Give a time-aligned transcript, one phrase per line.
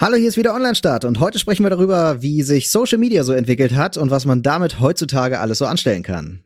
[0.00, 3.32] Hallo, hier ist wieder Online-Start und heute sprechen wir darüber, wie sich Social Media so
[3.32, 6.44] entwickelt hat und was man damit heutzutage alles so anstellen kann.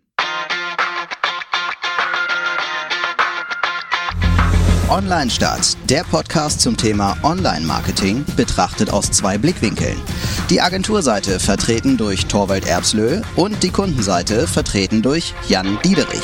[4.88, 10.00] Online-Start, der Podcast zum Thema Online-Marketing, betrachtet aus zwei Blickwinkeln.
[10.48, 16.23] Die Agenturseite vertreten durch Torwald Erbslö und die Kundenseite vertreten durch Jan Diederich.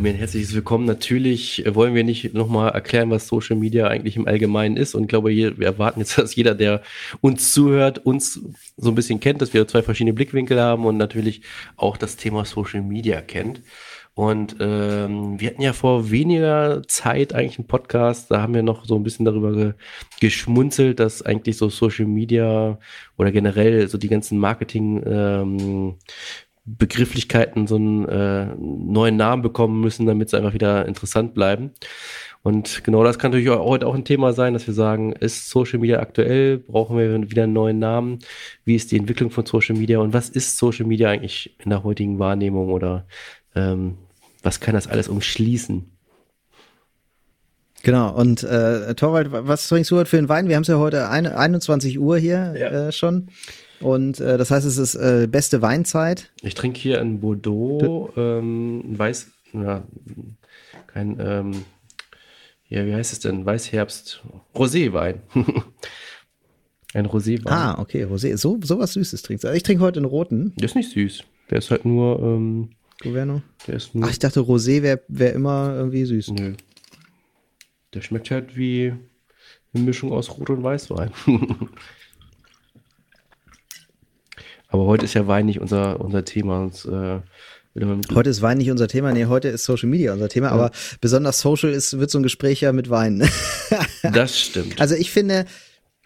[0.00, 0.86] Von mir ein herzliches Willkommen.
[0.86, 4.94] Natürlich wollen wir nicht nochmal erklären, was Social Media eigentlich im Allgemeinen ist.
[4.94, 6.80] Und ich glaube, wir erwarten jetzt, dass jeder, der
[7.20, 8.40] uns zuhört, uns
[8.78, 11.42] so ein bisschen kennt, dass wir zwei verschiedene Blickwinkel haben und natürlich
[11.76, 13.60] auch das Thema Social Media kennt.
[14.14, 18.86] Und ähm, wir hatten ja vor weniger Zeit eigentlich einen Podcast, da haben wir noch
[18.86, 19.74] so ein bisschen darüber ge
[20.18, 22.78] geschmunzelt, dass eigentlich so Social Media
[23.18, 25.96] oder generell so die ganzen Marketing ähm,
[26.64, 31.72] Begrifflichkeiten so einen äh, neuen Namen bekommen müssen, damit sie einfach wieder interessant bleiben.
[32.42, 35.78] Und genau das kann natürlich heute auch ein Thema sein, dass wir sagen, ist Social
[35.78, 36.58] Media aktuell?
[36.58, 38.20] Brauchen wir wieder einen neuen Namen?
[38.64, 39.98] Wie ist die Entwicklung von Social Media?
[39.98, 42.70] Und was ist Social Media eigentlich in der heutigen Wahrnehmung?
[42.70, 43.06] Oder
[43.54, 43.98] ähm,
[44.42, 45.84] was kann das alles umschließen?
[47.82, 50.48] Genau, und äh, Torwald, was trinkst du heute für einen Wein?
[50.48, 52.88] Wir haben es ja heute ein, 21 Uhr hier ja.
[52.88, 53.28] äh, schon.
[53.80, 56.30] Und äh, das heißt, es ist äh, beste Weinzeit.
[56.42, 59.84] Ich trinke hier ein Bordeaux, ähm, Weiß, ja,
[60.86, 61.64] kein, ähm,
[62.68, 63.44] ja, wie heißt es denn?
[63.44, 64.22] Weißherbst,
[64.54, 65.20] Roséwein.
[66.94, 67.48] ein Roséwein.
[67.48, 68.36] Ah, okay, Rosé.
[68.36, 69.48] So, so was Süßes trinkst du.
[69.48, 70.54] Also ich trinke heute einen roten.
[70.56, 71.24] Der ist nicht süß.
[71.50, 72.70] Der ist halt nur, ähm,
[73.00, 73.42] Governo?
[73.66, 74.04] Der ist nur.
[74.04, 76.32] Ach, ich dachte, Rosé wäre wär immer irgendwie süß.
[76.32, 76.54] Nö.
[77.94, 78.92] Der schmeckt halt wie
[79.72, 81.10] eine Mischung aus Rot und Weißwein.
[84.70, 86.62] Aber heute ist ja Wein nicht unser, unser Thema.
[86.62, 87.20] Und, äh,
[88.14, 90.52] heute ist Wein nicht unser Thema, nee, heute ist Social Media unser Thema, ja.
[90.52, 93.28] aber besonders Social ist, wird so ein Gespräch ja mit Wein.
[94.02, 94.80] das stimmt.
[94.80, 95.46] Also ich finde,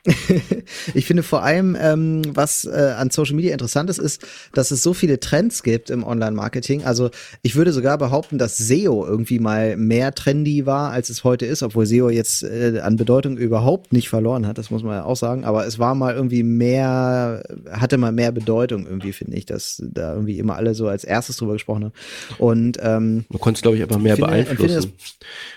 [0.94, 4.82] ich finde vor allem, ähm, was äh, an Social Media interessant ist, ist, dass es
[4.82, 6.84] so viele Trends gibt im Online-Marketing.
[6.84, 7.10] Also
[7.41, 11.62] ich würde sogar behaupten, dass SEO irgendwie mal mehr trendy war, als es heute ist,
[11.62, 15.16] obwohl SEO jetzt äh, an Bedeutung überhaupt nicht verloren hat, das muss man ja auch
[15.16, 15.44] sagen.
[15.44, 20.12] Aber es war mal irgendwie mehr, hatte mal mehr Bedeutung irgendwie, finde ich, dass da
[20.12, 21.94] irgendwie immer alle so als erstes drüber gesprochen haben.
[22.37, 24.93] Und ähm, man konnte es, glaube ich, einfach mehr finde, beeinflussen.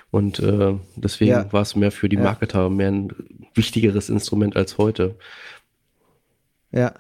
[0.10, 1.54] Und äh, deswegen ja.
[1.54, 2.70] war es mehr für die Marketer, ja.
[2.70, 3.12] mehr ein
[3.54, 5.16] wichtigeres Instrument als heute.
[6.72, 6.94] Ja.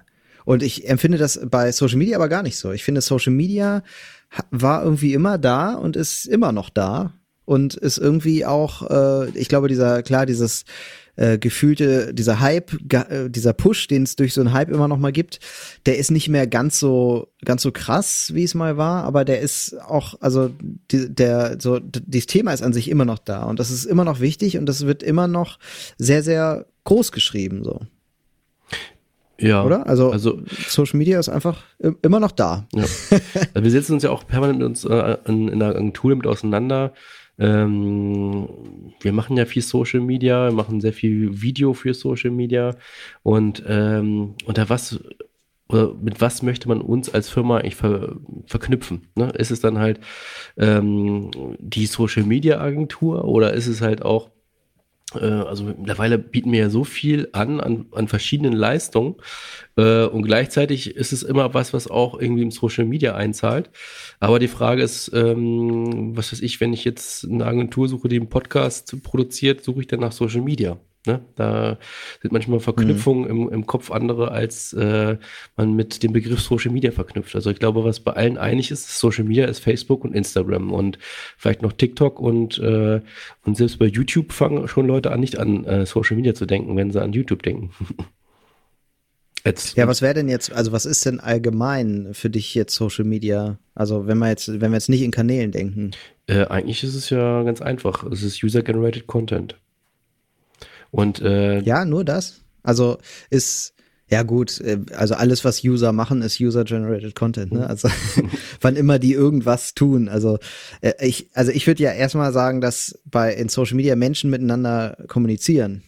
[0.44, 2.72] Und ich empfinde das bei Social Media aber gar nicht so.
[2.72, 3.84] Ich finde, Social Media
[4.52, 7.14] war irgendwie immer da und ist immer noch da
[7.46, 10.66] und ist irgendwie auch, äh, ich glaube, dieser, klar, dieses
[11.18, 14.98] äh, gefühlte, dieser Hype, äh, dieser Push, den es durch so einen Hype immer noch
[14.98, 15.40] mal gibt,
[15.86, 19.42] der ist nicht mehr ganz so, ganz so krass, wie es mal war, aber der
[19.42, 20.52] ist auch, also
[20.92, 24.06] die, der, so, dieses Thema ist an sich immer noch da und das ist immer
[24.06, 25.60] noch wichtig und das wird immer noch
[25.98, 27.82] sehr, sehr groß geschrieben, so.
[29.40, 29.64] Ja.
[29.64, 29.86] Oder?
[29.88, 31.64] Also, also Social Media ist einfach
[32.02, 32.68] immer noch da.
[32.74, 32.86] Ja.
[33.54, 36.26] Also wir setzen uns ja auch permanent mit uns äh, in, in der Agentur damit
[36.26, 36.94] auseinander.
[37.40, 38.48] Ähm,
[39.00, 42.76] wir machen ja viel Social Media, machen sehr viel Video für Social Media
[43.24, 45.00] und ähm, unter was
[45.70, 48.16] oder mit was möchte man uns als Firma eigentlich ver,
[48.46, 49.08] verknüpfen?
[49.16, 49.32] Ne?
[49.32, 50.00] Ist es dann halt
[50.58, 54.30] ähm, die Social Media Agentur oder ist es halt auch
[55.14, 59.16] also mittlerweile bieten wir ja so viel an, an, an verschiedenen Leistungen
[59.78, 63.70] äh, und gleichzeitig ist es immer was, was auch irgendwie im Social Media einzahlt.
[64.20, 68.18] Aber die Frage ist, ähm, was weiß ich, wenn ich jetzt eine Agentur suche, die
[68.18, 70.78] einen Podcast produziert, suche ich dann nach Social Media.
[71.08, 71.22] Ne?
[71.36, 71.78] Da
[72.22, 73.30] sind manchmal Verknüpfungen mhm.
[73.30, 75.18] im, im Kopf andere, als äh,
[75.56, 77.36] man mit dem Begriff Social Media verknüpft.
[77.36, 81.00] Also ich glaube, was bei allen einig ist, Social Media ist Facebook und Instagram und
[81.38, 83.02] vielleicht noch TikTok und, äh,
[83.46, 86.76] und selbst bei YouTube fangen schon Leute an, nicht an äh, Social Media zu denken,
[86.76, 87.72] wenn sie an YouTube denken.
[89.48, 93.06] Jetzt, ja, was wäre denn jetzt, also was ist denn allgemein für dich jetzt Social
[93.06, 93.58] Media?
[93.76, 95.92] Also wenn wir jetzt, wenn wir jetzt nicht in Kanälen denken.
[96.28, 98.04] Äh, eigentlich ist es ja ganz einfach.
[98.04, 99.58] Es ist User-Generated Content.
[100.98, 102.42] Und äh, ja, nur das.
[102.64, 102.98] Also
[103.30, 103.76] ist
[104.10, 107.52] ja gut, äh, also alles, was User machen, ist User-Generated Content.
[107.52, 107.68] Ne?
[107.68, 107.88] Also
[108.62, 110.10] wann immer die irgendwas tun.
[110.10, 110.40] Also
[110.82, 114.98] äh, ich, also ich würde ja erstmal sagen, dass bei in Social Media Menschen miteinander
[115.08, 115.84] kommunizieren.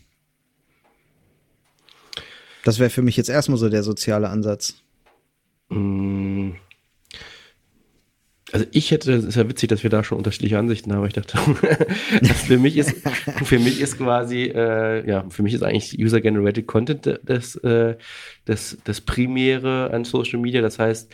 [2.64, 4.76] Das wäre für mich jetzt erstmal so der soziale Ansatz.
[5.70, 6.52] Mm.
[8.52, 11.06] Also ich hätte, es ist ja witzig, dass wir da schon unterschiedliche Ansichten haben.
[11.06, 11.38] Ich dachte,
[12.48, 12.96] für mich ist,
[13.44, 17.96] für mich ist quasi, äh, ja, für mich ist eigentlich User-Generated Content das, äh,
[18.46, 20.62] das, das Primäre an Social Media.
[20.62, 21.14] Das heißt,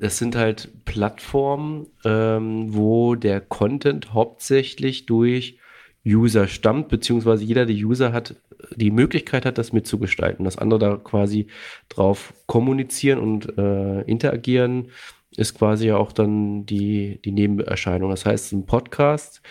[0.00, 5.58] es sind halt Plattformen, ähm, wo der Content hauptsächlich durch
[6.06, 8.36] User stammt, beziehungsweise jeder der User hat
[8.76, 11.46] die Möglichkeit hat, das mitzugestalten, dass andere da quasi
[11.88, 14.88] drauf kommunizieren und äh, interagieren
[15.36, 18.10] ist quasi ja auch dann die, die Nebenerscheinung.
[18.10, 19.42] Das heißt, ein Podcast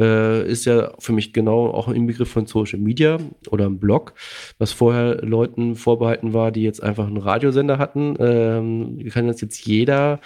[0.00, 3.18] äh, ist ja für mich genau auch im Begriff von Social Media
[3.50, 4.14] oder ein Blog,
[4.58, 8.16] was vorher Leuten vorbehalten war, die jetzt einfach einen Radiosender hatten.
[8.18, 10.20] Ähm, kann das jetzt jeder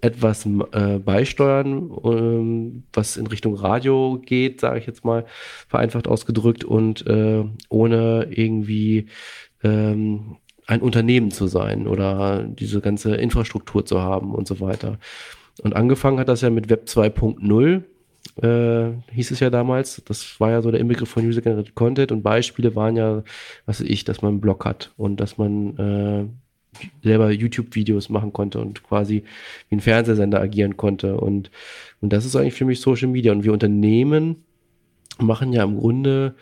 [0.00, 5.26] etwas äh, beisteuern, ähm, was in Richtung Radio geht, sage ich jetzt mal,
[5.68, 9.06] vereinfacht ausgedrückt und äh, ohne irgendwie
[9.62, 14.98] ähm, ein Unternehmen zu sein oder diese ganze Infrastruktur zu haben und so weiter.
[15.62, 17.82] Und angefangen hat das ja mit Web 2.0,
[18.42, 20.02] äh, hieß es ja damals.
[20.04, 23.22] Das war ja so der Inbegriff von User-Generated Content und Beispiele waren ja,
[23.64, 26.26] was weiß ich, dass man einen Blog hat und dass man äh,
[27.02, 29.24] selber YouTube-Videos machen konnte und quasi
[29.68, 31.16] wie ein Fernsehsender agieren konnte.
[31.16, 31.50] Und,
[32.00, 33.32] und das ist eigentlich für mich Social Media.
[33.32, 34.44] Und wir Unternehmen
[35.18, 36.34] machen ja im Grunde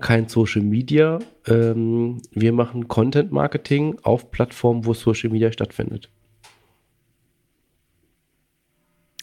[0.00, 1.18] kein Social Media.
[1.46, 6.08] Ähm, wir machen Content Marketing auf Plattformen, wo Social Media stattfindet.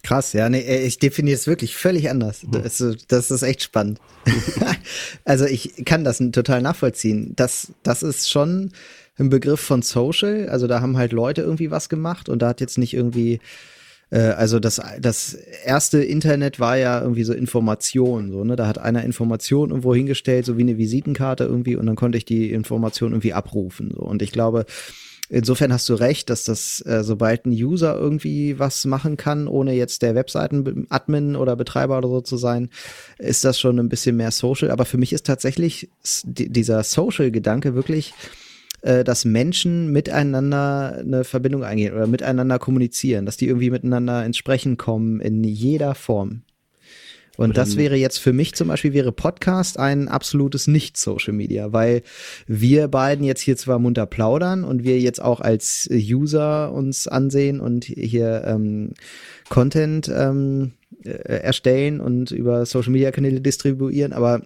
[0.03, 2.43] Krass, ja, nee, äh, ich definiere es wirklich völlig anders.
[2.43, 2.51] Hm.
[2.51, 3.99] Das, das ist echt spannend.
[5.25, 7.33] also ich kann das total nachvollziehen.
[7.35, 8.71] Das, das ist schon
[9.17, 10.47] ein Begriff von Social.
[10.49, 13.39] Also da haben halt Leute irgendwie was gemacht und da hat jetzt nicht irgendwie
[14.11, 18.55] also das, das erste Internet war ja irgendwie so Information, so, ne?
[18.55, 22.25] Da hat einer Information irgendwo hingestellt, so wie eine Visitenkarte irgendwie, und dann konnte ich
[22.25, 23.91] die Information irgendwie abrufen.
[23.95, 24.01] So.
[24.01, 24.65] Und ich glaube,
[25.27, 29.73] Insofern hast du recht, dass das, äh, sobald ein User irgendwie was machen kann, ohne
[29.73, 32.69] jetzt der Webseiten-Admin oder Betreiber oder so zu sein,
[33.17, 34.69] ist das schon ein bisschen mehr Social.
[34.69, 35.89] Aber für mich ist tatsächlich
[36.23, 38.13] dieser Social-Gedanke wirklich
[38.85, 44.37] äh, dass Menschen miteinander eine Verbindung eingehen oder miteinander kommunizieren, dass die irgendwie miteinander ins
[44.37, 46.43] Sprechen kommen in jeder Form.
[47.35, 52.03] Und das wäre jetzt für mich zum Beispiel, wäre Podcast ein absolutes Nicht-Social Media, weil
[52.47, 57.59] wir beiden jetzt hier zwar munter plaudern und wir jetzt auch als User uns ansehen
[57.59, 58.93] und hier ähm,
[59.49, 60.73] Content ähm,
[61.03, 64.43] äh, erstellen und über Social Media Kanäle distribuieren, aber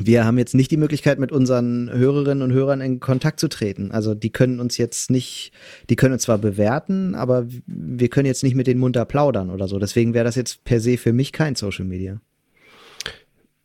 [0.00, 3.90] wir haben jetzt nicht die Möglichkeit, mit unseren Hörerinnen und Hörern in Kontakt zu treten.
[3.90, 5.52] Also die können uns jetzt nicht,
[5.90, 9.68] die können uns zwar bewerten, aber wir können jetzt nicht mit den munter plaudern oder
[9.68, 9.78] so.
[9.78, 12.20] Deswegen wäre das jetzt per se für mich kein Social Media.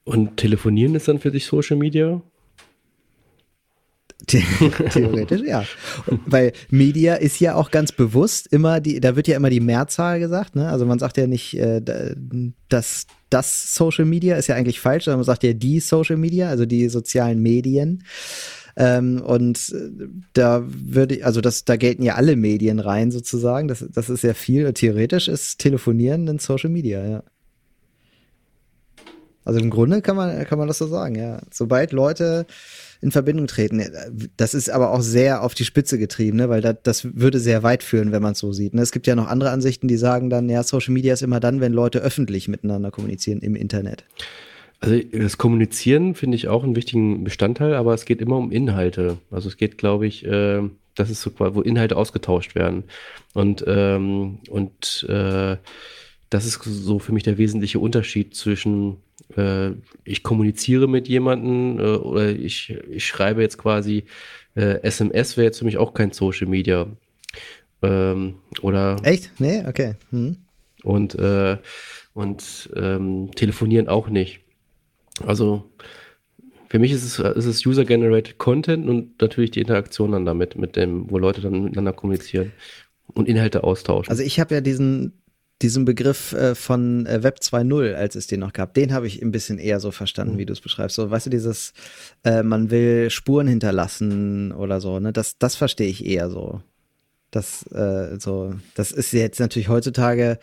[0.03, 2.21] Und telefonieren ist dann für dich Social Media?
[4.27, 5.63] Theoretisch, ja.
[6.25, 10.19] Weil Media ist ja auch ganz bewusst immer die, da wird ja immer die Mehrzahl
[10.19, 10.69] gesagt, ne?
[10.69, 11.81] Also man sagt ja nicht, äh,
[12.67, 16.49] dass das Social Media ist ja eigentlich falsch, sondern man sagt ja die Social Media,
[16.49, 18.03] also die sozialen Medien.
[18.75, 23.67] Ähm, und äh, da würde, also das, da gelten ja alle Medien rein sozusagen.
[23.67, 24.71] Das, das ist ja viel.
[24.73, 27.23] Theoretisch ist Telefonieren ein Social Media, ja.
[29.45, 31.41] Also im Grunde kann man, kann man das so sagen, ja.
[31.51, 32.45] Sobald Leute
[33.01, 33.83] in Verbindung treten.
[34.37, 36.49] Das ist aber auch sehr auf die Spitze getrieben, ne?
[36.49, 38.73] weil das, das würde sehr weit führen, wenn man es so sieht.
[38.73, 38.81] Ne?
[38.81, 41.61] Es gibt ja noch andere Ansichten, die sagen dann, ja, Social Media ist immer dann,
[41.61, 44.03] wenn Leute öffentlich miteinander kommunizieren im Internet.
[44.79, 49.17] Also das Kommunizieren finde ich auch einen wichtigen Bestandteil, aber es geht immer um Inhalte.
[49.31, 50.61] Also es geht, glaube ich, äh,
[50.93, 52.83] das ist so, wo Inhalte ausgetauscht werden.
[53.33, 55.57] Und, ähm, und äh,
[56.29, 58.97] das ist so für mich der wesentliche Unterschied zwischen
[59.35, 59.71] äh,
[60.03, 64.05] ich kommuniziere mit jemandem äh, oder ich, ich schreibe jetzt quasi
[64.55, 66.87] äh, SMS wäre jetzt für mich auch kein Social Media.
[67.81, 69.31] Ähm, oder Echt?
[69.39, 69.93] Nee, okay.
[70.09, 70.37] Hm.
[70.83, 71.57] Und, äh,
[72.13, 74.39] und ähm, telefonieren auch nicht.
[75.25, 75.69] Also
[76.69, 80.75] für mich ist es, ist es User-Generated Content und natürlich die Interaktion dann damit, mit
[80.75, 82.51] dem, wo Leute dann miteinander kommunizieren
[83.13, 84.09] und Inhalte austauschen.
[84.09, 85.21] Also ich habe ja diesen
[85.61, 89.21] diesen Begriff äh, von äh, Web 2.0, als es den noch gab, den habe ich
[89.21, 90.39] ein bisschen eher so verstanden, mhm.
[90.39, 90.95] wie du es beschreibst.
[90.95, 91.73] So, weißt du, dieses,
[92.23, 95.13] äh, man will Spuren hinterlassen oder so, ne?
[95.13, 96.61] Das, das verstehe ich eher so.
[97.31, 100.39] Das, äh, so, das ist jetzt natürlich heutzutage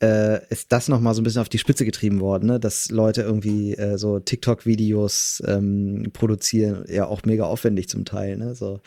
[0.00, 2.60] äh, ist das noch mal so ein bisschen auf die Spitze getrieben worden, ne?
[2.60, 8.36] dass Leute irgendwie äh, so TikTok-Videos ähm, produzieren, ja auch mega aufwendig zum Teil.
[8.36, 8.54] Ne?
[8.54, 8.80] So,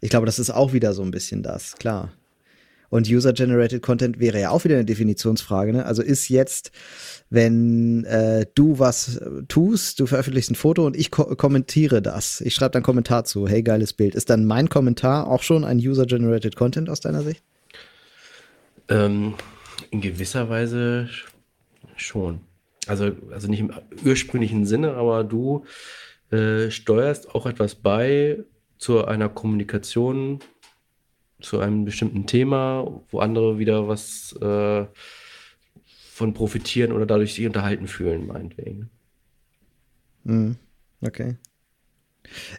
[0.00, 2.12] ich glaube, das ist auch wieder so ein bisschen das, klar.
[2.88, 5.72] Und User-Generated Content wäre ja auch wieder eine Definitionsfrage.
[5.72, 5.86] Ne?
[5.86, 6.70] Also ist jetzt,
[7.30, 12.40] wenn äh, du was tust, du veröffentlichst ein Foto und ich ko kommentiere das.
[12.40, 14.14] Ich schreibe dann Kommentar zu, hey, geiles Bild.
[14.14, 17.42] Ist dann mein Kommentar auch schon ein User-Generated Content aus deiner Sicht?
[18.88, 19.34] Ähm,
[19.90, 21.08] In gewisser Weise
[21.96, 22.40] schon.
[22.86, 23.72] Also, also nicht im
[24.04, 25.64] ursprünglichen Sinne, aber du
[26.30, 28.44] äh, steuerst auch etwas bei
[28.78, 30.40] zu einer Kommunikation,
[31.40, 34.86] zu einem bestimmten Thema, wo andere wieder was äh,
[36.10, 38.90] von profitieren oder dadurch sich unterhalten fühlen, meinetwegen.
[40.24, 40.56] Mhm.
[41.02, 41.36] Okay.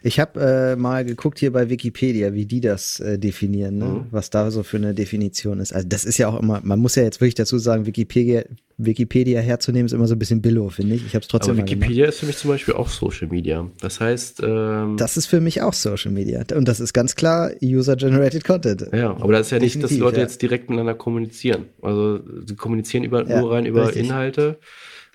[0.02, 3.84] Ich habe äh, mal geguckt hier bei Wikipedia, wie die das äh, definieren, ne?
[3.84, 4.06] mhm.
[4.10, 5.72] was da so für eine Definition ist.
[5.72, 8.44] Also das ist ja auch immer, man muss ja jetzt wirklich dazu sagen, Wikipedia,
[8.76, 11.04] Wikipedia herzunehmen ist immer so ein bisschen billow, finde ich.
[11.04, 13.68] Ich habe es trotzdem Aber Wikipedia ist für mich zum Beispiel auch Social Media.
[13.80, 17.50] Das heißt, ähm, das ist für mich auch Social Media und das ist ganz klar
[17.62, 18.86] User-generated Content.
[18.92, 20.22] Ja, aber das ist ja nicht, dass die Leute ja.
[20.22, 21.66] jetzt direkt miteinander kommunizieren.
[21.82, 24.04] Also sie kommunizieren über, ja, nur rein über richtig.
[24.04, 24.58] Inhalte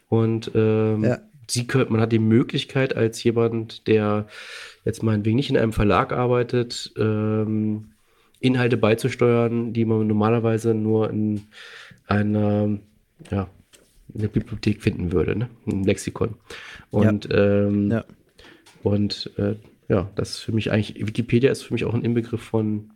[0.09, 1.19] und ähm, ja
[1.49, 4.27] sie könnte, man hat die Möglichkeit als jemand, der
[4.85, 7.93] jetzt meinetwegen nicht in einem Verlag arbeitet, ähm,
[8.39, 11.43] Inhalte beizusteuern, die man normalerweise nur in
[12.07, 12.77] einer,
[13.31, 13.47] ja,
[14.13, 15.49] in der Bibliothek finden würde, ne?
[15.65, 16.35] Ein Lexikon.
[16.91, 17.65] Und, ja.
[17.65, 18.05] Ähm, ja.
[18.83, 19.55] und äh,
[19.87, 22.91] ja, das ist für mich eigentlich, Wikipedia ist für mich auch ein Inbegriff von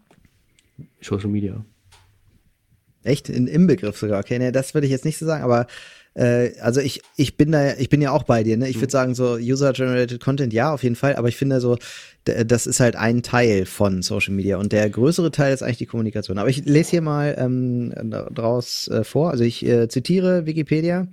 [1.02, 1.64] Social Media.
[3.04, 3.30] Echt?
[3.30, 4.20] Ein Inbegriff sogar.
[4.20, 5.68] Okay, ne, das würde ich jetzt nicht so sagen, aber
[6.18, 8.68] äh, also ich, ich bin da, ich bin ja auch bei dir, ne?
[8.68, 8.92] Ich würde mhm.
[8.92, 11.78] sagen, so User-Generated Content, ja, auf jeden Fall, aber ich finde so,
[12.26, 15.86] das ist halt ein Teil von Social Media und der größere Teil ist eigentlich die
[15.86, 16.40] Kommunikation.
[16.40, 17.94] Aber ich lese hier mal ähm,
[18.34, 21.08] draus äh, vor, also ich äh, zitiere Wikipedia.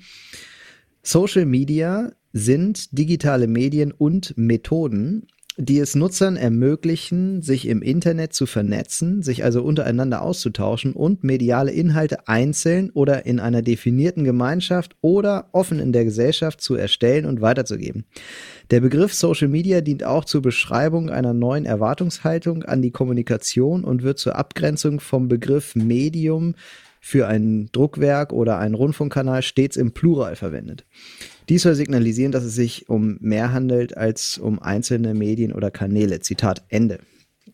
[1.02, 8.46] Social Media sind digitale Medien und Methoden, die es Nutzern ermöglichen, sich im Internet zu
[8.46, 15.48] vernetzen, sich also untereinander auszutauschen und mediale Inhalte einzeln oder in einer definierten Gemeinschaft oder
[15.52, 18.04] offen in der Gesellschaft zu erstellen und weiterzugeben.
[18.70, 24.02] Der Begriff Social Media dient auch zur Beschreibung einer neuen Erwartungshaltung an die Kommunikation und
[24.02, 26.56] wird zur Abgrenzung vom Begriff Medium
[27.00, 30.84] für ein Druckwerk oder einen Rundfunkkanal stets im Plural verwendet.
[31.48, 36.20] Dies soll signalisieren, dass es sich um mehr handelt als um einzelne Medien oder Kanäle.
[36.20, 37.00] Zitat Ende.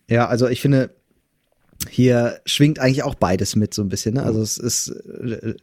[0.09, 0.91] Ja, also ich finde,
[1.89, 4.15] hier schwingt eigentlich auch beides mit so ein bisschen.
[4.15, 4.23] Ne?
[4.23, 5.55] Also es ist äh,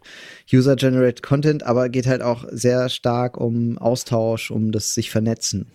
[0.51, 5.67] User-Generated Content, aber geht halt auch sehr stark um Austausch, um das sich vernetzen.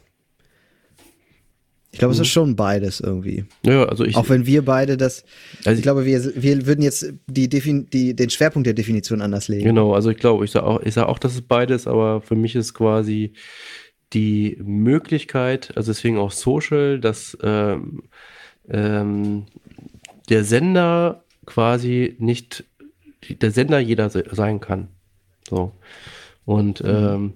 [1.93, 2.31] Ich glaube, es ist mhm.
[2.31, 3.45] schon beides irgendwie.
[3.67, 4.17] Ja, also ich.
[4.17, 5.25] Auch wenn wir beide das.
[5.67, 9.49] Also ich glaube, wir, wir würden jetzt die, Defin die, den Schwerpunkt der Definition anders
[9.49, 9.65] legen.
[9.65, 12.35] Genau, also ich glaube, ich sage auch, ich sag auch, dass es beides, aber für
[12.35, 13.35] mich ist quasi
[14.15, 18.05] die Möglichkeit, also deswegen auch Social, dass ähm,
[18.71, 19.45] ähm,
[20.31, 22.65] der Sender quasi nicht
[23.29, 24.89] der Sender jeder sein kann.
[25.49, 25.73] So.
[26.45, 26.91] Und mhm.
[26.91, 27.33] ähm,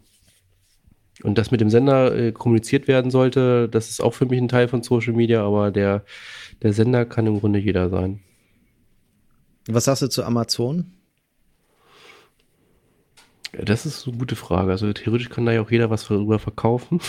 [1.23, 4.49] und das mit dem Sender äh, kommuniziert werden sollte, das ist auch für mich ein
[4.49, 6.04] Teil von Social Media, aber der,
[6.62, 8.20] der Sender kann im Grunde jeder sein.
[9.68, 10.92] Was sagst du zu Amazon?
[13.58, 14.70] Das ist eine gute Frage.
[14.70, 17.00] Also theoretisch kann da ja auch jeder was darüber verkaufen.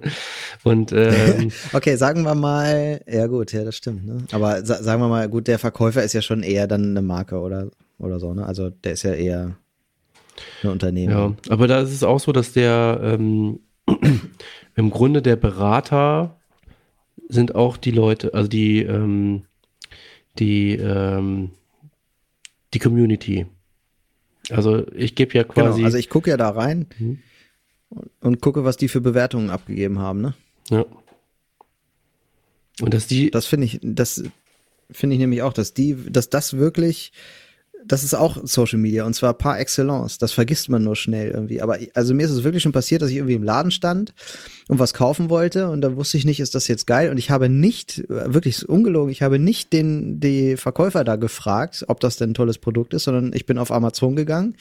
[0.64, 4.04] und ähm, okay, sagen wir mal, ja gut, ja, das stimmt.
[4.04, 4.18] Ne?
[4.32, 7.38] Aber sa sagen wir mal, gut, der Verkäufer ist ja schon eher dann eine Marke
[7.38, 7.68] oder
[7.98, 8.34] oder so.
[8.34, 8.44] Ne?
[8.44, 9.56] Also der ist ja eher
[10.62, 11.12] ein Unternehmen.
[11.12, 13.60] Ja, aber da ist es auch so, dass der ähm,
[14.76, 16.40] im Grunde der Berater
[17.28, 19.44] sind auch die Leute, also die, ähm,
[20.38, 21.50] die, ähm,
[22.74, 23.46] die Community.
[24.50, 25.76] Also ich gebe ja genau, quasi.
[25.76, 27.18] Genau, also ich gucke ja da rein mhm.
[28.20, 30.34] und gucke, was die für Bewertungen abgegeben haben, ne?
[30.70, 30.84] Ja.
[32.80, 33.30] Und dass die.
[33.30, 34.24] Das finde ich, das
[34.90, 37.12] finde ich nämlich auch, dass die, dass das wirklich
[37.86, 40.18] das ist auch Social Media und zwar par excellence.
[40.18, 41.60] Das vergisst man nur schnell irgendwie.
[41.60, 44.14] Aber also mir ist es wirklich schon passiert, dass ich irgendwie im Laden stand
[44.68, 47.10] und was kaufen wollte und da wusste ich nicht, ist das jetzt geil?
[47.10, 52.00] Und ich habe nicht, wirklich ungelogen, ich habe nicht den, die Verkäufer da gefragt, ob
[52.00, 54.56] das denn ein tolles Produkt ist, sondern ich bin auf Amazon gegangen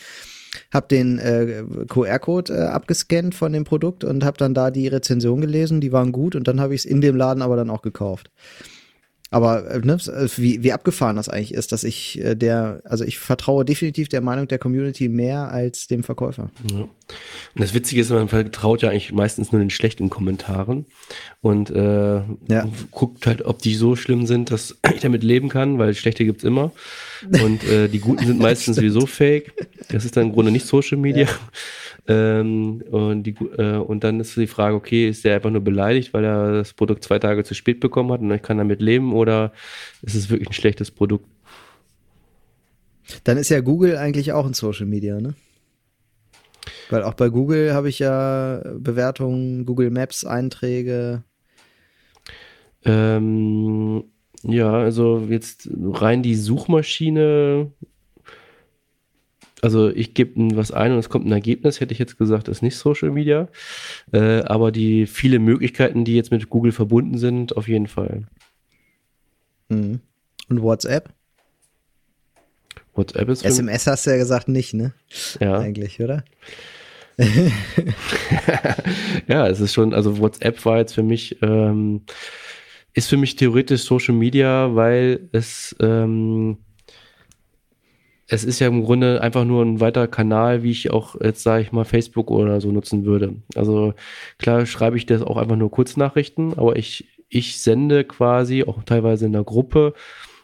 [0.72, 5.42] habe den äh, QR-Code äh, abgescannt von dem Produkt und habe dann da die Rezension
[5.42, 7.82] gelesen, die waren gut und dann habe ich es in dem Laden aber dann auch
[7.82, 8.30] gekauft.
[9.33, 13.03] Aber äh, ne, äh, wie, wie abgefahren das eigentlich ist, dass ich äh, der, also
[13.03, 16.51] ich vertraue definitiv der Meinung der Community mehr als dem Verkäufer.
[16.71, 16.81] Ja.
[16.81, 16.89] Und
[17.55, 20.85] das Witzige ist, man vertraut ja eigentlich meistens nur den schlechten Kommentaren
[21.41, 22.69] und äh, ja.
[22.91, 26.43] guckt halt, ob die so schlimm sind, dass ich damit leben kann, weil schlechte gibt's
[26.43, 26.71] immer.
[27.23, 29.51] Und äh, die guten sind meistens sowieso fake.
[29.89, 31.25] Das ist dann im Grunde nicht Social Media.
[31.25, 31.31] Ja.
[32.05, 36.13] Ähm, und, die, äh, und dann ist die Frage, okay, ist der einfach nur beleidigt,
[36.13, 39.13] weil er das Produkt zwei Tage zu spät bekommen hat und ich kann damit leben
[39.13, 39.53] oder
[40.01, 41.25] ist es wirklich ein schlechtes Produkt?
[43.24, 45.36] Dann ist ja Google eigentlich auch ein Social Media, ne?
[46.89, 51.24] Weil auch bei Google habe ich ja Bewertungen, Google Maps Einträge.
[52.86, 54.03] Ähm,
[54.43, 57.72] ja, also jetzt rein die Suchmaschine
[59.63, 62.62] also ich gebe was ein und es kommt ein Ergebnis, hätte ich jetzt gesagt, ist
[62.62, 63.48] nicht Social Media.
[64.12, 68.24] Äh, aber die viele Möglichkeiten, die jetzt mit Google verbunden sind, auf jeden Fall.
[69.70, 70.01] Mhm.
[70.50, 71.13] Und WhatsApp?
[72.93, 73.46] WhatsApp ist.
[73.46, 74.93] SMS hast du ja gesagt nicht, ne?
[75.39, 75.60] Ja.
[75.60, 76.25] Eigentlich, oder?
[79.27, 82.01] ja, es ist schon, also WhatsApp war jetzt für mich, ähm,
[82.91, 86.58] ist für mich theoretisch Social Media, weil es, ähm,
[88.33, 91.61] es ist ja im Grunde einfach nur ein weiterer Kanal, wie ich auch jetzt, sage
[91.61, 93.35] ich mal, Facebook oder so nutzen würde.
[93.55, 93.93] Also
[94.39, 99.27] klar schreibe ich das auch einfach nur Kurznachrichten, aber ich, ich sende quasi auch teilweise
[99.27, 99.93] in der Gruppe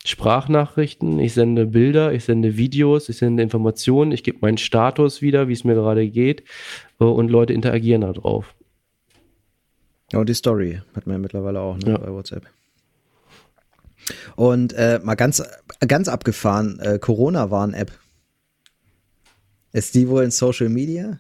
[0.06, 5.48] Sprachnachrichten, ich sende Bilder, ich sende Videos, ich sende Informationen, ich gebe meinen Status wieder,
[5.48, 6.44] wie es mir gerade geht
[7.00, 8.54] äh, und Leute interagieren da drauf.
[10.14, 11.98] Und die Story hat man ja mittlerweile auch ne, ja.
[11.98, 12.44] bei WhatsApp.
[14.36, 15.44] Und äh, mal ganz,
[15.88, 17.92] ganz abgefahren, äh, Corona-Warn-App.
[19.72, 21.20] Ist die wohl in Social Media?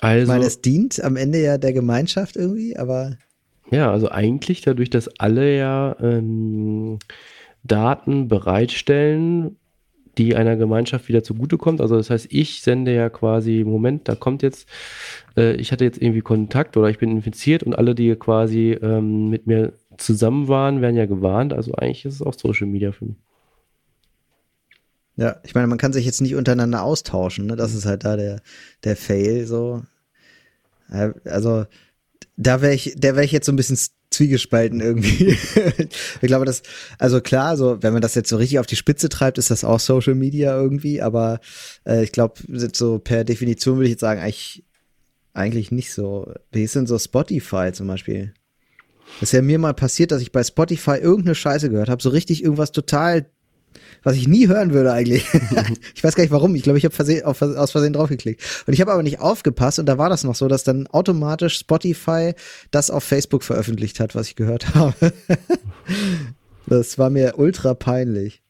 [0.00, 3.16] Also, ich meine, es dient am Ende ja der Gemeinschaft irgendwie, aber.
[3.70, 6.98] Ja, also eigentlich dadurch, dass alle ja ähm,
[7.62, 9.56] Daten bereitstellen,
[10.18, 11.80] die einer Gemeinschaft wieder zugutekommt.
[11.80, 14.68] Also das heißt, ich sende ja quasi, Moment, da kommt jetzt,
[15.36, 19.30] äh, ich hatte jetzt irgendwie Kontakt oder ich bin infiziert und alle, die quasi ähm,
[19.30, 21.52] mit mir zusammen waren, werden ja gewarnt.
[21.52, 23.16] Also eigentlich ist es auch Social Media für mich.
[25.16, 27.56] Ja, ich meine, man kann sich jetzt nicht untereinander austauschen, ne?
[27.56, 28.40] Das ist halt da der,
[28.82, 29.82] der Fail, so.
[30.88, 31.66] Also,
[32.36, 33.78] da wäre ich, der wäre ich jetzt so ein bisschen
[34.10, 35.36] zwiegespalten irgendwie.
[36.20, 36.62] ich glaube, das,
[36.98, 39.64] also klar, so wenn man das jetzt so richtig auf die Spitze treibt, ist das
[39.64, 41.40] auch Social Media irgendwie, aber
[41.86, 42.34] äh, ich glaube,
[42.72, 44.64] so per Definition würde ich jetzt sagen, eigentlich,
[45.34, 46.32] eigentlich nicht so.
[46.50, 48.34] Wie ist denn so Spotify zum Beispiel?
[49.20, 52.10] Das ist ja mir mal passiert, dass ich bei Spotify irgendeine Scheiße gehört habe, so
[52.10, 53.26] richtig irgendwas total
[54.02, 55.26] was ich nie hören würde eigentlich.
[55.94, 56.54] ich weiß gar nicht warum.
[56.54, 58.42] Ich glaube, ich habe versehen, auf, aus Versehen draufgeklickt.
[58.66, 61.58] Und ich habe aber nicht aufgepasst und da war das noch so, dass dann automatisch
[61.58, 62.34] Spotify
[62.70, 65.12] das auf Facebook veröffentlicht hat, was ich gehört habe.
[66.66, 68.42] das war mir ultra peinlich.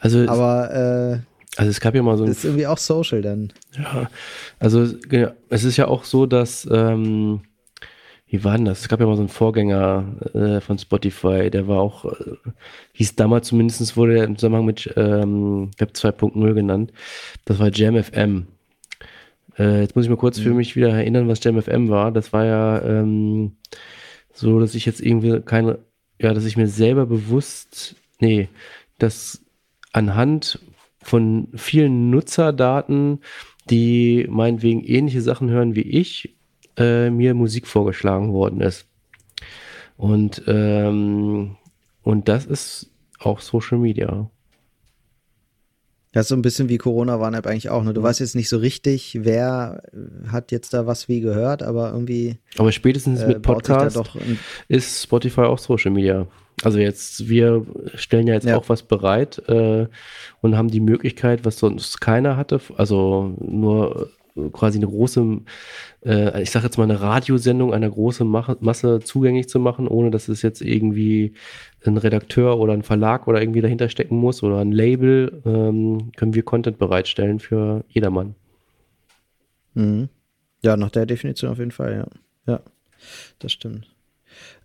[0.00, 2.30] Also aber äh, also es gab ja mal so ein.
[2.30, 3.52] Das ist irgendwie auch Social dann.
[3.76, 4.10] Ja,
[4.58, 4.88] also
[5.50, 7.42] es ist ja auch so, dass ähm,
[8.34, 8.80] wie war denn das?
[8.80, 12.34] Es gab ja mal so einen Vorgänger äh, von Spotify, der war auch, äh,
[12.94, 16.92] hieß damals zumindest, wurde er im Zusammenhang mit ähm, Web 2.0 genannt.
[17.44, 18.48] Das war JamFM.
[19.56, 20.42] Äh, jetzt muss ich mal kurz mhm.
[20.42, 22.10] für mich wieder erinnern, was JamFM war.
[22.10, 23.52] Das war ja ähm,
[24.32, 25.78] so, dass ich jetzt irgendwie keine,
[26.20, 28.48] ja, dass ich mir selber bewusst, nee,
[28.98, 29.44] dass
[29.92, 30.58] anhand
[31.00, 33.20] von vielen Nutzerdaten,
[33.70, 36.34] die meinetwegen ähnliche Sachen hören wie ich
[36.76, 38.86] äh, mir Musik vorgeschlagen worden ist.
[39.96, 41.56] Und, ähm,
[42.02, 44.30] und das ist auch Social Media.
[46.12, 47.82] Das ist so ein bisschen wie Corona-Warn-App eigentlich auch.
[47.82, 47.92] Ne?
[47.92, 49.82] Du weißt jetzt nicht so richtig, wer
[50.28, 52.38] hat jetzt da was wie gehört, aber irgendwie.
[52.56, 54.00] Aber spätestens äh, mit Podcast
[54.68, 56.28] ist Spotify auch Social Media.
[56.62, 58.56] Also jetzt, wir stellen ja jetzt ja.
[58.56, 59.88] auch was bereit äh,
[60.40, 64.08] und haben die Möglichkeit, was sonst keiner hatte, also nur
[64.52, 65.40] quasi eine große,
[66.04, 70.28] äh, ich sage jetzt mal eine Radiosendung einer großen Masse zugänglich zu machen, ohne dass
[70.28, 71.34] es jetzt irgendwie
[71.84, 76.34] ein Redakteur oder ein Verlag oder irgendwie dahinter stecken muss oder ein Label, ähm, können
[76.34, 78.34] wir Content bereitstellen für jedermann.
[79.74, 80.08] Mhm.
[80.62, 82.06] Ja, nach der Definition auf jeden Fall, ja.
[82.46, 82.60] Ja,
[83.38, 83.94] das stimmt.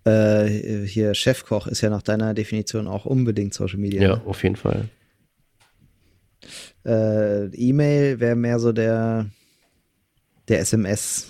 [0.03, 0.47] Äh,
[0.85, 4.01] hier Chefkoch ist ja nach deiner Definition auch unbedingt Social Media.
[4.01, 4.21] Ja, ne?
[4.25, 4.89] auf jeden Fall.
[6.85, 9.29] Äh, E-Mail wäre mehr so der
[10.49, 11.27] der SMS,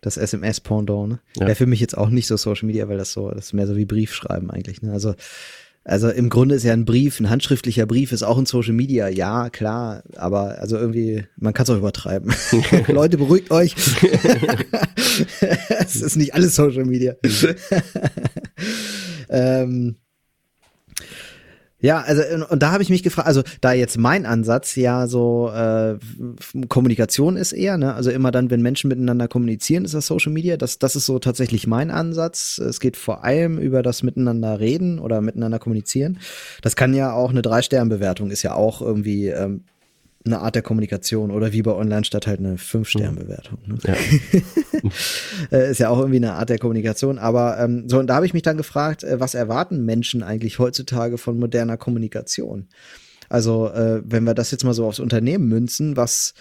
[0.00, 1.20] das SMS-Pendant, ne?
[1.36, 1.46] Ja.
[1.46, 3.66] Wäre für mich jetzt auch nicht so Social Media, weil das so, das ist mehr
[3.66, 4.92] so wie Briefschreiben eigentlich, ne?
[4.92, 5.14] Also,
[5.84, 9.08] also im Grunde ist ja ein Brief, ein handschriftlicher Brief ist auch ein Social Media,
[9.08, 12.32] ja, klar, aber also irgendwie, man kann es auch übertreiben.
[12.86, 13.74] Leute, beruhigt euch.
[15.80, 17.16] es ist nicht alles Social Media.
[19.28, 19.96] ähm,
[21.82, 25.50] ja, also und da habe ich mich gefragt, also da jetzt mein Ansatz ja so
[25.50, 25.98] äh,
[26.68, 27.94] Kommunikation ist eher, ne?
[27.94, 30.56] Also immer dann, wenn Menschen miteinander kommunizieren, ist das Social Media.
[30.56, 32.58] Das, das ist so tatsächlich mein Ansatz.
[32.58, 36.20] Es geht vor allem über das Miteinander reden oder miteinander kommunizieren.
[36.62, 39.64] Das kann ja auch eine Drei-Sterne-Bewertung, ist ja auch irgendwie ähm,
[40.24, 43.58] eine Art der Kommunikation oder wie bei Online statt halt eine Fünf-Sterne-Bewertung.
[43.66, 43.78] Ne?
[43.84, 43.94] Ja.
[45.52, 47.18] Äh, ist ja auch irgendwie eine Art der Kommunikation.
[47.18, 50.58] Aber ähm, so, und da habe ich mich dann gefragt, äh, was erwarten Menschen eigentlich
[50.58, 52.68] heutzutage von moderner Kommunikation?
[53.28, 56.34] Also, äh, wenn wir das jetzt mal so aufs Unternehmen münzen, was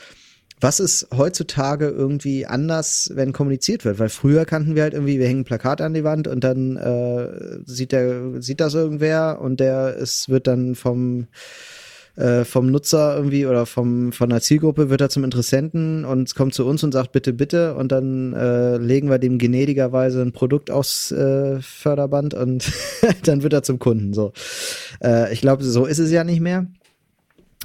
[0.62, 3.98] was ist heutzutage irgendwie anders, wenn kommuniziert wird?
[3.98, 6.78] Weil früher kannten wir halt irgendwie, wir hängen ein Plakat an die Wand und dann
[6.78, 11.28] äh, sieht der, sieht das irgendwer und der es wird dann vom
[12.16, 16.54] äh, vom Nutzer irgendwie oder vom, von der Zielgruppe wird er zum Interessenten und kommt
[16.54, 20.72] zu uns und sagt bitte, bitte und dann äh, legen wir dem gnädigerweise ein Produkt
[20.72, 22.72] aufs äh, Förderband und
[23.24, 24.14] dann wird er zum Kunden.
[24.14, 24.34] So,
[25.04, 26.68] äh, ich glaube, so ist es ja nicht mehr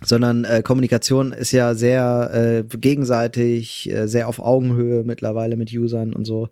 [0.02, 6.12] sondern äh, Kommunikation ist ja sehr äh, gegenseitig, äh, sehr auf Augenhöhe mittlerweile mit Usern
[6.12, 6.48] und so.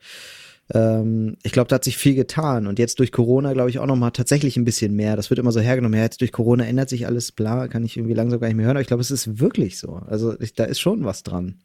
[0.72, 3.86] Ähm, ich glaube, da hat sich viel getan und jetzt durch Corona glaube ich auch
[3.86, 5.16] noch mal tatsächlich ein bisschen mehr.
[5.16, 5.98] Das wird immer so hergenommen.
[5.98, 8.66] Ja, jetzt durch Corona ändert sich alles, bla, kann ich irgendwie langsam gar nicht mehr
[8.66, 8.76] hören.
[8.76, 9.94] Aber ich glaube, es ist wirklich so.
[10.06, 11.60] Also ich, da ist schon was dran.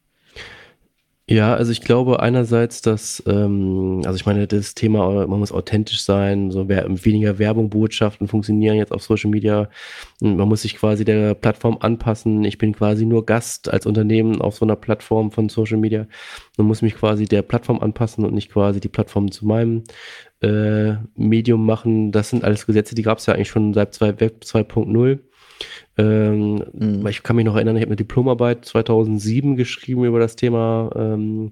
[1.31, 6.01] Ja, also ich glaube einerseits, dass, ähm, also ich meine, das Thema, man muss authentisch
[6.01, 9.69] sein, so weniger Werbung, Botschaften funktionieren jetzt auf Social Media.
[10.21, 12.43] Man muss sich quasi der Plattform anpassen.
[12.45, 16.07] Ich bin quasi nur Gast als Unternehmen auf so einer Plattform von Social Media.
[16.57, 19.83] Man muss mich quasi der Plattform anpassen und nicht quasi die Plattform zu meinem
[20.41, 22.11] äh, Medium machen.
[22.11, 25.19] Das sind alles Gesetze, die gab es ja eigentlich schon seit Web 2.0.
[25.97, 27.05] Ähm, mhm.
[27.07, 31.51] Ich kann mich noch erinnern, ich habe eine Diplomarbeit 2007 geschrieben über das Thema ähm,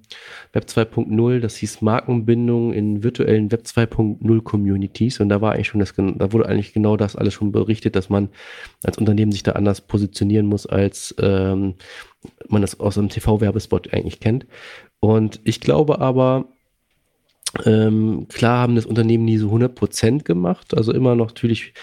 [0.54, 1.40] Web 2.0.
[1.40, 5.20] Das hieß Markenbindung in virtuellen Web 2.0 Communities.
[5.20, 8.10] Und da war eigentlich schon das, da wurde eigentlich genau das alles schon berichtet, dass
[8.10, 8.30] man
[8.84, 11.76] als Unternehmen sich da anders positionieren muss, als ähm,
[12.48, 14.48] man das aus einem TV-Werbespot eigentlich kennt.
[15.00, 16.46] Und ich glaube aber,
[17.66, 21.74] ähm, klar haben das Unternehmen nie so 100% gemacht, also immer noch natürlich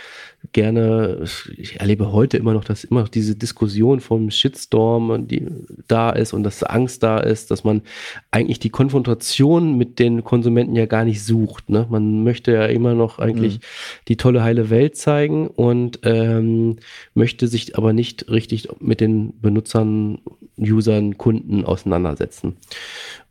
[0.52, 1.24] gerne,
[1.56, 5.46] ich erlebe heute immer noch, dass immer noch diese Diskussion vom Shitstorm, die
[5.88, 7.82] da ist und dass Angst da ist, dass man
[8.30, 11.70] eigentlich die Konfrontation mit den Konsumenten ja gar nicht sucht.
[11.70, 11.86] Ne?
[11.88, 13.62] Man möchte ja immer noch eigentlich mhm.
[14.08, 16.76] die tolle heile Welt zeigen und ähm,
[17.14, 20.18] möchte sich aber nicht richtig mit den Benutzern,
[20.58, 22.56] Usern, Kunden auseinandersetzen.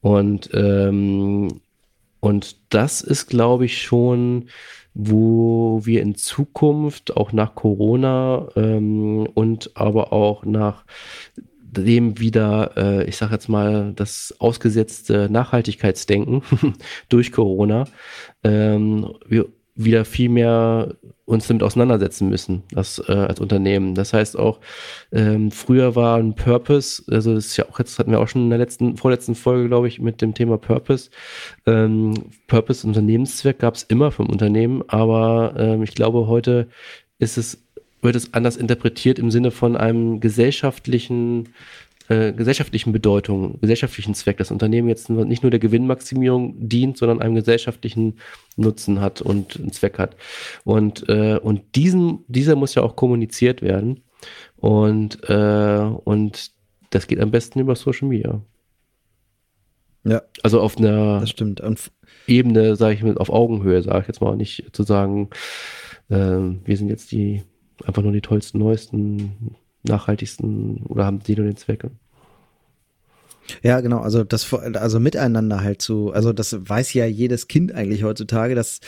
[0.02, 1.62] Und ähm,
[2.24, 4.46] und das ist, glaube ich, schon
[4.94, 10.86] wo wir in Zukunft auch nach Corona ähm, und aber auch nach
[11.36, 16.44] dem wieder, äh, ich sage jetzt mal, das ausgesetzte Nachhaltigkeitsdenken
[17.10, 17.86] durch Corona,
[18.44, 20.96] ähm, wir wieder viel mehr
[21.34, 23.96] uns damit auseinandersetzen müssen, das äh, als Unternehmen.
[23.96, 24.60] Das heißt auch,
[25.12, 28.44] ähm, früher war ein Purpose, also das ist ja auch jetzt hatten wir auch schon
[28.44, 31.10] in der letzten, vorletzten Folge, glaube ich, mit dem Thema Purpose.
[31.66, 32.14] Ähm,
[32.48, 36.68] Purpose, Unternehmenszweck gab es immer vom Unternehmen, aber ähm, ich glaube, heute
[37.20, 37.64] ist es,
[38.02, 41.50] wird es anders interpretiert im Sinne von einem gesellschaftlichen
[42.14, 47.36] äh, gesellschaftlichen Bedeutung, gesellschaftlichen Zweck, das Unternehmen jetzt nicht nur der Gewinnmaximierung dient, sondern einem
[47.36, 48.20] gesellschaftlichen
[48.56, 50.16] Nutzen hat und einen Zweck hat.
[50.64, 54.04] Und, äh, und diesen, dieser muss ja auch kommuniziert werden.
[54.58, 56.52] Und, äh, und
[56.92, 58.42] das geht am besten über Social Media.
[60.04, 60.22] Ja.
[60.44, 61.62] Also auf einer das stimmt.
[61.62, 61.92] Und
[62.28, 65.30] Ebene, sage ich mal, auf Augenhöhe, sage ich jetzt mal, nicht zu sagen,
[66.10, 67.44] äh, wir sind jetzt die
[67.84, 71.86] einfach nur die tollsten, neuesten, nachhaltigsten oder haben die nur den Zweck?
[73.62, 78.04] Ja, genau, also das also miteinander halt zu, also das weiß ja jedes Kind eigentlich
[78.04, 78.80] heutzutage, dass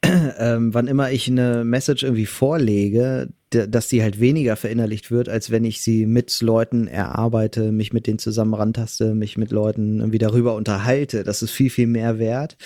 [0.04, 5.50] ähm, wann immer ich eine Message irgendwie vorlege, dass die halt weniger verinnerlicht wird, als
[5.50, 10.18] wenn ich sie mit Leuten erarbeite, mich mit denen zusammen rantaste, mich mit Leuten irgendwie
[10.18, 11.24] darüber unterhalte.
[11.24, 12.56] Das ist viel, viel mehr wert.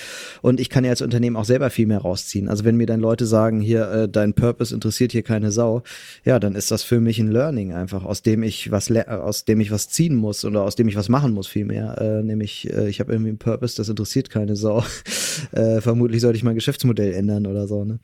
[0.40, 2.48] Und ich kann ja als Unternehmen auch selber viel mehr rausziehen.
[2.48, 5.82] Also wenn mir dann Leute sagen, hier, äh, dein Purpose interessiert hier keine Sau,
[6.24, 9.60] ja, dann ist das für mich ein Learning einfach, aus dem ich was, aus dem
[9.60, 11.96] ich was ziehen muss oder aus dem ich was machen muss vielmehr.
[12.00, 14.84] Äh, nämlich, äh, ich habe irgendwie einen Purpose, das interessiert keine Sau.
[15.52, 18.00] äh, vermutlich sollte ich mein Geschäftsmodell ändern oder so, ne?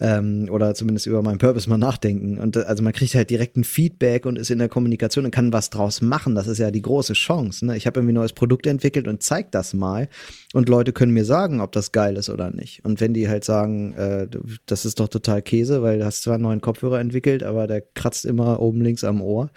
[0.00, 2.38] Ähm, oder zumindest über meinen Purpose mal nachdenken denken.
[2.38, 5.52] Und also man kriegt halt direkt ein Feedback und ist in der Kommunikation und kann
[5.52, 6.34] was draus machen.
[6.34, 7.66] Das ist ja die große Chance.
[7.66, 7.76] Ne?
[7.76, 10.08] Ich habe irgendwie ein neues Produkt entwickelt und zeig das mal.
[10.52, 12.84] Und Leute können mir sagen, ob das geil ist oder nicht.
[12.84, 14.28] Und wenn die halt sagen, äh,
[14.66, 17.80] das ist doch total Käse, weil du hast zwar einen neuen Kopfhörer entwickelt, aber der
[17.80, 19.50] kratzt immer oben links am Ohr.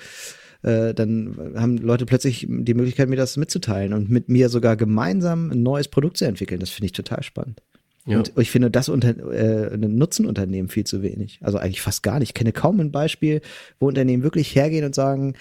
[0.62, 5.52] Äh, dann haben Leute plötzlich die Möglichkeit, mir das mitzuteilen und mit mir sogar gemeinsam
[5.52, 6.60] ein neues Produkt zu entwickeln.
[6.60, 7.62] Das finde ich total spannend.
[8.06, 8.18] Ja.
[8.18, 11.40] Und ich finde das unter, äh, Nutzenunternehmen viel zu wenig.
[11.42, 12.30] Also eigentlich fast gar nicht.
[12.30, 13.42] Ich kenne kaum ein Beispiel,
[13.80, 15.36] wo Unternehmen wirklich hergehen und sagen,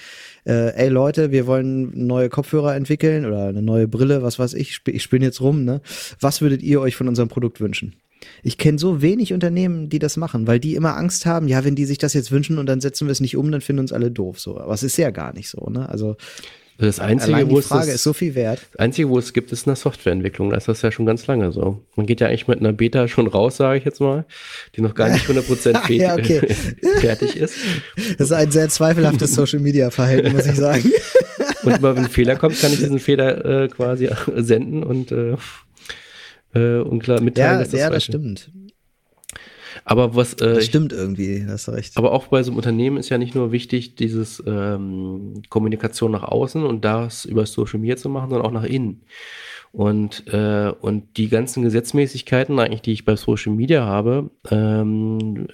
[0.44, 4.80] äh, ey Leute, wir wollen neue Kopfhörer entwickeln oder eine neue Brille, was weiß ich,
[4.86, 5.80] ich spinne jetzt rum, ne?
[6.20, 7.94] Was würdet ihr euch von unserem Produkt wünschen?
[8.42, 11.76] Ich kenne so wenig Unternehmen, die das machen, weil die immer Angst haben, ja, wenn
[11.76, 13.92] die sich das jetzt wünschen und dann setzen wir es nicht um, dann finden uns
[13.92, 14.58] alle doof so.
[14.58, 15.88] Aber es ist ja gar nicht so, ne?
[15.88, 16.16] Also
[16.86, 18.60] das Einzige, Allein die Frage ist so viel wert.
[18.70, 20.50] Das Einzige, wo es gibt, ist eine Softwareentwicklung.
[20.50, 21.82] Das ist das ja schon ganz lange so.
[21.96, 24.24] Man geht ja eigentlich mit einer Beta schon raus, sage ich jetzt mal,
[24.76, 26.40] die noch gar nicht 100% ja, okay.
[27.00, 27.56] fertig ist.
[28.16, 30.92] Das ist ein sehr zweifelhaftes Social-Media-Verhalten, muss ich sagen.
[31.64, 35.34] und immer wenn ein Fehler kommt, kann ich diesen Fehler äh, quasi senden und, äh,
[36.54, 38.52] äh, und klar mitteilen, ja, dass das Ja, das stimmt.
[39.88, 40.34] Aber was.
[40.34, 41.96] Äh, das stimmt irgendwie, hast du recht.
[41.96, 46.24] Aber auch bei so einem Unternehmen ist ja nicht nur wichtig, dieses ähm, Kommunikation nach
[46.24, 49.00] außen und das über Social Media zu machen, sondern auch nach innen.
[49.72, 55.48] Und, äh, und die ganzen Gesetzmäßigkeiten eigentlich, die ich bei Social Media habe, ähm,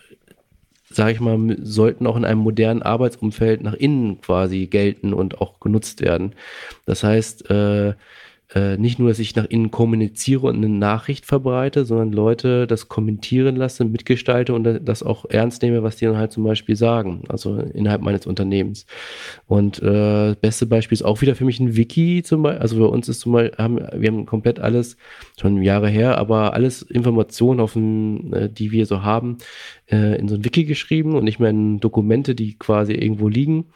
[0.90, 5.60] sage ich mal, sollten auch in einem modernen Arbeitsumfeld nach innen quasi gelten und auch
[5.60, 6.34] genutzt werden.
[6.86, 7.94] Das heißt, äh,
[8.54, 12.88] äh, nicht nur, dass ich nach innen kommuniziere und eine Nachricht verbreite, sondern Leute das
[12.88, 17.24] kommentieren lasse, mitgestalte und das auch ernst nehme, was die dann halt zum Beispiel sagen,
[17.28, 18.86] also innerhalb meines Unternehmens.
[19.46, 22.62] Und äh, beste Beispiel ist auch wieder für mich ein Wiki zum Beispiel.
[22.62, 24.96] Also bei uns ist zum Beispiel, haben, wir haben komplett alles,
[25.40, 29.38] schon Jahre her, aber alles Informationen, auf dem, äh, die wir so haben,
[29.90, 33.66] äh, in so ein Wiki geschrieben und nicht mehr in Dokumente, die quasi irgendwo liegen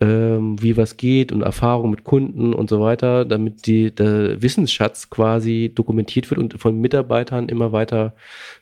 [0.00, 5.10] ähm, wie was geht und Erfahrung mit Kunden und so weiter, damit die, der Wissensschatz
[5.10, 8.14] quasi dokumentiert wird und von Mitarbeitern immer weiter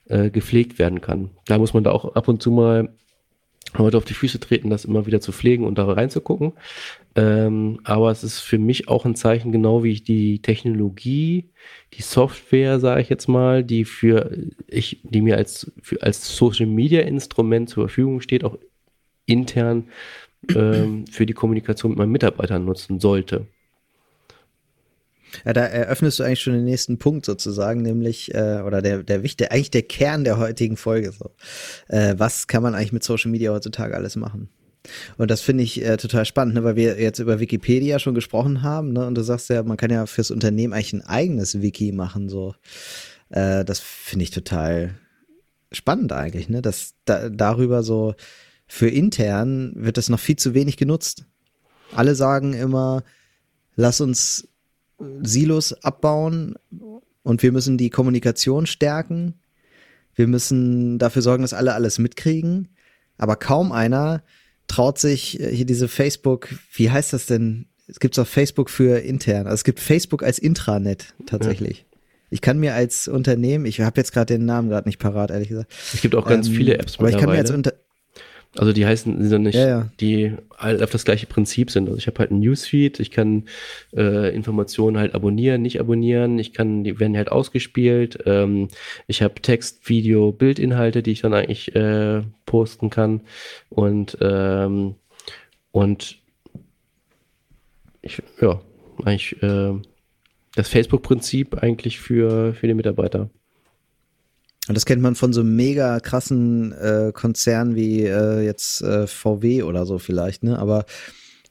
[0.06, 1.30] äh, gepflegt werden kann.
[1.46, 2.88] Da muss man da auch ab und zu mal
[3.74, 6.52] Leute auf die Füße treten, das immer wieder zu pflegen und da reinzugucken.
[7.14, 11.50] Ähm, aber es ist für mich auch ein Zeichen, genau wie ich die Technologie,
[11.94, 14.30] die Software, sage ich jetzt mal, die für
[14.68, 18.58] ich, die mir als, für, als Social Media Instrument zur Verfügung steht, auch
[19.26, 19.88] intern
[20.54, 23.46] ähm, für die Kommunikation mit meinen Mitarbeitern nutzen sollte.
[25.44, 29.22] Ja, da eröffnest du eigentlich schon den nächsten Punkt sozusagen, nämlich, äh, oder der, der
[29.22, 31.12] wichtig, eigentlich der Kern der heutigen Folge.
[31.12, 31.30] So.
[31.88, 34.48] Äh, was kann man eigentlich mit Social Media heutzutage alles machen?
[35.18, 38.62] Und das finde ich äh, total spannend, ne, weil wir jetzt über Wikipedia schon gesprochen
[38.62, 39.06] haben, ne?
[39.06, 42.54] Und du sagst ja, man kann ja fürs Unternehmen eigentlich ein eigenes Wiki machen, so.
[43.30, 44.94] Äh, das finde ich total
[45.72, 46.62] spannend eigentlich, ne?
[46.62, 48.14] Dass da, darüber so
[48.66, 51.24] für intern wird das noch viel zu wenig genutzt.
[51.94, 53.04] Alle sagen immer,
[53.76, 54.48] lass uns
[55.22, 56.54] Silos abbauen
[57.22, 59.34] und wir müssen die Kommunikation stärken.
[60.14, 62.68] Wir müssen dafür sorgen, dass alle alles mitkriegen.
[63.18, 64.22] Aber kaum einer
[64.66, 67.66] traut sich äh, hier diese Facebook, wie heißt das denn?
[67.86, 69.46] Es gibt auch Facebook für intern.
[69.46, 71.78] Also es gibt Facebook als Intranet tatsächlich.
[71.78, 71.98] Ja.
[72.30, 75.48] Ich kann mir als Unternehmen, ich habe jetzt gerade den Namen gerade nicht parat, ehrlich
[75.48, 75.72] gesagt.
[75.94, 77.74] Es gibt auch ganz ähm, viele Apps aber ich kann mir als unter
[78.58, 79.88] also die heißen, sind nicht, ja, ja.
[80.00, 81.88] die halt auf das gleiche Prinzip sind.
[81.88, 83.44] Also ich habe halt ein Newsfeed, ich kann
[83.94, 88.18] äh, Informationen halt abonnieren, nicht abonnieren, ich kann, die werden halt ausgespielt.
[88.26, 88.68] Ähm,
[89.06, 93.22] ich habe Text, Video, Bildinhalte, die ich dann eigentlich äh, posten kann.
[93.68, 94.94] Und ähm,
[95.72, 96.18] und
[98.00, 98.60] ich, ja,
[99.04, 99.74] eigentlich äh,
[100.54, 103.28] das Facebook-Prinzip eigentlich für, für die Mitarbeiter.
[104.68, 109.62] Und das kennt man von so mega krassen äh, Konzernen wie äh, jetzt äh, VW
[109.62, 110.58] oder so vielleicht, ne?
[110.58, 110.86] Aber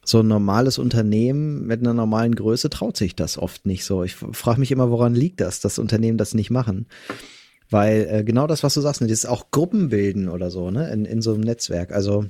[0.04, 4.04] so ein normales Unternehmen mit einer normalen Größe traut sich das oft nicht so.
[4.04, 6.86] Ich frage mich immer, woran liegt das, dass Unternehmen das nicht machen?
[7.70, 10.70] Weil äh, genau das, was du sagst, ne, das ist auch Gruppen bilden oder so,
[10.70, 11.92] ne, in, in so einem Netzwerk.
[11.92, 12.26] Also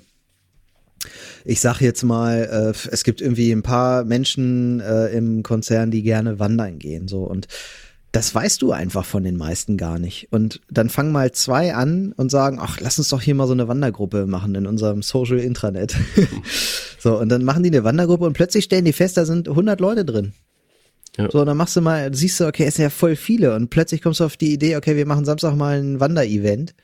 [1.44, 6.02] ich sag jetzt mal, äh, es gibt irgendwie ein paar Menschen äh, im Konzern, die
[6.02, 7.46] gerne wandern gehen, so und
[8.16, 10.28] das weißt du einfach von den meisten gar nicht.
[10.30, 13.52] Und dann fangen mal zwei an und sagen, ach, lass uns doch hier mal so
[13.52, 15.94] eine Wandergruppe machen in unserem Social Intranet.
[16.98, 19.80] so, und dann machen die eine Wandergruppe und plötzlich stellen die fest, da sind 100
[19.80, 20.32] Leute drin.
[21.18, 21.30] Ja.
[21.30, 23.68] So, und dann machst du mal, siehst du, okay, es sind ja voll viele und
[23.68, 26.74] plötzlich kommst du auf die Idee, okay, wir machen Samstag mal ein Wanderevent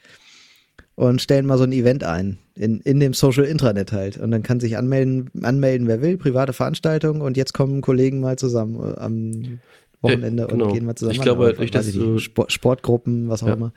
[0.96, 4.18] und stellen mal so ein Event ein in, in dem Social Intranet halt.
[4.18, 8.36] Und dann kann sich anmelden, anmelden, wer will, private Veranstaltung und jetzt kommen Kollegen mal
[8.36, 9.60] zusammen äh, am
[10.02, 10.66] Wochenende genau.
[10.66, 11.16] und gehen mal zusammen.
[11.16, 13.54] Ich glaube, durch das so Sport, Sportgruppen, was auch ja.
[13.54, 13.72] immer.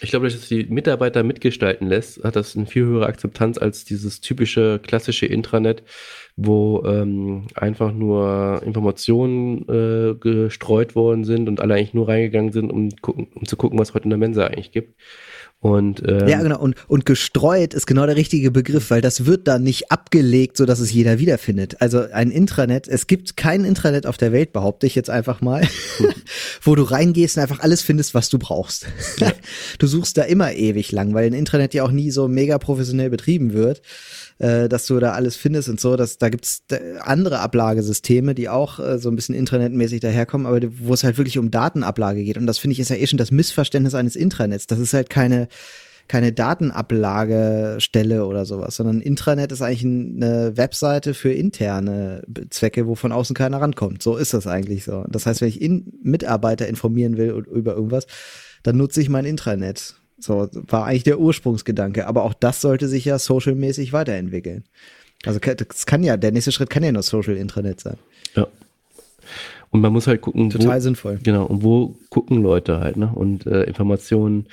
[0.00, 4.20] Ich glaube, dass die Mitarbeiter mitgestalten lässt, hat das eine viel höhere Akzeptanz als dieses
[4.20, 5.82] typische klassische Intranet,
[6.36, 12.70] wo ähm, einfach nur Informationen äh, gestreut worden sind und alle eigentlich nur reingegangen sind,
[12.70, 14.94] um, gucken, um zu gucken, was heute in der Mensa eigentlich gibt.
[15.60, 16.60] Und, ähm, ja, genau.
[16.60, 20.66] Und, und gestreut ist genau der richtige Begriff, weil das wird dann nicht abgelegt, so
[20.66, 21.80] dass es jeder wiederfindet.
[21.80, 25.66] Also ein Intranet, es gibt kein Intranet auf der Welt, behaupte ich jetzt einfach mal,
[26.62, 28.86] wo du reingehst und einfach alles findest, was du brauchst.
[29.18, 29.32] Ja.
[29.78, 33.10] Du suchst da immer ewig lang, weil ein Intranet ja auch nie so mega professionell
[33.10, 33.82] betrieben wird
[34.38, 35.96] äh, dass du da alles findest und so.
[35.96, 36.62] Dass, da gibt's
[37.00, 41.38] andere Ablagesysteme, die auch äh, so ein bisschen intranetmäßig daherkommen, aber wo es halt wirklich
[41.38, 42.38] um Datenablage geht.
[42.38, 44.66] Und das finde ich ist ja eh schon das Missverständnis eines Intranets.
[44.66, 45.48] Das ist halt keine
[46.08, 53.12] keine Datenablagestelle oder sowas, sondern Intranet ist eigentlich eine Webseite für interne Zwecke, wo von
[53.12, 54.02] außen keiner rankommt.
[54.02, 55.04] So ist das eigentlich so.
[55.08, 58.06] Das heißt, wenn ich in Mitarbeiter informieren will über irgendwas,
[58.62, 59.96] dann nutze ich mein Intranet.
[60.20, 62.06] So war eigentlich der Ursprungsgedanke.
[62.06, 64.64] Aber auch das sollte sich ja socialmäßig weiterentwickeln.
[65.24, 67.96] Also das kann ja, der nächste Schritt kann ja nur Social Intranet sein.
[68.34, 68.46] Ja.
[69.70, 71.18] Und man muss halt gucken, total wo, sinnvoll.
[71.22, 71.44] Genau.
[71.44, 73.10] Und wo gucken Leute halt, ne?
[73.14, 74.46] Und äh, Informationen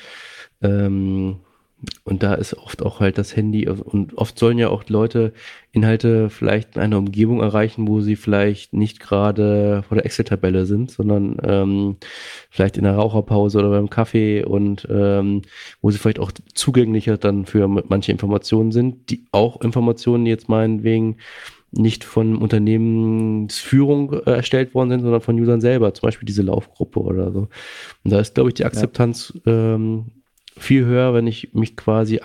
[0.62, 1.38] ähm,
[2.04, 5.34] und da ist oft auch halt das Handy und oft sollen ja auch Leute
[5.72, 10.92] Inhalte vielleicht in einer Umgebung erreichen, wo sie vielleicht nicht gerade vor der Excel-Tabelle sind,
[10.92, 11.98] sondern ähm,
[12.50, 15.42] vielleicht in der Raucherpause oder beim Kaffee und ähm,
[15.82, 21.18] wo sie vielleicht auch zugänglicher dann für manche Informationen sind, die auch Informationen jetzt meinetwegen
[21.72, 27.02] nicht von Unternehmensführung äh, erstellt worden sind, sondern von Usern selber, zum Beispiel diese Laufgruppe
[27.02, 27.50] oder so.
[28.04, 29.76] Und da ist, glaube ich, die Akzeptanz ja.
[29.76, 30.06] ähm,
[30.58, 32.20] viel höher, wenn ich mich quasi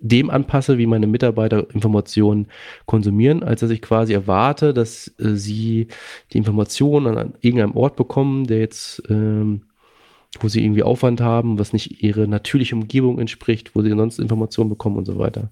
[0.00, 2.46] dem anpasse, wie meine Mitarbeiter Informationen
[2.86, 5.88] konsumieren, als dass ich quasi erwarte, dass äh, sie
[6.32, 9.62] die Informationen an irgendeinem Ort bekommen, der jetzt, ähm,
[10.40, 14.70] wo sie irgendwie Aufwand haben, was nicht ihre natürliche Umgebung entspricht, wo sie sonst Informationen
[14.70, 15.50] bekommen und so weiter.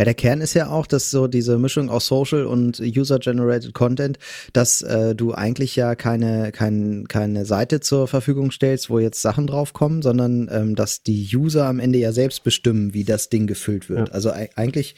[0.00, 4.18] Ja, der Kern ist ja auch, dass so diese Mischung aus Social und User-Generated Content,
[4.54, 9.46] dass äh, du eigentlich ja keine, kein, keine Seite zur Verfügung stellst, wo jetzt Sachen
[9.46, 13.90] draufkommen, sondern ähm, dass die User am Ende ja selbst bestimmen, wie das Ding gefüllt
[13.90, 14.08] wird.
[14.08, 14.14] Ja.
[14.14, 14.94] Also eigentlich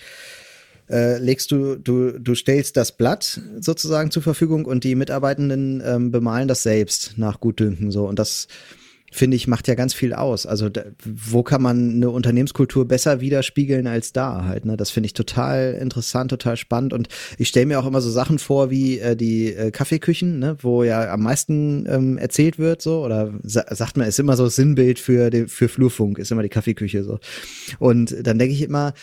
[0.88, 6.12] äh, legst du, du, du stellst das Blatt sozusagen zur Verfügung und die Mitarbeitenden ähm,
[6.12, 8.46] bemalen das selbst nach Gutdünken so und das
[9.12, 10.46] finde ich, macht ja ganz viel aus.
[10.46, 14.64] Also da, wo kann man eine Unternehmenskultur besser widerspiegeln als da halt?
[14.64, 14.76] Ne?
[14.76, 16.92] Das finde ich total interessant, total spannend.
[16.92, 20.56] Und ich stelle mir auch immer so Sachen vor wie äh, die äh, Kaffeeküchen, ne?
[20.60, 24.48] wo ja am meisten ähm, erzählt wird, so oder sa sagt man, ist immer so
[24.48, 27.18] Sinnbild für den, für Flurfunk, ist immer die Kaffeeküche so.
[27.78, 28.94] Und dann denke ich immer,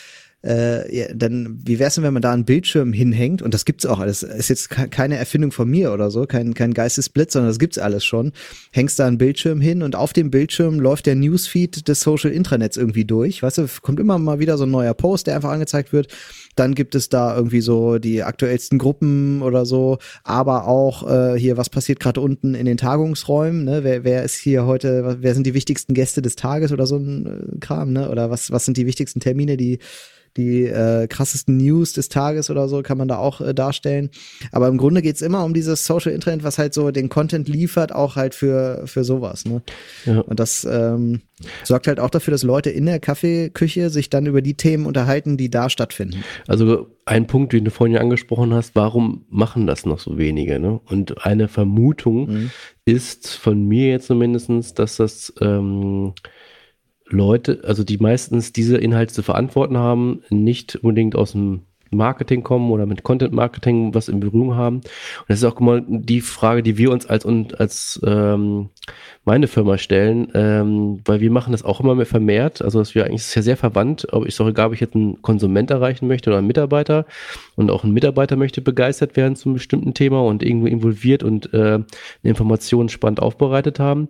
[0.42, 3.42] äh, ja, dann wie wär's denn, wenn man da einen Bildschirm hinhängt?
[3.42, 4.22] Und das gibt's auch alles.
[4.22, 8.04] Ist jetzt keine Erfindung von mir oder so, kein, kein Geistesblitz, sondern das gibt's alles
[8.04, 8.32] schon.
[8.72, 12.76] Hängst da einen Bildschirm hin und auf dem Bildschirm läuft der Newsfeed des Social Intranets
[12.76, 13.42] irgendwie durch.
[13.42, 16.08] Weißt du, kommt immer mal wieder so ein neuer Post, der einfach angezeigt wird.
[16.56, 21.56] Dann gibt es da irgendwie so die aktuellsten Gruppen oder so, aber auch äh, hier,
[21.56, 23.84] was passiert gerade unten in den Tagungsräumen, ne?
[23.84, 27.26] Wer, wer ist hier heute, wer sind die wichtigsten Gäste des Tages oder so ein
[27.26, 28.10] äh, Kram, ne?
[28.10, 29.78] Oder was, was sind die wichtigsten Termine, die
[30.36, 34.10] die äh, krassesten News des Tages oder so kann man da auch äh, darstellen.
[34.52, 37.92] Aber im Grunde geht's immer um dieses Social Internet, was halt so den Content liefert,
[37.94, 39.44] auch halt für, für sowas.
[39.44, 39.62] Ne?
[40.06, 40.20] Ja.
[40.20, 41.22] Und das ähm,
[41.64, 45.36] sorgt halt auch dafür, dass Leute in der Kaffeeküche sich dann über die Themen unterhalten,
[45.36, 46.22] die da stattfinden.
[46.46, 50.60] Also ein Punkt, den du vorhin ja angesprochen hast, warum machen das noch so wenige?
[50.60, 50.80] Ne?
[50.86, 52.50] Und eine Vermutung mhm.
[52.84, 56.14] ist von mir jetzt zumindestens, dass das ähm,
[57.10, 62.70] Leute, also die meistens diese Inhalte zu verantworten haben, nicht unbedingt aus dem Marketing kommen
[62.70, 64.76] oder mit Content Marketing was in Berührung haben.
[64.76, 68.70] Und das ist auch immer die Frage, die wir uns als und als ähm,
[69.24, 72.62] meine Firma stellen, ähm, weil wir machen das auch immer mehr vermehrt.
[72.62, 75.20] Also dass wir eigentlich ist ja sehr verwandt, ob ich sage, ob ich jetzt einen
[75.22, 77.06] Konsument erreichen möchte oder einen Mitarbeiter
[77.56, 81.58] und auch ein Mitarbeiter möchte begeistert werden zum bestimmten Thema und irgendwo involviert und äh,
[81.58, 81.84] eine
[82.22, 84.08] Information spannend aufbereitet haben.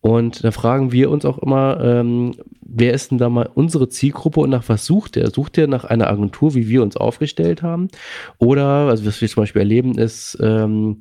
[0.00, 4.40] Und da fragen wir uns auch immer, ähm, wer ist denn da mal unsere Zielgruppe
[4.40, 5.30] und nach was sucht der?
[5.30, 7.88] Sucht der nach einer Agentur, wie wir uns aufgestellt haben?
[8.38, 10.98] Oder, also was wir zum Beispiel erleben, ist, ähm,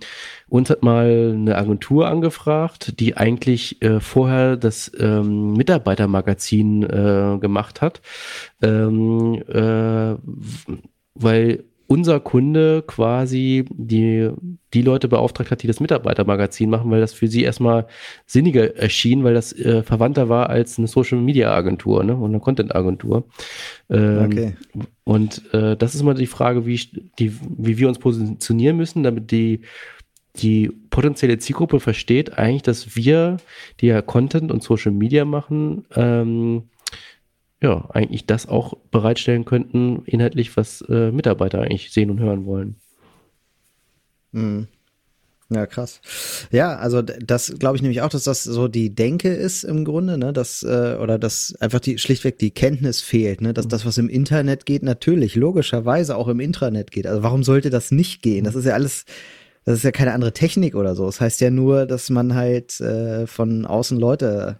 [0.50, 7.82] uns hat mal eine Agentur angefragt, die eigentlich äh, vorher das ähm, Mitarbeitermagazin äh, gemacht
[7.82, 8.02] hat,
[8.62, 10.16] ähm, äh,
[11.14, 14.30] weil unser Kunde quasi die,
[14.76, 17.88] die Leute beauftragt hat, die das Mitarbeitermagazin machen, weil das für sie erstmal
[18.28, 22.16] sinniger erschien, weil das äh, verwandter war als eine Social Media Agentur ne?
[22.16, 23.26] und eine Content Agentur.
[23.90, 24.54] Ähm, okay.
[25.04, 26.80] Und äh, das ist mal die Frage, wie,
[27.18, 29.62] die, wie wir uns positionieren müssen, damit die
[30.36, 33.38] die potenzielle Zielgruppe versteht eigentlich, dass wir,
[33.82, 36.69] die ja Content und Social Media machen, ähm,
[37.62, 42.76] ja, eigentlich das auch bereitstellen könnten, inhaltlich, was äh, Mitarbeiter eigentlich sehen und hören wollen.
[44.32, 44.68] Mhm.
[45.52, 46.00] Ja, krass.
[46.52, 50.20] Ja, also das glaube ich nämlich auch, dass das so die Denke ist im Grunde,
[50.20, 53.70] ne, dass äh, oder dass einfach die schlichtweg die Kenntnis fehlt, ne, dass mhm.
[53.70, 57.08] das was im Internet geht, natürlich logischerweise auch im Intranet geht.
[57.08, 58.46] Also warum sollte das nicht gehen?
[58.46, 59.06] Das ist ja alles
[59.66, 61.06] das ist ja keine andere Technik oder so.
[61.06, 64.60] Das heißt ja nur, dass man halt äh, von außen Leute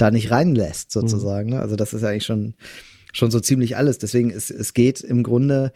[0.00, 1.50] da nicht reinlässt, sozusagen.
[1.50, 1.56] Mhm.
[1.56, 2.54] Also das ist ja eigentlich schon,
[3.12, 3.98] schon so ziemlich alles.
[3.98, 5.72] Deswegen ist es geht im Grunde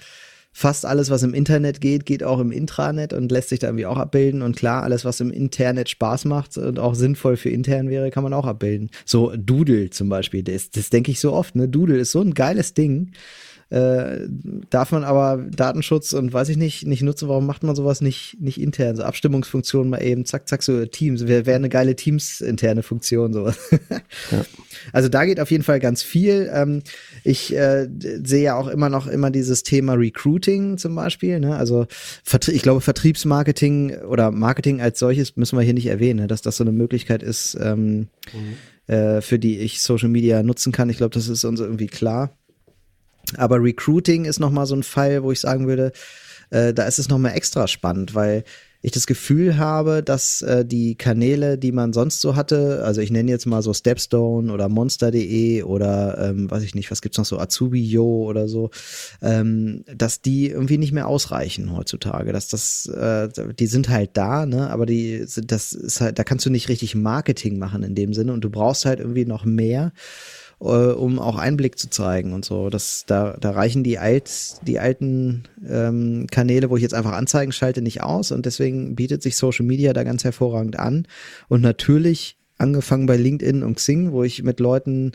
[0.56, 3.86] fast alles, was im Internet geht, geht auch im Intranet und lässt sich da irgendwie
[3.86, 4.40] auch abbilden.
[4.40, 8.22] Und klar, alles, was im Internet Spaß macht und auch sinnvoll für intern wäre, kann
[8.22, 8.90] man auch abbilden.
[9.04, 11.56] So Doodle zum Beispiel, das, das denke ich so oft.
[11.56, 11.68] Ne?
[11.68, 13.10] Doodle ist so ein geiles Ding.
[13.74, 14.28] Äh,
[14.70, 18.36] darf man aber Datenschutz und weiß ich nicht, nicht nutzen, warum macht man sowas nicht,
[18.40, 18.94] nicht intern?
[18.94, 21.26] So Abstimmungsfunktionen mal eben, zack, zack, so Teams.
[21.26, 23.58] Wäre wär eine geile Teams-interne Funktion, sowas.
[24.30, 24.44] ja.
[24.92, 26.48] Also da geht auf jeden Fall ganz viel.
[26.54, 26.82] Ähm,
[27.24, 31.40] ich äh, sehe ja auch immer noch immer dieses Thema Recruiting zum Beispiel.
[31.40, 31.56] Ne?
[31.56, 31.88] Also
[32.46, 36.26] ich glaube, Vertriebsmarketing oder Marketing als solches müssen wir hier nicht erwähnen, ne?
[36.28, 38.54] dass das so eine Möglichkeit ist, ähm, mhm
[38.86, 40.90] äh, für die ich Social Media nutzen kann.
[40.90, 42.36] Ich glaube, das ist uns irgendwie klar.
[43.36, 45.92] Aber Recruiting ist nochmal so ein Fall, wo ich sagen würde,
[46.50, 48.44] äh, da ist es nochmal extra spannend, weil
[48.84, 53.10] ich das Gefühl habe, dass äh, die Kanäle, die man sonst so hatte, also ich
[53.10, 57.24] nenne jetzt mal so Stepstone oder Monster.de oder ähm, weiß ich nicht, was gibt's noch
[57.24, 58.68] so, Azubi.yo oder so,
[59.22, 62.34] ähm, dass die irgendwie nicht mehr ausreichen heutzutage.
[62.34, 66.44] Dass das, äh, die sind halt da, ne, aber die, das ist halt, da kannst
[66.44, 69.92] du nicht richtig Marketing machen in dem Sinne und du brauchst halt irgendwie noch mehr
[70.60, 72.70] äh, um auch Einblick zu zeigen und so.
[72.70, 77.52] Das, da, da reichen die, alt, die alten ähm, Kanäle, wo ich jetzt einfach Anzeigen
[77.52, 81.06] schalte, nicht aus und deswegen bietet sich Social Media da ganz hervorragend an.
[81.48, 85.12] Und natürlich angefangen bei LinkedIn und Xing, wo ich mit Leuten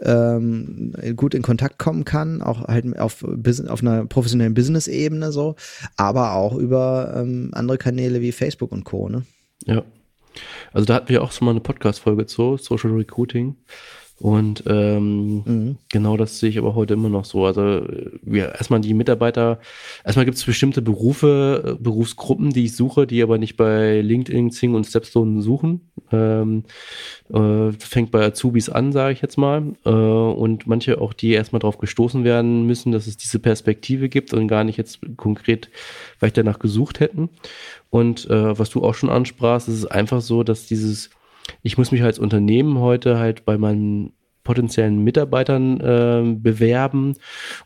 [0.00, 5.56] ähm, gut in Kontakt kommen kann, auch halt auf, auf einer professionellen Business-Ebene so,
[5.96, 9.08] aber auch über ähm, andere Kanäle wie Facebook und Co.
[9.08, 9.24] Ne?
[9.64, 9.84] Ja.
[10.72, 13.56] Also da hatten wir auch schon mal eine Podcast-Folge zu, Social Recruiting.
[14.20, 15.78] Und ähm, mhm.
[15.90, 17.44] genau das sehe ich aber heute immer noch so.
[17.44, 17.84] Also
[18.24, 19.58] ja, erstmal die Mitarbeiter,
[20.04, 24.74] erstmal gibt es bestimmte Berufe, Berufsgruppen, die ich suche, die aber nicht bei LinkedIn, Zing
[24.74, 25.90] und Stepstone suchen.
[26.12, 26.62] Ähm,
[27.32, 29.74] äh, fängt bei Azubis an, sage ich jetzt mal.
[29.84, 34.32] Äh, und manche auch, die erstmal darauf gestoßen werden müssen, dass es diese Perspektive gibt
[34.32, 35.70] und gar nicht jetzt konkret
[36.18, 37.30] vielleicht danach gesucht hätten.
[37.90, 41.10] Und äh, was du auch schon ansprachst, ist es einfach so, dass dieses
[41.62, 44.12] ich muss mich als Unternehmen heute halt bei meinen
[44.44, 47.16] potenziellen Mitarbeitern äh, bewerben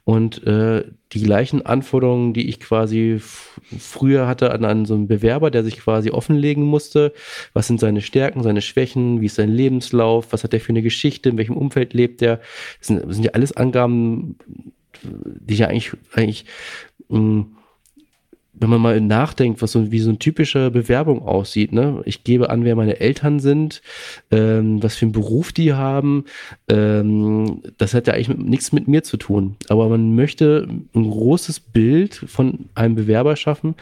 [0.04, 5.50] und äh, die gleichen Anforderungen, die ich quasi früher hatte an, an so einen Bewerber,
[5.50, 7.12] der sich quasi offenlegen musste.
[7.52, 10.82] Was sind seine Stärken, seine Schwächen, wie ist sein Lebenslauf, was hat er für eine
[10.82, 12.36] Geschichte, in welchem Umfeld lebt er?
[12.78, 14.36] Das sind, das sind ja alles Angaben,
[15.02, 16.44] die ja eigentlich, eigentlich
[17.08, 17.57] mh, hm,
[18.60, 22.02] wenn man mal nachdenkt, was so wie so eine typische Bewerbung aussieht, ne?
[22.04, 23.82] Ich gebe an, wer meine Eltern sind,
[24.30, 26.24] ähm, was für einen Beruf die haben.
[26.68, 29.56] Ähm, das hat ja eigentlich mit, nichts mit mir zu tun.
[29.68, 33.74] Aber man möchte ein großes Bild von einem Bewerber schaffen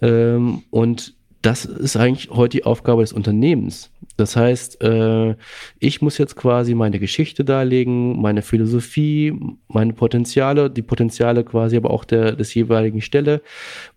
[0.00, 3.90] ähm, und das ist eigentlich heute die Aufgabe des Unternehmens.
[4.16, 5.34] Das heißt, äh,
[5.80, 9.34] ich muss jetzt quasi meine Geschichte darlegen, meine Philosophie,
[9.66, 13.42] meine Potenziale, die Potenziale quasi aber auch der, des jeweiligen Stelle.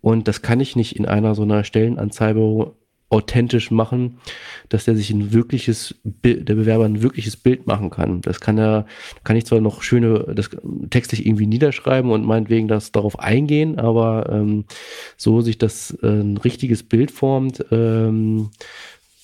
[0.00, 2.72] Und das kann ich nicht in einer so einer Stellenanzeige
[3.08, 4.18] authentisch machen,
[4.68, 8.20] dass der sich ein wirkliches Bild, der Bewerber ein wirkliches Bild machen kann.
[8.20, 8.86] Das kann er,
[9.22, 10.50] kann ich zwar noch schöne, das
[10.90, 14.64] textlich irgendwie niederschreiben und meinetwegen das darauf eingehen, aber ähm,
[15.16, 18.50] so sich das äh, ein richtiges Bild formt, ähm,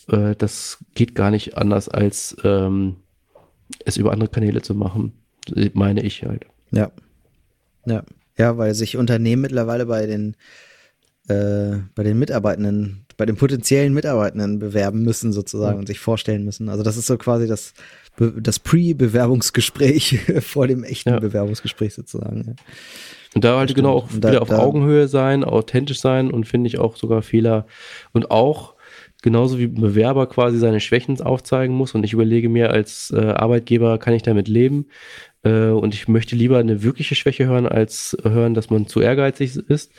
[0.09, 2.97] äh, das geht gar nicht anders als ähm,
[3.85, 5.13] es über andere Kanäle zu machen,
[5.73, 6.47] meine ich halt.
[6.71, 6.93] Ja.
[7.85, 8.05] Ja.
[8.39, 10.37] Ja, weil sich Unternehmen mittlerweile bei den
[11.29, 15.81] äh, bei den Mitarbeitenden, bei den potenziellen Mitarbeitenden bewerben müssen sozusagen mhm.
[15.83, 16.69] und sich vorstellen müssen.
[16.69, 17.73] Also das ist so quasi das,
[18.19, 21.21] das Pre-Bewerbungsgespräch vor dem echten ja.
[21.21, 22.45] Bewerbungsgespräch sozusagen.
[22.45, 22.55] Ja.
[23.37, 26.67] Und da halt genau auch da, wieder auf da, Augenhöhe sein, authentisch sein und finde
[26.67, 27.67] ich auch sogar Fehler
[28.13, 28.75] und auch
[29.23, 33.21] genauso wie ein Bewerber quasi seine Schwächen aufzeigen muss und ich überlege mir als äh,
[33.21, 34.87] Arbeitgeber, kann ich damit leben?
[35.45, 39.57] Äh, und ich möchte lieber eine wirkliche Schwäche hören, als hören, dass man zu ehrgeizig
[39.57, 39.93] ist.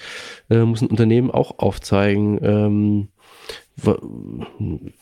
[0.50, 3.08] Äh, muss ein Unternehmen auch aufzeigen, ähm,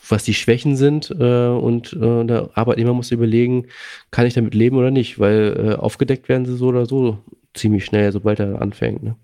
[0.08, 3.66] was die Schwächen sind äh, und äh, der Arbeitnehmer muss überlegen,
[4.10, 7.18] kann ich damit leben oder nicht, weil äh, aufgedeckt werden sie so oder so
[7.54, 9.02] ziemlich schnell, sobald er anfängt.
[9.02, 9.16] Ne?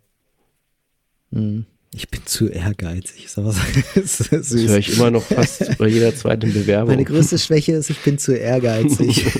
[1.30, 1.66] Mhm.
[1.94, 3.24] Ich bin zu ehrgeizig.
[3.24, 3.54] Ist aber
[3.94, 6.88] das, das höre ich immer noch fast bei jeder zweiten Bewerbung.
[6.88, 9.26] Meine größte Schwäche ist, ich bin zu ehrgeizig.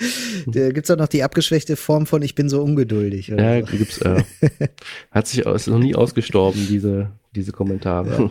[0.46, 3.28] da gibt es auch noch die abgeschwächte Form von ich bin so ungeduldig.
[3.28, 3.76] ja, so.
[3.76, 3.98] gibt's.
[3.98, 4.22] Äh,
[5.10, 8.30] hat sich ist noch nie ausgestorben diese diese Kommentare.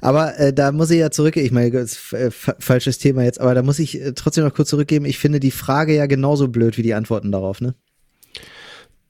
[0.00, 1.46] Aber äh, da muss ich ja zurückgehen.
[1.46, 4.68] Ich meine, das äh, falsches Thema jetzt, aber da muss ich äh, trotzdem noch kurz
[4.68, 5.04] zurückgeben.
[5.04, 7.74] Ich finde die Frage ja genauso blöd wie die Antworten darauf, ne?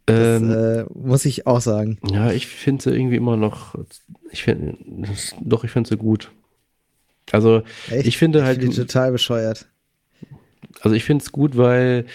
[0.06, 1.98] Das ähm, äh, muss ich auch sagen.
[2.08, 3.74] Ja, ich finde sie irgendwie immer noch,
[4.30, 4.78] ich finde,
[5.40, 6.30] doch, ich finde sie gut.
[7.32, 8.06] Also, Echt?
[8.06, 8.58] ich finde halt.
[8.58, 9.66] Ich find total bescheuert.
[10.80, 12.06] Also, ich finde es gut, weil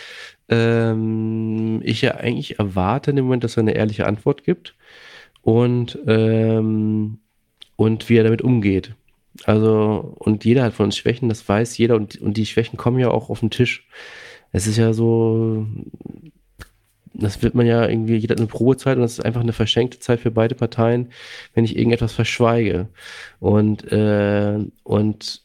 [0.48, 4.76] ähm, ich ja eigentlich erwarte in dem Moment, dass er eine ehrliche Antwort gibt
[5.42, 7.20] und, ähm,
[7.76, 8.96] und wie er damit umgeht.
[9.46, 13.00] Also, und jeder hat von uns Schwächen, das weiß jeder und, und die Schwächen kommen
[13.00, 13.88] ja auch auf den Tisch.
[14.52, 15.66] Es ist ja so,
[17.14, 20.00] das wird man ja irgendwie, jeder hat eine Probezeit und das ist einfach eine verschenkte
[20.00, 21.12] Zeit für beide Parteien,
[21.54, 22.90] wenn ich irgendetwas verschweige.
[23.40, 25.42] Und, äh, und,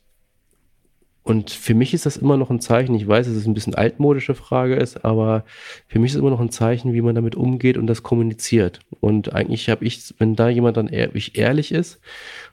[1.26, 3.74] und für mich ist das immer noch ein Zeichen, ich weiß, dass es ein bisschen
[3.74, 5.44] altmodische Frage ist, aber
[5.88, 8.78] für mich ist es immer noch ein Zeichen, wie man damit umgeht und das kommuniziert.
[9.00, 11.98] Und eigentlich habe ich, wenn da jemand dann ehrlich, ehrlich ist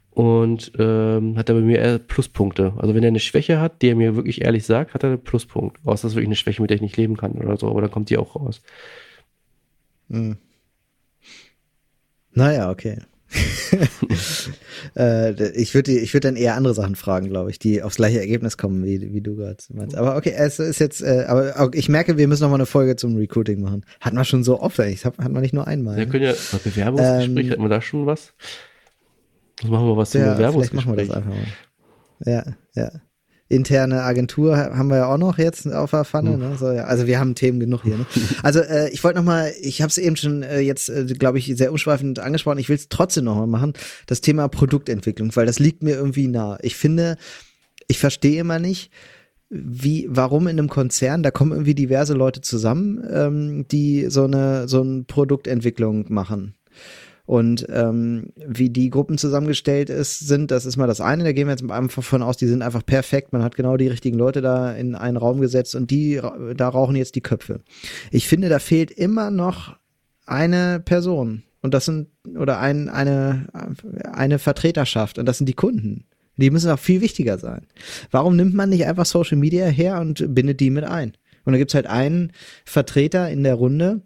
[0.09, 2.73] und ähm, hat er bei mir eher Pluspunkte.
[2.77, 5.23] Also wenn er eine Schwäche hat, die er mir wirklich ehrlich sagt, hat er einen
[5.23, 5.77] Pluspunkt.
[5.85, 7.81] Außer das ist wirklich eine Schwäche, mit der ich nicht leben kann oder so, aber
[7.81, 8.63] dann kommt die auch raus.
[10.09, 10.37] Hm.
[12.31, 12.97] Naja, okay.
[14.97, 18.19] äh, ich würde ich würd dann eher andere Sachen fragen, glaube ich, die aufs gleiche
[18.19, 19.95] Ergebnis kommen, wie, wie du gerade meinst.
[19.95, 22.95] Aber okay, es ist jetzt, äh, aber ich merke, wir müssen noch mal eine Folge
[22.95, 23.85] zum Recruiting machen.
[23.99, 25.97] Hatten wir schon so oft eigentlich, hat, hat man nicht nur einmal.
[25.97, 28.33] Wir können ja, bei Bewerbungsgespräch, ähm, hatten wir da schon was?
[29.61, 30.95] Das machen wir was zum ja, Bewerbungsgespräch.
[30.95, 32.55] Vielleicht machen wir das einfach mal.
[32.75, 33.01] Ja, ja
[33.53, 36.37] interne Agentur haben wir ja auch noch jetzt auf der Pfanne.
[36.37, 36.55] Ne?
[36.59, 36.85] So, ja.
[36.85, 37.97] Also wir haben Themen genug hier.
[37.97, 38.05] Ne?
[38.43, 41.37] Also äh, ich wollte noch mal, ich habe es eben schon äh, jetzt, äh, glaube
[41.37, 42.57] ich, sehr umschweifend angesprochen.
[42.59, 43.73] Ich will es trotzdem noch mal machen.
[44.07, 46.57] Das Thema Produktentwicklung, weil das liegt mir irgendwie nah.
[46.61, 47.17] Ich finde,
[47.87, 48.91] ich verstehe immer nicht,
[49.49, 54.67] wie, warum in einem Konzern, da kommen irgendwie diverse Leute zusammen, ähm, die so eine
[54.67, 56.55] so eine Produktentwicklung machen.
[57.25, 61.47] Und ähm, wie die Gruppen zusammengestellt ist, sind, das ist mal das eine, da gehen
[61.47, 63.31] wir jetzt einfach von aus, die sind einfach perfekt.
[63.31, 66.19] Man hat genau die richtigen Leute da in einen Raum gesetzt und die,
[66.57, 67.61] da rauchen jetzt die Köpfe.
[68.11, 69.77] Ich finde, da fehlt immer noch
[70.25, 71.43] eine Person.
[71.61, 73.47] Und das sind, oder ein, eine,
[74.11, 75.17] eine Vertreterschaft.
[75.17, 76.05] Und das sind die Kunden.
[76.35, 77.67] Die müssen auch viel wichtiger sein.
[78.11, 81.13] Warum nimmt man nicht einfach Social Media her und bindet die mit ein?
[81.45, 82.33] Und da gibt's halt einen
[82.65, 84.01] Vertreter in der Runde,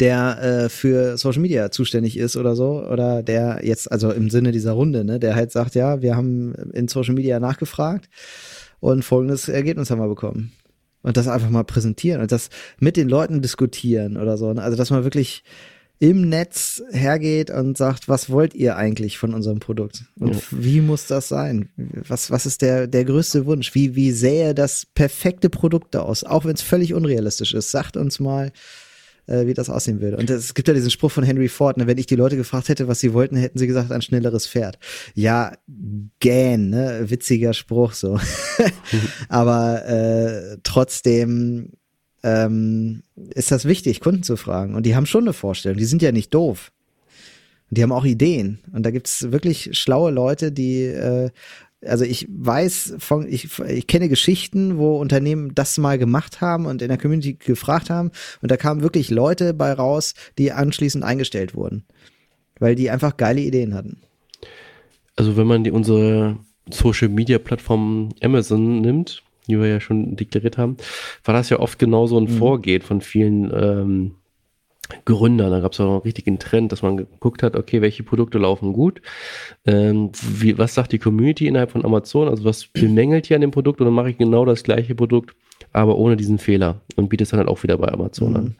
[0.00, 4.52] der äh, für Social Media zuständig ist oder so, oder der jetzt, also im Sinne
[4.52, 8.08] dieser Runde, ne, der halt sagt, ja, wir haben in Social Media nachgefragt
[8.80, 10.52] und folgendes Ergebnis haben wir bekommen.
[11.02, 14.52] Und das einfach mal präsentieren und das mit den Leuten diskutieren oder so.
[14.52, 14.62] Ne?
[14.62, 15.42] Also, dass man wirklich
[15.98, 20.04] im Netz hergeht und sagt, was wollt ihr eigentlich von unserem Produkt?
[20.18, 20.40] Und ja.
[20.50, 21.68] wie muss das sein?
[21.76, 23.72] Was, was ist der, der größte Wunsch?
[23.74, 26.24] Wie, wie sähe das perfekte Produkt aus?
[26.24, 27.70] Auch wenn es völlig unrealistisch ist.
[27.70, 28.50] Sagt uns mal,
[29.26, 30.16] äh, wie das aussehen würde.
[30.16, 32.68] Und es gibt ja diesen Spruch von Henry Ford, ne, wenn ich die Leute gefragt
[32.68, 34.78] hätte, was sie wollten, hätten sie gesagt, ein schnelleres Pferd.
[35.14, 35.52] Ja,
[36.20, 37.04] gähn, ne?
[37.10, 38.18] Witziger Spruch so.
[39.28, 41.70] Aber äh, trotzdem
[42.22, 43.02] ähm,
[43.34, 44.74] ist das wichtig, Kunden zu fragen.
[44.74, 45.78] Und die haben schon eine Vorstellung.
[45.78, 46.72] Die sind ja nicht doof.
[47.70, 48.60] Die haben auch Ideen.
[48.72, 51.30] Und da gibt's wirklich schlaue Leute, die äh,
[51.84, 56.82] also ich weiß von, ich, ich kenne Geschichten, wo Unternehmen das mal gemacht haben und
[56.82, 58.10] in der Community gefragt haben
[58.40, 61.84] und da kamen wirklich Leute bei raus, die anschließend eingestellt wurden,
[62.58, 64.02] weil die einfach geile Ideen hatten.
[65.16, 66.38] Also wenn man die, unsere
[66.70, 70.76] Social Media Plattform Amazon nimmt, die wir ja schon deklariert haben,
[71.24, 72.38] war das ja oft genauso ein mhm.
[72.38, 74.14] Vorgehen von vielen ähm,
[75.04, 75.50] Gründer.
[75.50, 78.72] Da gab es auch einen richtigen Trend, dass man geguckt hat, okay, welche Produkte laufen
[78.72, 79.00] gut,
[79.66, 83.50] ähm, wie, was sagt die Community innerhalb von Amazon, also was bemängelt hier an dem
[83.50, 85.34] Produkt und dann mache ich genau das gleiche Produkt,
[85.72, 88.36] aber ohne diesen Fehler und biete es dann halt auch wieder bei Amazon mhm.
[88.36, 88.56] an.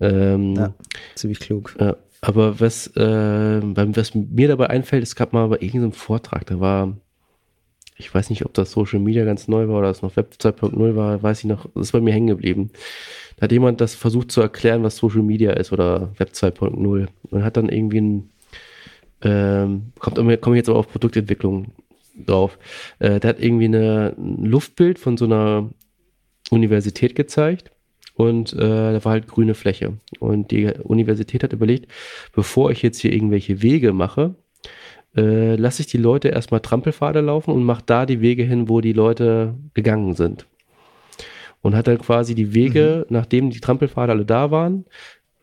[0.00, 0.74] Ähm, ja,
[1.14, 1.76] ziemlich klug.
[1.78, 6.58] Äh, aber was, äh, was mir dabei einfällt, es gab mal bei irgendeinem Vortrag, da
[6.58, 6.96] war
[7.96, 10.96] ich weiß nicht, ob das Social Media ganz neu war oder es noch Web 2.0
[10.96, 12.70] war, weiß ich noch, das ist bei mir hängen geblieben.
[13.36, 17.44] Da hat jemand das versucht zu erklären, was Social Media ist oder Web 2.0 und
[17.44, 18.30] hat dann irgendwie ein,
[19.22, 21.72] ähm, kommt komme ich jetzt aber auf Produktentwicklung
[22.26, 22.58] drauf.
[22.98, 25.70] Äh, der hat irgendwie eine, ein Luftbild von so einer
[26.50, 27.70] Universität gezeigt
[28.14, 29.94] und äh, da war halt grüne Fläche.
[30.18, 31.90] Und die Universität hat überlegt,
[32.32, 34.34] bevor ich jetzt hier irgendwelche Wege mache,
[35.16, 38.80] äh, lasse ich die Leute erstmal Trampelpfade laufen und mache da die Wege hin, wo
[38.80, 40.46] die Leute gegangen sind.
[41.62, 43.14] Und hat dann quasi die Wege, mhm.
[43.14, 44.84] nachdem die Trampelpfade alle da waren,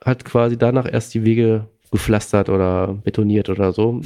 [0.04, 4.02] hat quasi danach erst die Wege gepflastert oder betoniert oder so,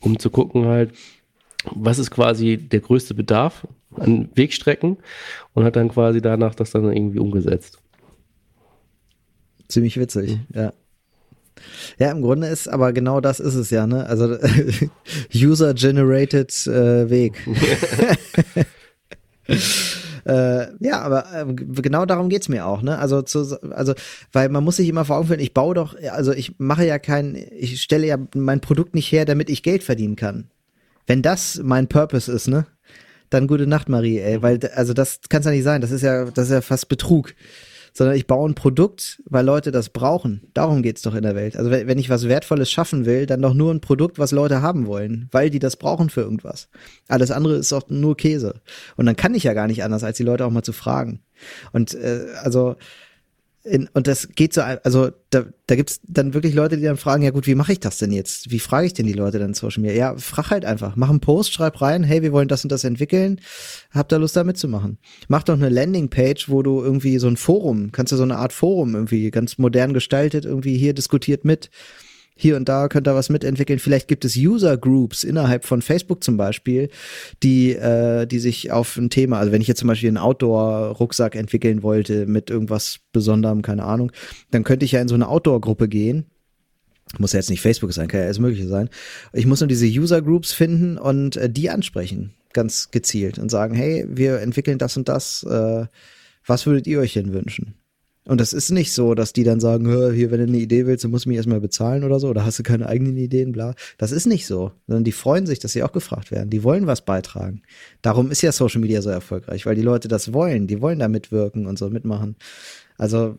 [0.00, 0.92] um zu gucken halt,
[1.70, 3.66] was ist quasi der größte Bedarf
[3.96, 4.98] an Wegstrecken
[5.54, 7.78] und hat dann quasi danach das dann irgendwie umgesetzt.
[9.68, 10.46] Ziemlich witzig, mhm.
[10.54, 10.72] ja.
[11.98, 14.06] Ja, im Grunde ist, aber genau das ist es ja, ne?
[14.06, 14.36] Also
[15.34, 17.46] User-generated äh, Weg.
[20.26, 22.98] Äh, ja, aber äh, genau darum geht's mir auch, ne?
[22.98, 23.92] Also, zu, also,
[24.32, 26.98] weil man muss sich immer vor Augen führen, ich baue doch, also ich mache ja
[26.98, 30.48] kein, ich stelle ja mein Produkt nicht her, damit ich Geld verdienen kann.
[31.06, 32.66] Wenn das mein Purpose ist, ne?
[33.28, 36.24] Dann gute Nacht, Marie, ey, weil, also das kann's ja nicht sein, das ist ja,
[36.24, 37.34] das ist ja fast Betrug
[37.96, 40.50] sondern ich baue ein Produkt, weil Leute das brauchen.
[40.52, 41.56] Darum geht's doch in der Welt.
[41.56, 44.86] Also wenn ich was Wertvolles schaffen will, dann doch nur ein Produkt, was Leute haben
[44.86, 46.68] wollen, weil die das brauchen für irgendwas.
[47.06, 48.60] Alles andere ist doch nur Käse.
[48.96, 51.20] Und dann kann ich ja gar nicht anders, als die Leute auch mal zu fragen.
[51.72, 52.74] Und äh, also
[53.64, 57.22] in, und das geht so, also da, da gibt's dann wirklich Leute, die dann fragen,
[57.22, 58.50] ja gut, wie mache ich das denn jetzt?
[58.50, 59.96] Wie frage ich denn die Leute dann Social Media?
[59.96, 60.96] Ja, frag halt einfach.
[60.96, 63.40] Mach einen Post, schreib rein, hey, wir wollen das und das entwickeln.
[63.90, 64.98] Habt da Lust da mitzumachen?
[65.28, 68.52] Mach doch eine Landingpage, wo du irgendwie so ein Forum, kannst du so eine Art
[68.52, 71.70] Forum irgendwie ganz modern gestaltet, irgendwie hier diskutiert mit.
[72.36, 73.78] Hier und da könnt ihr was mitentwickeln.
[73.78, 76.88] Vielleicht gibt es User Groups innerhalb von Facebook zum Beispiel,
[77.42, 81.36] die, äh, die sich auf ein Thema, also wenn ich jetzt zum Beispiel einen Outdoor-Rucksack
[81.36, 84.10] entwickeln wollte mit irgendwas Besonderem, keine Ahnung,
[84.50, 86.26] dann könnte ich ja in so eine Outdoor-Gruppe gehen.
[87.18, 88.88] Muss ja jetzt nicht Facebook sein, kann ja alles Mögliche sein.
[89.32, 93.74] Ich muss nur diese User Groups finden und äh, die ansprechen, ganz gezielt und sagen,
[93.74, 95.44] hey, wir entwickeln das und das.
[95.44, 95.86] Äh,
[96.46, 97.74] was würdet ihr euch denn wünschen?
[98.26, 101.04] Und das ist nicht so, dass die dann sagen, hier, wenn du eine Idee willst,
[101.04, 103.74] dann musst du mich erstmal bezahlen oder so, oder hast du keine eigenen Ideen, bla.
[103.98, 106.48] Das ist nicht so, sondern die freuen sich, dass sie auch gefragt werden.
[106.48, 107.62] Die wollen was beitragen.
[108.00, 111.08] Darum ist ja Social Media so erfolgreich, weil die Leute das wollen, die wollen da
[111.08, 112.36] mitwirken und so mitmachen.
[112.96, 113.36] Also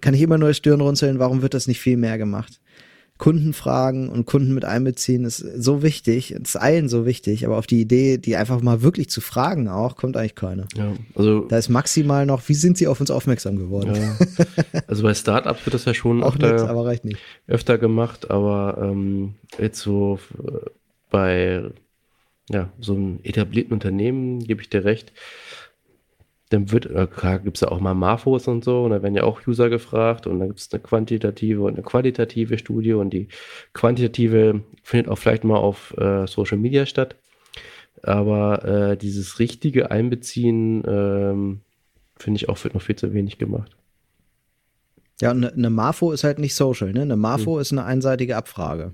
[0.00, 2.60] kann ich immer nur Stirn runzeln, warum wird das nicht viel mehr gemacht?
[3.22, 7.68] Kunden fragen und Kunden mit einbeziehen ist so wichtig, ist allen so wichtig, aber auf
[7.68, 10.66] die Idee, die einfach mal wirklich zu fragen auch, kommt eigentlich keine.
[10.74, 13.94] Ja, also da ist maximal noch, wie sind sie auf uns aufmerksam geworden?
[13.94, 14.16] Ja.
[14.88, 17.20] Also bei Startups wird das ja schon auch öfter, nett, aber reicht nicht.
[17.46, 20.70] öfter gemacht, aber ähm, jetzt so äh,
[21.08, 21.62] bei
[22.50, 25.12] ja, so einem etablierten Unternehmen gebe ich dir recht,
[26.52, 27.06] dann wird, äh,
[27.42, 30.26] gibt es ja auch mal Marfos und so, und da werden ja auch User gefragt
[30.26, 33.28] und dann gibt es eine quantitative und eine qualitative Studie und die
[33.72, 37.16] quantitative findet auch vielleicht mal auf äh, Social Media statt.
[38.02, 41.60] Aber äh, dieses richtige Einbeziehen, ähm,
[42.16, 43.76] finde ich auch, wird noch viel zu wenig gemacht.
[45.20, 47.02] Ja, eine, eine Marfo ist halt nicht social, ne?
[47.02, 47.60] Eine Marfo hm.
[47.60, 48.92] ist eine einseitige Abfrage.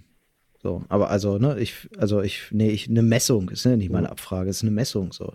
[0.60, 4.10] So, aber also, ne, ich, also ich, nee, ich, eine Messung ist ne, nicht meine
[4.10, 5.34] Abfrage, ist eine Messung so.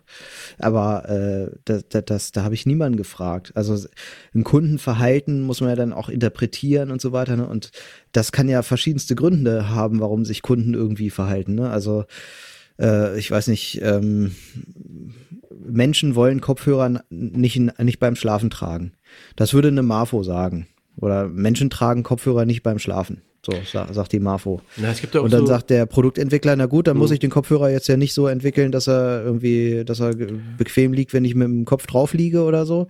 [0.60, 3.54] Aber äh, das, das, das da habe ich niemanden gefragt.
[3.56, 3.88] Also
[4.36, 7.38] ein Kundenverhalten muss man ja dann auch interpretieren und so weiter.
[7.38, 7.48] Ne?
[7.48, 7.72] Und
[8.12, 11.56] das kann ja verschiedenste Gründe haben, warum sich Kunden irgendwie verhalten.
[11.56, 11.70] Ne?
[11.70, 12.04] Also
[12.78, 14.36] äh, ich weiß nicht, ähm,
[15.66, 18.92] Menschen wollen Kopfhörer nicht, nicht beim Schlafen tragen.
[19.38, 20.68] Das würde eine Marfo sagen.
[20.98, 23.22] Oder Menschen tragen Kopfhörer nicht beim Schlafen.
[23.46, 24.62] So sagt die Marfo.
[24.78, 27.02] Ja, es gibt ja und dann so sagt der Produktentwickler, na gut, dann mhm.
[27.02, 30.14] muss ich den Kopfhörer jetzt ja nicht so entwickeln, dass er irgendwie, dass er
[30.58, 32.88] bequem liegt, wenn ich mit dem Kopf drauf liege oder so.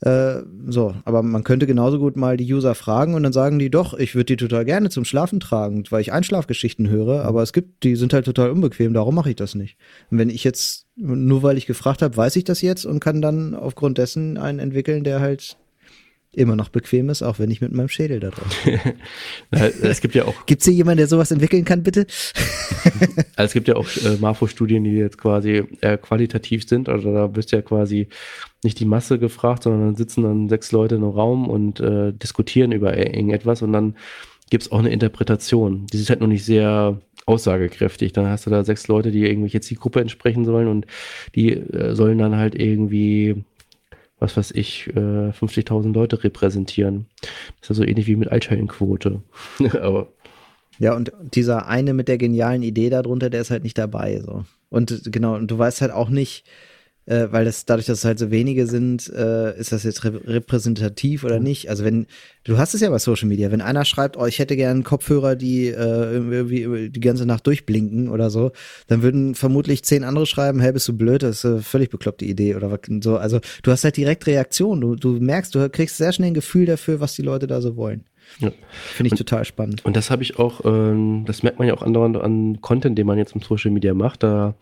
[0.00, 3.70] Äh, so, aber man könnte genauso gut mal die User fragen und dann sagen die
[3.70, 7.52] doch, ich würde die total gerne zum Schlafen tragen, weil ich Einschlafgeschichten höre, aber es
[7.52, 9.76] gibt, die sind halt total unbequem, darum mache ich das nicht.
[10.10, 13.22] Und wenn ich jetzt, nur weil ich gefragt habe, weiß ich das jetzt und kann
[13.22, 15.56] dann aufgrund dessen einen entwickeln, der halt
[16.34, 18.80] immer noch bequem ist, auch wenn ich mit meinem Schädel da drauf bin.
[19.82, 20.34] es gibt ja auch.
[20.46, 22.06] Gibt es hier jemanden, der sowas entwickeln kann, bitte?
[23.36, 26.88] also es gibt ja auch äh, Marfo-Studien, die jetzt quasi eher qualitativ sind.
[26.88, 28.08] Also da bist ja quasi
[28.64, 32.12] nicht die Masse gefragt, sondern dann sitzen dann sechs Leute in einem Raum und äh,
[32.12, 33.96] diskutieren über irgendetwas und dann
[34.50, 35.86] gibt es auch eine Interpretation.
[35.92, 38.12] Die ist halt noch nicht sehr aussagekräftig.
[38.12, 40.86] Dann hast du da sechs Leute, die irgendwie jetzt die Gruppe entsprechen sollen und
[41.34, 43.44] die äh, sollen dann halt irgendwie
[44.22, 47.06] was weiß ich, äh, 50.000 Leute repräsentieren.
[47.20, 49.22] Das ist ja so ähnlich wie mit Altschellenquote.
[49.80, 50.08] Aber
[50.78, 54.20] ja, und dieser eine mit der genialen Idee darunter, der ist halt nicht dabei.
[54.20, 54.44] So.
[54.70, 56.44] Und genau, und du weißt halt auch nicht,
[57.06, 60.26] äh, weil das dadurch, dass es halt so wenige sind, äh, ist das jetzt rep
[60.26, 61.68] repräsentativ oder nicht?
[61.68, 62.06] Also wenn
[62.44, 65.36] du hast es ja bei Social Media, wenn einer schreibt, oh, ich hätte gern Kopfhörer,
[65.36, 68.52] die äh, irgendwie die ganze Nacht durchblinken oder so,
[68.86, 72.24] dann würden vermutlich zehn andere schreiben, hey, bist du blöd, das ist eine völlig bekloppte
[72.24, 73.16] Idee oder so.
[73.16, 76.66] Also du hast halt direkt Reaktion, du, du merkst, du kriegst sehr schnell ein Gefühl
[76.66, 78.04] dafür, was die Leute da so wollen.
[78.38, 78.50] Ja.
[78.70, 79.84] Finde ich und, total spannend.
[79.84, 83.06] Und das habe ich auch, ähm, das merkt man ja auch andauernd an Content, den
[83.06, 84.22] man jetzt im Social Media macht.
[84.22, 84.54] Da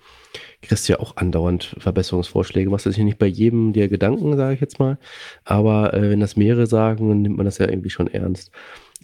[0.63, 2.71] kriegst du ja auch andauernd Verbesserungsvorschläge.
[2.71, 4.99] Machst du sich nicht bei jedem dir Gedanken, sage ich jetzt mal.
[5.45, 8.51] Aber äh, wenn das mehrere sagen, dann nimmt man das ja irgendwie schon ernst.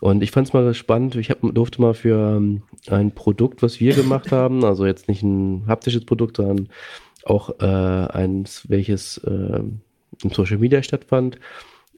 [0.00, 1.14] Und ich fand es mal spannend.
[1.16, 5.22] Ich hab, durfte mal für ähm, ein Produkt, was wir gemacht haben, also jetzt nicht
[5.22, 6.68] ein haptisches Produkt, sondern
[7.24, 9.60] auch äh, eins, welches äh,
[10.22, 11.38] im Social Media stattfand,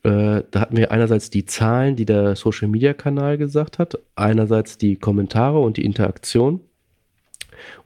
[0.04, 4.78] äh, da hatten wir einerseits die Zahlen, die der Social Media Kanal gesagt hat, einerseits
[4.78, 6.60] die Kommentare und die Interaktion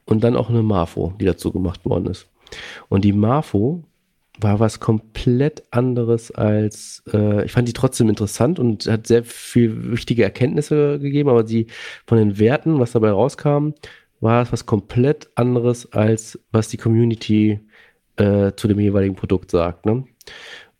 [0.05, 2.29] und dann auch eine Marfo, die dazu gemacht worden ist.
[2.89, 3.85] Und die Marfo
[4.41, 9.93] war was komplett anderes als, äh, ich fand die trotzdem interessant und hat sehr viel
[9.93, 11.67] wichtige Erkenntnisse gegeben, aber sie
[12.07, 13.71] von den Werten, was dabei rauskam,
[14.21, 17.61] war es was komplett anderes als was die Community
[18.17, 19.87] äh, zu dem jeweiligen Produkt sagt.
[19.87, 20.05] Ne?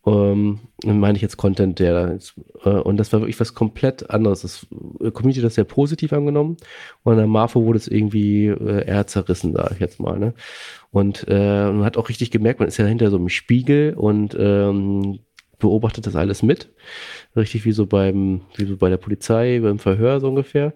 [0.05, 2.19] Ähm, meine ich jetzt Content, der
[2.65, 4.41] äh, und das war wirklich was komplett anderes.
[4.41, 4.67] Das
[4.99, 6.57] äh, Community hat das sehr positiv angenommen
[7.03, 10.19] und der Marfo wurde es irgendwie äh, eher zerrissen, sage ich jetzt mal.
[10.19, 10.33] Ne?
[10.91, 14.35] Und äh, man hat auch richtig gemerkt, man ist ja hinter so einem Spiegel und
[14.37, 15.19] ähm,
[15.59, 16.73] beobachtet das alles mit.
[17.35, 20.73] Richtig wie so beim, wie so bei der Polizei, beim Verhör so ungefähr.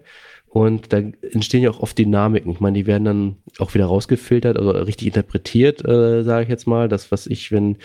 [0.50, 2.50] Und da entstehen ja auch oft Dynamiken.
[2.50, 6.66] Ich meine, die werden dann auch wieder rausgefiltert, also richtig interpretiert, äh, sage ich jetzt
[6.66, 6.88] mal.
[6.88, 7.76] Das, was ich, wenn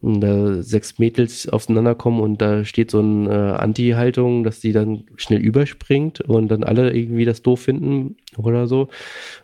[0.00, 5.04] hm, da sechs Mädels aufeinanderkommen und da steht so eine äh, Anti-Haltung, dass die dann
[5.16, 8.88] schnell überspringt und dann alle irgendwie das doof finden oder so,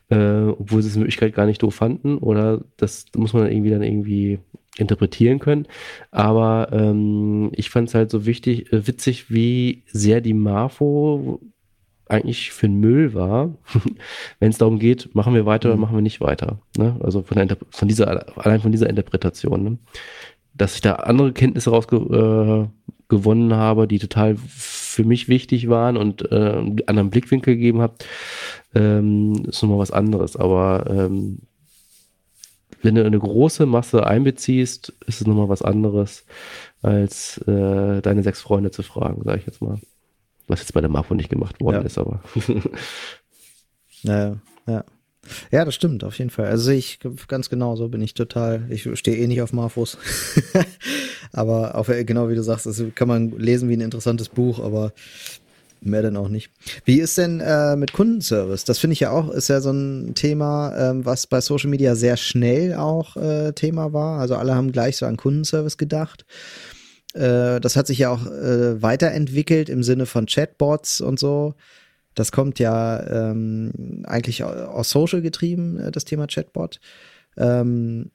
[0.09, 2.19] äh, obwohl sie es in Wirklichkeit gar nicht doof fanden.
[2.19, 4.39] Oder das muss man dann irgendwie dann irgendwie
[4.79, 5.67] interpretieren können.
[6.11, 11.41] Aber ähm, ich fand es halt so wichtig, äh, witzig, wie sehr die Marfo
[12.13, 13.55] eigentlich für den Müll war,
[14.39, 15.83] wenn es darum geht, machen wir weiter oder mhm.
[15.83, 16.59] machen wir nicht weiter.
[16.77, 16.97] Ne?
[17.03, 19.65] Also von, der, von dieser, allein von dieser Interpretation.
[19.65, 19.79] Ne?
[20.55, 26.31] Dass ich da andere Kenntnisse rausgewonnen äh, habe, die total für mich wichtig waren und
[26.31, 27.95] äh, einen anderen Blickwinkel gegeben habe,
[28.75, 30.37] ähm, ist nochmal was anderes.
[30.37, 31.39] Aber ähm,
[32.83, 36.27] wenn du eine große Masse einbeziehst, ist es nochmal was anderes,
[36.83, 39.79] als äh, deine sechs Freunde zu fragen, sage ich jetzt mal.
[40.53, 41.81] Was jetzt bei der Marfo nicht gemacht worden ja.
[41.81, 42.21] ist, aber.
[44.03, 44.37] ja,
[44.67, 44.85] ja.
[45.51, 46.45] Ja, das stimmt, auf jeden Fall.
[46.45, 48.67] Also ich ganz genau, so bin ich total.
[48.69, 49.97] Ich stehe eh nicht auf Marfos.
[51.33, 54.93] aber auf, genau wie du sagst, das kann man lesen wie ein interessantes Buch, aber
[55.81, 56.51] mehr denn auch nicht.
[56.85, 58.67] Wie ist denn äh, mit Kundenservice?
[58.67, 61.95] Das finde ich ja auch, ist ja so ein Thema, ähm, was bei Social Media
[61.95, 64.21] sehr schnell auch äh, Thema war.
[64.21, 66.27] Also alle haben gleich so an Kundenservice gedacht.
[67.15, 71.55] Äh, das hat sich ja auch äh, weiterentwickelt im Sinne von Chatbots und so.
[72.15, 76.81] Das kommt ja ähm, eigentlich aus Social getrieben, äh, das Thema Chatbot.
[77.37, 78.11] Ähm,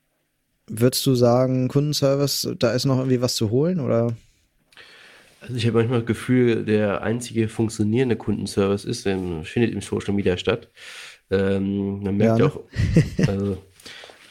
[0.68, 4.16] würdest du sagen, Kundenservice, da ist noch irgendwie was zu holen oder?
[5.42, 10.14] Also ich habe manchmal das Gefühl, der einzige funktionierende Kundenservice ist, im, findet im Social
[10.14, 10.70] Media statt.
[11.30, 12.52] Ähm, man merkt ja, ne?
[12.52, 13.58] auch, also,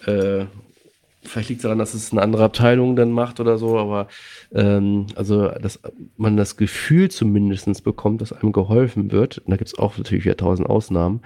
[0.07, 0.47] äh,
[1.29, 4.09] vielleicht liegt es daran, dass es eine andere Abteilung dann macht oder so, aber
[4.55, 5.81] ähm, also dass
[6.17, 10.25] man das Gefühl zumindest bekommt, dass einem geholfen wird, und da gibt es auch natürlich
[10.25, 11.23] wieder tausend Ausnahmen,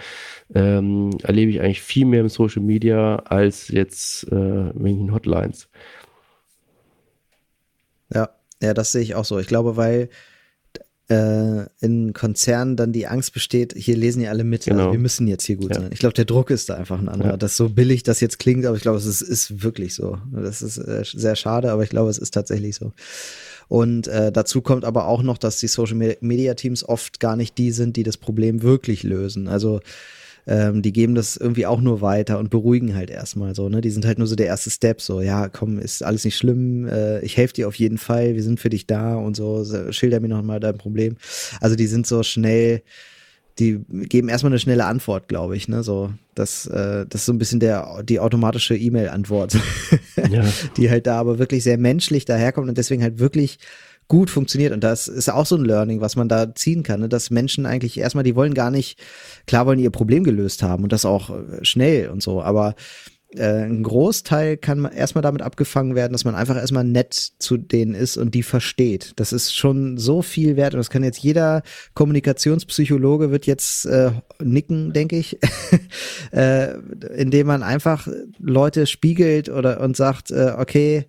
[0.54, 5.68] ähm, erlebe ich eigentlich viel mehr im Social Media als jetzt äh, wegen Hotlines.
[8.12, 8.30] Ja,
[8.60, 9.38] ja, das sehe ich auch so.
[9.38, 10.10] Ich glaube, weil
[11.10, 14.82] äh, in Konzernen dann die Angst besteht, hier lesen ja alle mit, also genau.
[14.84, 15.80] also wir müssen jetzt hier gut ja.
[15.80, 15.90] sein.
[15.92, 17.32] Ich glaube, der Druck ist da einfach ein anderer.
[17.32, 17.36] Ja.
[17.36, 20.18] Das so billig das jetzt klingt, aber ich glaube, es ist, ist wirklich so.
[20.32, 22.92] Das ist äh, sehr schade, aber ich glaube, es ist tatsächlich so.
[23.66, 27.58] Und äh, dazu kommt aber auch noch, dass die Social Media Teams oft gar nicht
[27.58, 29.48] die sind, die das Problem wirklich lösen.
[29.48, 29.80] Also
[30.50, 33.80] ähm, die geben das irgendwie auch nur weiter und beruhigen halt erstmal so, ne?
[33.80, 36.88] Die sind halt nur so der erste Step, so, ja, komm, ist alles nicht schlimm,
[36.88, 40.18] äh, ich helfe dir auf jeden Fall, wir sind für dich da und so, schilder
[40.18, 41.16] mir nochmal dein Problem.
[41.60, 42.82] Also die sind so schnell,
[43.60, 45.84] die geben erstmal eine schnelle Antwort, glaube ich, ne?
[45.84, 49.56] So, das, äh, das ist so ein bisschen der die automatische E-Mail-Antwort,
[50.30, 50.44] ja.
[50.76, 53.60] die halt da aber wirklich sehr menschlich daherkommt und deswegen halt wirklich
[54.10, 54.74] gut funktioniert.
[54.74, 57.08] Und das ist auch so ein Learning, was man da ziehen kann, ne?
[57.08, 58.98] dass Menschen eigentlich erstmal, die wollen gar nicht,
[59.46, 62.74] klar wollen ihr Problem gelöst haben und das auch äh, schnell und so, aber
[63.36, 67.56] äh, ein Großteil kann man erstmal damit abgefangen werden, dass man einfach erstmal nett zu
[67.56, 69.12] denen ist und die versteht.
[69.14, 71.62] Das ist schon so viel wert und das kann jetzt jeder
[71.94, 74.10] Kommunikationspsychologe wird jetzt äh,
[74.42, 75.38] nicken, denke ich,
[76.32, 76.74] äh,
[77.16, 78.08] indem man einfach
[78.40, 81.06] Leute spiegelt oder und sagt, äh, okay,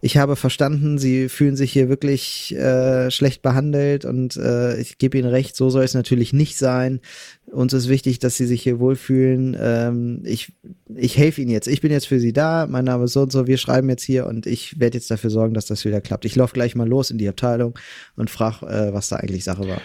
[0.00, 5.18] ich habe verstanden, sie fühlen sich hier wirklich äh, schlecht behandelt und äh, ich gebe
[5.18, 7.00] ihnen recht, so soll es natürlich nicht sein.
[7.46, 9.56] Uns ist wichtig, dass sie sich hier wohlfühlen.
[9.58, 10.52] Ähm, ich
[10.94, 11.66] ich helfe ihnen jetzt.
[11.66, 12.66] Ich bin jetzt für sie da.
[12.68, 13.48] Mein Name ist so und so.
[13.48, 16.24] Wir schreiben jetzt hier und ich werde jetzt dafür sorgen, dass das wieder klappt.
[16.24, 17.76] Ich laufe gleich mal los in die Abteilung
[18.14, 19.80] und frage, äh, was da eigentlich Sache war.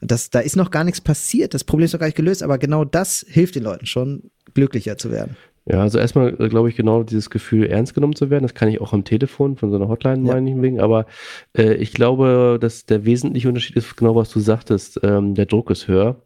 [0.00, 1.54] Das, da ist noch gar nichts passiert.
[1.54, 4.96] Das Problem ist noch gar nicht gelöst, aber genau das hilft den Leuten schon, glücklicher
[4.96, 5.36] zu werden.
[5.68, 8.44] Ja, also erstmal äh, glaube ich genau dieses Gefühl, ernst genommen zu werden.
[8.44, 10.34] Das kann ich auch am Telefon von so einer Hotline ja.
[10.34, 10.80] meine ich wegen.
[10.80, 11.06] Aber
[11.56, 15.00] äh, ich glaube, dass der wesentliche Unterschied ist genau, was du sagtest.
[15.02, 16.16] Ähm, der Druck ist höher.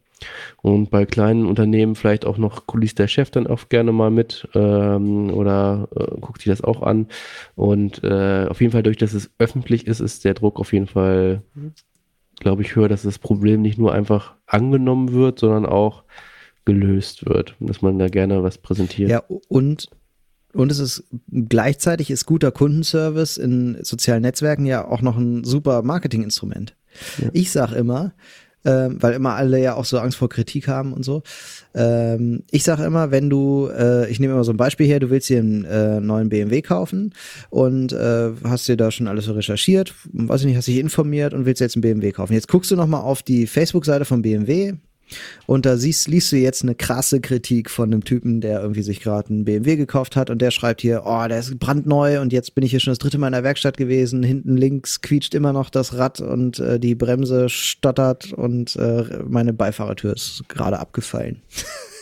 [0.61, 4.47] Und bei kleinen Unternehmen vielleicht auch noch kuliss der Chef dann oft gerne mal mit
[4.55, 7.07] ähm, oder äh, guckt sich das auch an.
[7.57, 10.87] Und äh, auf jeden Fall, durch dass es öffentlich ist, ist der Druck auf jeden
[10.87, 11.43] Fall,
[12.39, 16.03] glaube ich, höher, dass das Problem nicht nur einfach angenommen wird, sondern auch
[16.65, 19.11] gelöst wird, dass man da gerne was präsentiert.
[19.11, 19.89] Ja, und
[20.53, 25.83] und es ist gleichzeitig ist guter Kundenservice in sozialen Netzwerken ja auch noch ein super
[25.83, 26.77] Marketinginstrument.
[27.19, 27.29] Ja.
[27.33, 28.15] Ich sag immer,
[28.65, 31.23] ähm, weil immer alle ja auch so Angst vor Kritik haben und so.
[31.75, 35.09] Ähm, ich sage immer, wenn du, äh, ich nehme immer so ein Beispiel her, du
[35.09, 37.15] willst dir einen äh, neuen BMW kaufen
[37.49, 41.33] und äh, hast dir da schon alles so recherchiert, weiß ich nicht, hast dich informiert
[41.33, 42.35] und willst jetzt einen BMW kaufen.
[42.35, 44.75] Jetzt guckst du nochmal auf die Facebook-Seite von BMW
[45.47, 49.01] und da siehst, liest du jetzt eine krasse Kritik von einem Typen, der irgendwie sich
[49.01, 52.55] gerade einen BMW gekauft hat und der schreibt hier, oh, der ist brandneu und jetzt
[52.55, 55.53] bin ich hier schon das dritte Mal in der Werkstatt gewesen, hinten links quietscht immer
[55.53, 61.43] noch das Rad und äh, die Bremse stottert und äh, meine Beifahrertür ist gerade abgefallen.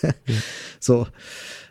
[0.03, 0.11] ja.
[0.81, 1.09] So.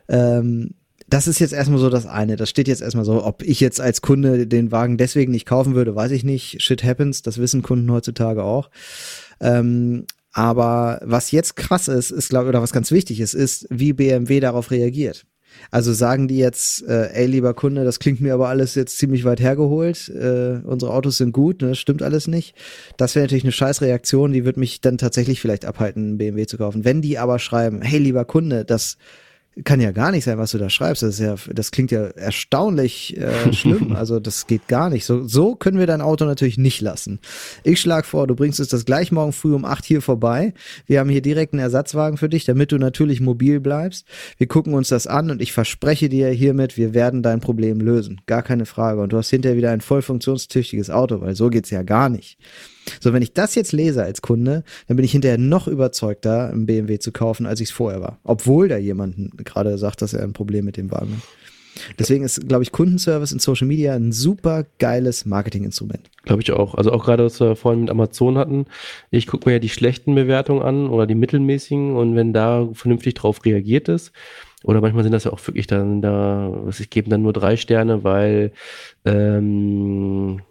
[0.09, 0.73] Ähm,
[1.09, 2.35] das ist jetzt erstmal so das eine.
[2.35, 5.73] Das steht jetzt erstmal so, ob ich jetzt als Kunde den Wagen deswegen nicht kaufen
[5.73, 6.61] würde, weiß ich nicht.
[6.61, 8.69] Shit happens, das wissen Kunden heutzutage auch.
[9.39, 10.05] Ähm,
[10.37, 13.93] aber was jetzt krass ist, ist glaube ich, oder was ganz wichtig ist, ist, wie
[13.93, 15.25] BMW darauf reagiert.
[15.71, 19.25] Also sagen die jetzt, äh, ey lieber Kunde, das klingt mir aber alles jetzt ziemlich
[19.25, 22.53] weit hergeholt, äh, unsere Autos sind gut, ne, das stimmt alles nicht.
[22.97, 26.45] Das wäre natürlich eine scheiß Reaktion, die wird mich dann tatsächlich vielleicht abhalten, einen BMW
[26.45, 26.85] zu kaufen.
[26.85, 28.97] Wenn die aber schreiben, hey lieber Kunde, das
[29.63, 31.03] kann ja gar nicht sein, was du da schreibst.
[31.03, 33.95] Das ist ja, das klingt ja erstaunlich äh, schlimm.
[33.95, 35.05] Also das geht gar nicht.
[35.05, 37.19] So, so können wir dein Auto natürlich nicht lassen.
[37.63, 40.53] Ich schlage vor, du bringst es das gleich morgen früh um acht hier vorbei.
[40.85, 44.05] Wir haben hier direkt einen Ersatzwagen für dich, damit du natürlich mobil bleibst.
[44.37, 48.21] Wir gucken uns das an und ich verspreche dir hiermit, wir werden dein Problem lösen.
[48.25, 49.01] Gar keine Frage.
[49.01, 52.37] Und du hast hinterher wieder ein voll funktionstüchtiges Auto, weil so geht's ja gar nicht.
[52.99, 56.65] So, wenn ich das jetzt lese als Kunde, dann bin ich hinterher noch überzeugter, einen
[56.65, 58.19] BMW zu kaufen, als ich es vorher war.
[58.23, 61.23] Obwohl da jemand gerade sagt, dass er ein Problem mit dem Wagen hat.
[61.99, 66.09] Deswegen ist, glaube ich, Kundenservice in Social Media ein super geiles Marketinginstrument.
[66.23, 66.75] Glaube ich auch.
[66.75, 68.65] Also auch gerade, was wir vorhin mit Amazon hatten.
[69.11, 73.15] Ich gucke mir ja die schlechten Bewertungen an oder die mittelmäßigen und wenn da vernünftig
[73.15, 74.11] drauf reagiert ist,
[74.63, 77.57] oder manchmal sind das ja auch wirklich dann da, was ich gebe dann nur drei
[77.57, 78.51] Sterne, weil
[79.05, 80.41] ähm,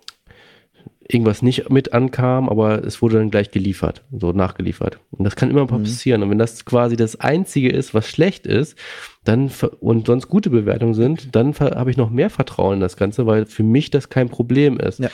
[1.08, 4.98] irgendwas nicht mit ankam, aber es wurde dann gleich geliefert, so nachgeliefert.
[5.10, 5.68] Und das kann immer mhm.
[5.82, 6.22] passieren.
[6.22, 8.76] Und wenn das quasi das Einzige ist, was schlecht ist,
[9.24, 9.50] dann
[9.80, 13.46] und sonst gute Bewertungen sind, dann habe ich noch mehr Vertrauen in das Ganze, weil
[13.46, 15.00] für mich das kein Problem ist.
[15.00, 15.10] Ja.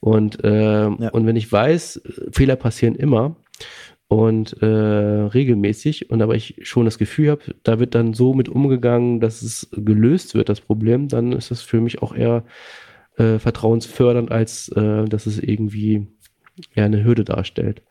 [0.00, 1.08] Und, äh, ja.
[1.10, 2.00] und wenn ich weiß,
[2.32, 3.36] Fehler passieren immer,
[4.08, 8.48] und äh, regelmäßig und aber ich schon das Gefühl habe, da wird dann so mit
[8.48, 12.44] umgegangen, dass es gelöst wird, das Problem, dann ist das für mich auch eher
[13.16, 16.06] äh, vertrauensfördernd, als äh, dass es irgendwie
[16.74, 17.82] eher eine Hürde darstellt.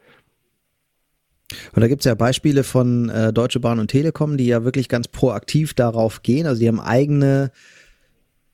[1.74, 4.90] Und da gibt es ja Beispiele von äh, Deutsche Bahn und Telekom, die ja wirklich
[4.90, 6.48] ganz proaktiv darauf gehen.
[6.48, 7.52] Also die haben eigene,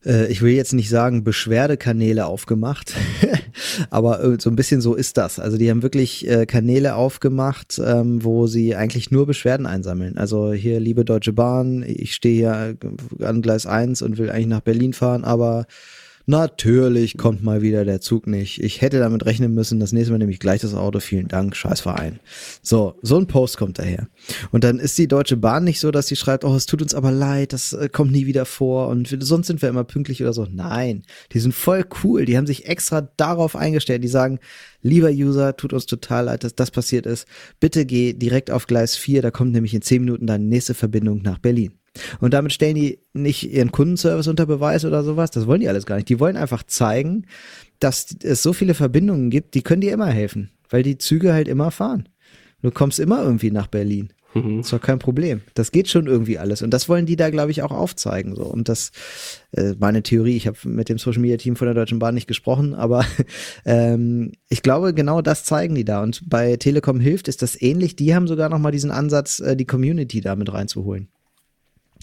[0.05, 2.93] äh, ich will jetzt nicht sagen Beschwerdekanäle aufgemacht,
[3.89, 5.39] aber äh, so ein bisschen so ist das.
[5.39, 10.17] Also die haben wirklich äh, Kanäle aufgemacht, ähm, wo sie eigentlich nur Beschwerden einsammeln.
[10.17, 12.75] Also hier, liebe Deutsche Bahn, ich stehe hier
[13.25, 15.65] an Gleis 1 und will eigentlich nach Berlin fahren, aber
[16.31, 18.63] Natürlich kommt mal wieder der Zug nicht.
[18.63, 19.81] Ich hätte damit rechnen müssen.
[19.81, 21.01] Das nächste Mal nehme ich gleich das Auto.
[21.01, 22.21] Vielen Dank, Scheißverein.
[22.61, 24.07] So, so ein Post kommt daher.
[24.49, 26.95] Und dann ist die Deutsche Bahn nicht so, dass sie schreibt, oh, es tut uns
[26.95, 30.31] aber leid, das äh, kommt nie wieder vor und sonst sind wir immer pünktlich oder
[30.31, 30.47] so.
[30.49, 31.03] Nein,
[31.33, 32.23] die sind voll cool.
[32.23, 34.01] Die haben sich extra darauf eingestellt.
[34.01, 34.39] Die sagen,
[34.81, 37.27] lieber User, tut uns total leid, dass das passiert ist.
[37.59, 39.21] Bitte geh direkt auf Gleis 4.
[39.21, 41.80] Da kommt nämlich in 10 Minuten deine nächste Verbindung nach Berlin.
[42.19, 45.31] Und damit stellen die nicht ihren Kundenservice unter Beweis oder sowas.
[45.31, 46.09] Das wollen die alles gar nicht.
[46.09, 47.25] Die wollen einfach zeigen,
[47.79, 51.47] dass es so viele Verbindungen gibt, die können dir immer helfen, weil die Züge halt
[51.47, 52.07] immer fahren.
[52.61, 54.13] Du kommst immer irgendwie nach Berlin.
[54.33, 54.61] Mhm.
[54.61, 55.41] ist doch kein Problem.
[55.55, 56.61] Das geht schon irgendwie alles.
[56.61, 58.35] Und das wollen die da, glaube ich, auch aufzeigen.
[58.35, 58.43] So.
[58.43, 58.91] Und das
[59.51, 60.37] äh, meine Theorie.
[60.37, 63.05] Ich habe mit dem Social Media Team von der Deutschen Bahn nicht gesprochen, aber
[63.65, 66.01] ähm, ich glaube, genau das zeigen die da.
[66.01, 67.95] Und bei Telekom hilft ist das ähnlich.
[67.95, 71.09] Die haben sogar noch mal diesen Ansatz, äh, die Community da mit reinzuholen.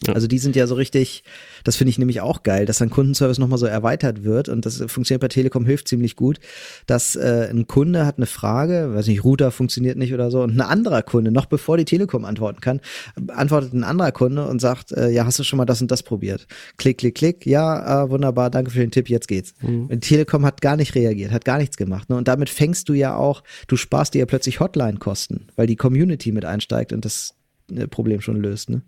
[0.06, 0.14] Ja.
[0.14, 1.24] Also die sind ja so richtig,
[1.64, 4.76] das finde ich nämlich auch geil, dass ein Kundenservice nochmal so erweitert wird und das
[4.86, 6.38] funktioniert bei Telekom hilft ziemlich gut,
[6.86, 10.56] dass äh, ein Kunde hat eine Frage, weiß nicht, Router funktioniert nicht oder so und
[10.56, 12.80] ein anderer Kunde, noch bevor die Telekom antworten kann,
[13.28, 16.02] antwortet ein anderer Kunde und sagt, äh, ja, hast du schon mal das und das
[16.02, 16.46] probiert?
[16.76, 19.54] Klick, klick, klick, ja, äh, wunderbar, danke für den Tipp, jetzt geht's.
[19.62, 19.86] Mhm.
[19.86, 22.08] Und Telekom hat gar nicht reagiert, hat gar nichts gemacht.
[22.08, 22.16] Ne?
[22.16, 26.30] Und damit fängst du ja auch, du sparst dir ja plötzlich Hotline-Kosten, weil die Community
[26.30, 27.34] mit einsteigt und das
[27.74, 28.70] äh, Problem schon löst.
[28.70, 28.82] Ne?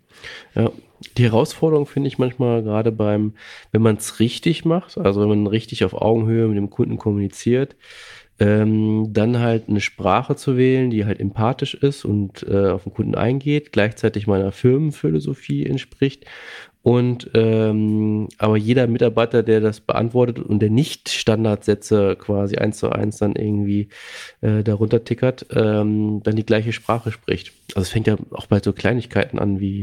[0.55, 0.71] Ja,
[1.17, 3.33] die Herausforderung finde ich manchmal gerade beim,
[3.71, 7.75] wenn man es richtig macht, also wenn man richtig auf Augenhöhe mit dem Kunden kommuniziert,
[8.39, 12.93] ähm, dann halt eine Sprache zu wählen, die halt empathisch ist und äh, auf den
[12.93, 16.25] Kunden eingeht, gleichzeitig meiner Firmenphilosophie entspricht
[16.83, 22.89] und ähm, aber jeder Mitarbeiter, der das beantwortet und der nicht Standardsätze quasi eins zu
[22.89, 23.89] eins dann irgendwie
[24.41, 27.53] äh, darunter tickert, ähm, dann die gleiche Sprache spricht.
[27.75, 29.81] Also es fängt ja auch bei so Kleinigkeiten an wie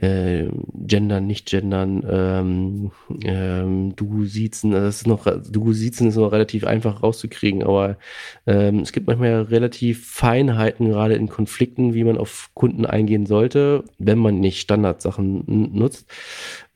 [0.00, 2.90] äh, gendern, nicht gendern, ähm,
[3.24, 7.98] ähm, du siezen, das ist noch, du siezen ist noch relativ einfach rauszukriegen, aber
[8.46, 13.84] ähm, es gibt manchmal relativ Feinheiten, gerade in Konflikten, wie man auf Kunden eingehen sollte,
[13.98, 16.06] wenn man nicht Standardsachen nutzt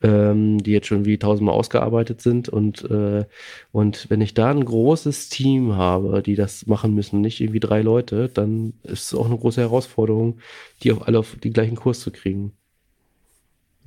[0.03, 2.49] ähm, die jetzt schon wie tausendmal ausgearbeitet sind.
[2.49, 3.25] Und, äh,
[3.71, 7.81] und wenn ich da ein großes Team habe, die das machen müssen, nicht irgendwie drei
[7.81, 10.39] Leute, dann ist es auch eine große Herausforderung,
[10.83, 12.53] die auf alle auf den gleichen Kurs zu kriegen.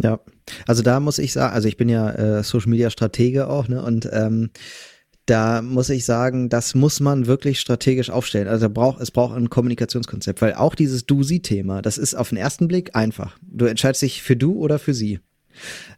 [0.03, 0.21] Ja,
[0.67, 3.83] also da muss ich sagen, also ich bin ja äh, Social Media Stratege auch, ne?
[3.83, 4.51] Und ähm,
[5.27, 8.47] da muss ich sagen, das muss man wirklich strategisch aufstellen.
[8.47, 12.69] Also braucht, es braucht ein Kommunikationskonzept, weil auch dieses Du-Sie-Thema, das ist auf den ersten
[12.69, 13.37] Blick einfach.
[13.43, 15.19] Du entscheidest dich für du oder für sie.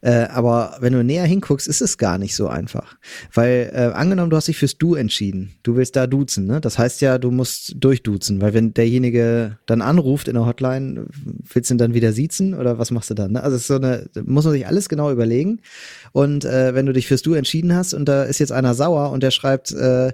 [0.01, 2.97] Äh, aber wenn du näher hinguckst, ist es gar nicht so einfach.
[3.33, 5.55] Weil äh, angenommen, du hast dich fürs Du entschieden.
[5.63, 6.61] Du willst da duzen, ne?
[6.61, 11.07] Das heißt ja, du musst durchduzen, weil wenn derjenige dann anruft in der Hotline,
[11.53, 13.33] willst du ihn dann wieder siezen oder was machst du dann?
[13.33, 13.43] Ne?
[13.43, 15.61] Also es ist so eine, muss man sich alles genau überlegen.
[16.13, 19.11] Und äh, wenn du dich fürs Du entschieden hast und da ist jetzt einer sauer
[19.11, 20.13] und der schreibt, äh,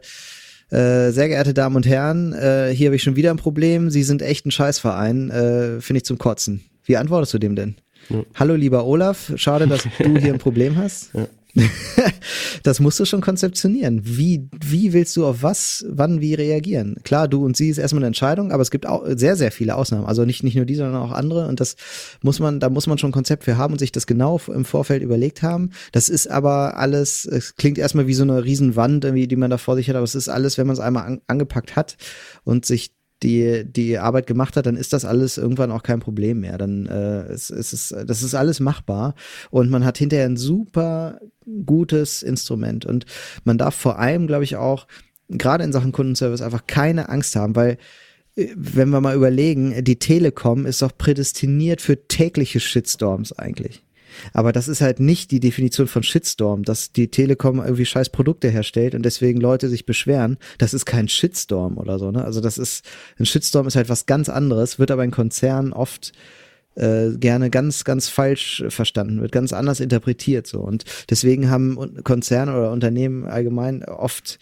[0.70, 3.90] äh, sehr geehrte Damen und Herren, äh, hier habe ich schon wieder ein Problem.
[3.90, 6.62] Sie sind echt ein Scheißverein, äh, finde ich zum Kotzen.
[6.84, 7.76] Wie antwortest du dem denn?
[8.08, 8.22] Ja.
[8.34, 11.12] Hallo lieber Olaf, schade, dass du hier ein Problem hast.
[11.14, 11.26] Ja.
[12.64, 14.00] das musst du schon konzeptionieren.
[14.04, 16.96] Wie, wie willst du auf was, wann, wie reagieren?
[17.04, 19.76] Klar, du und sie ist erstmal eine Entscheidung, aber es gibt auch sehr, sehr viele
[19.76, 20.06] Ausnahmen.
[20.06, 21.46] Also nicht, nicht nur die, sondern auch andere.
[21.46, 21.76] Und das
[22.22, 24.64] muss man, da muss man schon ein Konzept für haben und sich das genau im
[24.64, 25.70] Vorfeld überlegt haben.
[25.92, 29.58] Das ist aber alles, es klingt erstmal wie so eine Riesenwand, irgendwie, die man da
[29.58, 31.96] vor sich hat, aber es ist alles, wenn man es einmal an, angepackt hat
[32.42, 32.90] und sich
[33.24, 36.58] die, die Arbeit gemacht hat, dann ist das alles irgendwann auch kein Problem mehr.
[36.58, 39.14] Dann äh, es, es ist, das ist alles machbar
[39.50, 41.18] und man hat hinterher ein super
[41.66, 42.84] gutes Instrument.
[42.84, 43.06] Und
[43.44, 44.86] man darf vor allem, glaube ich, auch
[45.28, 47.78] gerade in Sachen Kundenservice einfach keine Angst haben, weil
[48.36, 53.82] äh, wenn wir mal überlegen, die Telekom ist doch prädestiniert für tägliche Shitstorms eigentlich.
[54.32, 58.48] Aber das ist halt nicht die Definition von Shitstorm, dass die Telekom irgendwie scheiß Produkte
[58.48, 60.38] herstellt und deswegen Leute sich beschweren.
[60.58, 62.24] Das ist kein Shitstorm oder so, ne?
[62.24, 62.84] Also das ist,
[63.18, 66.12] ein Shitstorm ist halt was ganz anderes, wird aber in Konzernen oft
[66.76, 70.60] äh, gerne ganz, ganz falsch verstanden, wird ganz anders interpretiert so.
[70.60, 74.38] Und deswegen haben Konzerne oder Unternehmen allgemein oft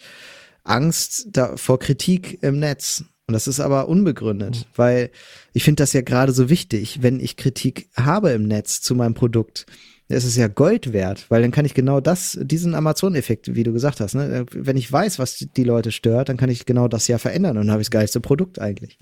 [0.63, 3.03] Angst da, vor Kritik im Netz.
[3.27, 4.65] Und das ist aber unbegründet, mhm.
[4.75, 5.09] weil
[5.53, 9.13] ich finde das ja gerade so wichtig, wenn ich Kritik habe im Netz zu meinem
[9.13, 9.65] Produkt.
[10.09, 13.71] Es ist ja Gold wert, weil dann kann ich genau das, diesen Amazon-Effekt, wie du
[13.71, 14.45] gesagt hast, ne?
[14.51, 17.67] wenn ich weiß, was die Leute stört, dann kann ich genau das ja verändern und
[17.67, 18.99] dann habe ich das geilste Produkt eigentlich.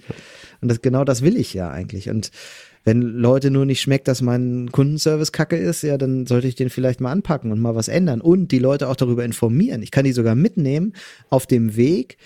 [0.61, 2.09] Und das, genau das will ich ja eigentlich.
[2.09, 2.29] Und
[2.83, 6.69] wenn Leute nur nicht schmeckt, dass mein Kundenservice kacke ist, ja, dann sollte ich den
[6.69, 9.81] vielleicht mal anpacken und mal was ändern und die Leute auch darüber informieren.
[9.81, 10.93] Ich kann die sogar mitnehmen
[11.29, 12.17] auf dem Weg,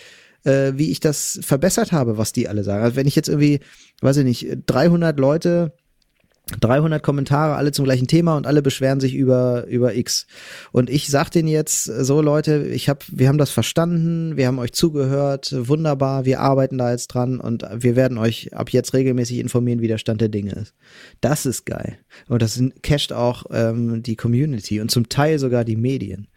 [0.46, 2.84] äh, wie ich das verbessert habe, was die alle sagen.
[2.84, 3.60] Also wenn ich jetzt irgendwie,
[4.02, 5.74] weiß ich nicht, 300 Leute
[6.60, 10.28] 300 Kommentare, alle zum gleichen Thema und alle beschweren sich über über X.
[10.72, 14.60] Und ich sag denen jetzt so Leute, ich hab, wir haben das verstanden, wir haben
[14.60, 19.40] euch zugehört, wunderbar, wir arbeiten da jetzt dran und wir werden euch ab jetzt regelmäßig
[19.40, 20.76] informieren, wie der Stand der Dinge ist.
[21.20, 25.78] Das ist geil und das casht auch ähm, die Community und zum Teil sogar die
[25.78, 26.28] Medien,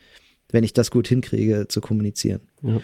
[0.51, 2.41] wenn ich das gut hinkriege zu kommunizieren.
[2.63, 2.81] Ja.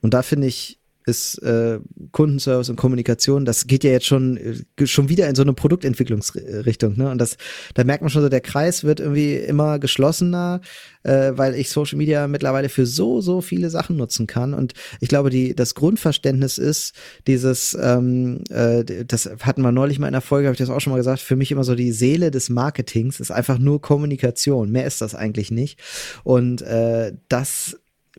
[0.00, 1.78] Und da finde ich, ist äh,
[2.10, 6.96] Kundenservice und Kommunikation, das geht ja jetzt schon äh, schon wieder in so eine Produktentwicklungsrichtung,
[6.96, 7.10] ne?
[7.10, 7.36] Und das,
[7.74, 10.60] da merkt man schon so, der Kreis wird irgendwie immer geschlossener,
[11.04, 14.52] äh, weil ich Social Media mittlerweile für so so viele Sachen nutzen kann.
[14.52, 16.96] Und ich glaube, die das Grundverständnis ist
[17.28, 20.80] dieses, ähm, äh, das hatten wir neulich mal in der Folge, habe ich das auch
[20.80, 21.20] schon mal gesagt.
[21.20, 24.72] Für mich immer so die Seele des Marketings ist einfach nur Kommunikation.
[24.72, 25.78] Mehr ist das eigentlich nicht.
[26.24, 27.78] Und äh, das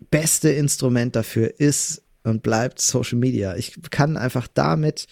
[0.10, 3.56] beste Instrument dafür ist und bleibt Social Media.
[3.56, 5.08] Ich kann einfach damit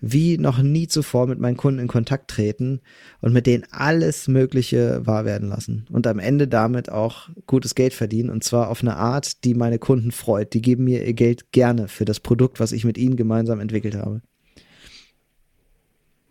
[0.00, 2.80] wie noch nie zuvor mit meinen Kunden in Kontakt treten
[3.22, 7.94] und mit denen alles Mögliche wahr werden lassen und am Ende damit auch gutes Geld
[7.94, 10.52] verdienen und zwar auf eine Art, die meine Kunden freut.
[10.52, 13.96] Die geben mir ihr Geld gerne für das Produkt, was ich mit ihnen gemeinsam entwickelt
[13.96, 14.20] habe.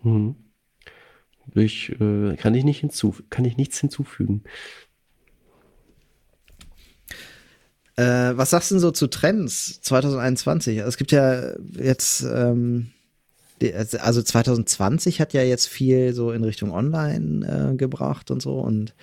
[0.04, 0.36] Hm.
[1.54, 4.44] Ich, äh, kann ich nicht hinzu, kann ich nichts hinzufügen.
[7.98, 10.80] Äh, was sagst du denn so zu Trends 2021?
[10.80, 12.92] Also es gibt ja jetzt, ähm,
[14.00, 18.94] also 2020 hat ja jetzt viel so in Richtung Online äh, gebracht und so und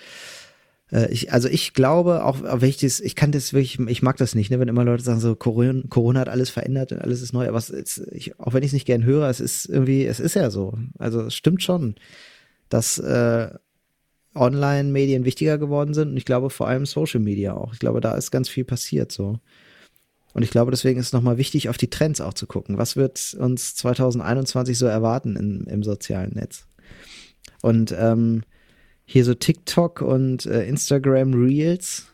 [0.92, 4.18] äh, ich, also ich glaube, auch wenn ich das, ich kann das wirklich, ich mag
[4.18, 7.22] das nicht, ne, wenn immer Leute sagen, so Corona, Corona hat alles verändert und alles
[7.22, 9.66] ist neu, aber es ist, ich, auch wenn ich es nicht gern höre, es ist
[9.66, 10.78] irgendwie, es ist ja so.
[10.98, 11.94] Also es stimmt schon,
[12.68, 13.48] dass äh,
[14.34, 17.72] Online-Medien wichtiger geworden sind und ich glaube vor allem Social Media auch.
[17.72, 19.38] Ich glaube, da ist ganz viel passiert so.
[20.34, 22.78] Und ich glaube, deswegen ist es nochmal wichtig, auf die Trends auch zu gucken.
[22.78, 26.66] Was wird uns 2021 so erwarten in, im sozialen Netz?
[27.60, 28.42] Und ähm,
[29.04, 32.06] hier so TikTok und äh, Instagram Reels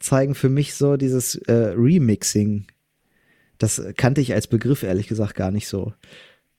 [0.00, 2.66] zeigen für mich so dieses äh, Remixing.
[3.58, 5.92] Das kannte ich als Begriff ehrlich gesagt gar nicht so.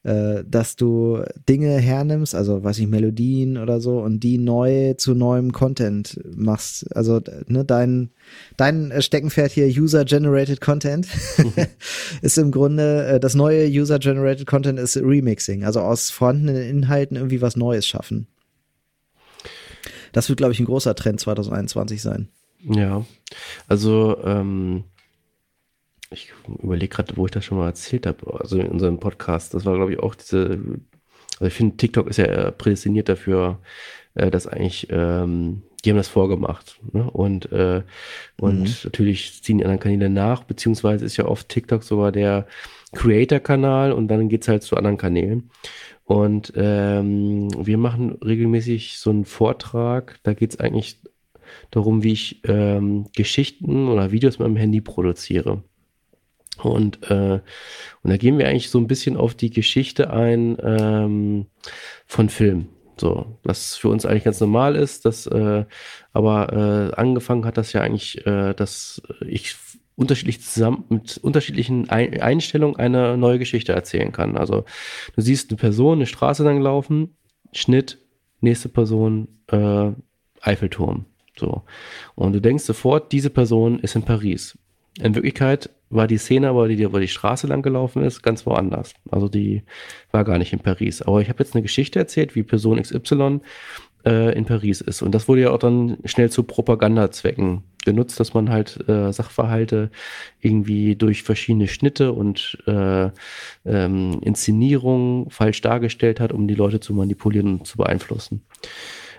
[0.04, 5.14] Äh, dass du Dinge hernimmst, also weiß ich, Melodien oder so, und die neu zu
[5.14, 6.96] neuem Content machst.
[6.96, 8.10] Also ne, dein,
[8.56, 11.10] dein Steckenpferd hier, User-Generated Content,
[12.22, 17.42] ist im Grunde, äh, das neue User-Generated Content ist Remixing, also aus vorhandenen Inhalten irgendwie
[17.42, 18.28] was Neues schaffen.
[20.14, 22.30] Das wird, glaube ich, ein großer Trend 2021 sein.
[22.62, 23.06] Ja,
[23.68, 24.86] also ähm,
[26.12, 29.54] ich überlege gerade, wo ich das schon mal erzählt habe, also in unserem Podcast.
[29.54, 30.60] Das war, glaube ich, auch diese,
[31.40, 33.60] also ich finde, TikTok ist ja prädestiniert dafür,
[34.16, 36.80] äh, dass eigentlich, ähm, die haben das vorgemacht.
[36.92, 37.10] Ne?
[37.10, 37.84] Und, äh,
[38.40, 38.76] und mhm.
[38.84, 42.48] natürlich ziehen die anderen Kanäle nach, beziehungsweise ist ja oft TikTok sogar der
[42.94, 45.52] Creator-Kanal und dann geht's halt zu anderen Kanälen.
[46.06, 51.02] Und ähm, wir machen regelmäßig so einen Vortrag, da geht's eigentlich
[51.70, 55.64] darum, wie ich ähm, Geschichten oder Videos mit meinem Handy produziere.
[56.66, 57.40] Und, äh,
[58.04, 61.46] und da gehen wir eigentlich so ein bisschen auf die Geschichte ein ähm,
[62.06, 62.70] von Filmen.
[63.00, 65.66] So, was für uns eigentlich ganz normal ist, dass äh,
[66.12, 69.56] aber äh, angefangen hat das ja eigentlich, äh, dass ich
[69.96, 74.38] unterschiedlich zusammen mit unterschiedlichen Einstellungen eine neue Geschichte erzählen kann.
[74.38, 74.64] Also
[75.16, 77.16] du siehst eine Person eine Straße lang laufen,
[77.52, 78.00] Schnitt,
[78.40, 79.92] nächste Person, äh,
[80.42, 81.06] Eiffelturm.
[81.38, 81.64] So.
[82.16, 84.58] Und du denkst sofort, diese Person ist in Paris.
[85.02, 88.94] In Wirklichkeit war die Szene, aber die, wo die Straße lang gelaufen ist, ganz woanders.
[89.10, 89.64] Also die
[90.12, 91.02] war gar nicht in Paris.
[91.02, 93.42] Aber ich habe jetzt eine Geschichte erzählt, wie Person XY
[94.06, 95.02] äh, in Paris ist.
[95.02, 99.90] Und das wurde ja auch dann schnell zu Propagandazwecken genutzt, dass man halt äh, Sachverhalte
[100.42, 103.10] irgendwie durch verschiedene Schnitte und äh,
[103.66, 108.44] ähm, Inszenierungen falsch dargestellt hat, um die Leute zu manipulieren und zu beeinflussen.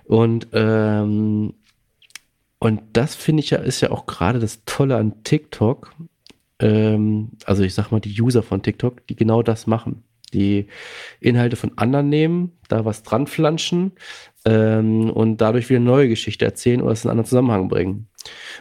[0.04, 1.54] Und ähm,
[2.62, 5.94] und das finde ich ja, ist ja auch gerade das Tolle an TikTok.
[6.60, 10.04] Ähm, also ich sag mal, die User von TikTok, die genau das machen.
[10.32, 10.66] Die
[11.18, 13.92] Inhalte von anderen nehmen, da was dran flanschen
[14.44, 18.08] ähm, und dadurch wieder neue Geschichte erzählen oder es in einen anderen Zusammenhang bringen.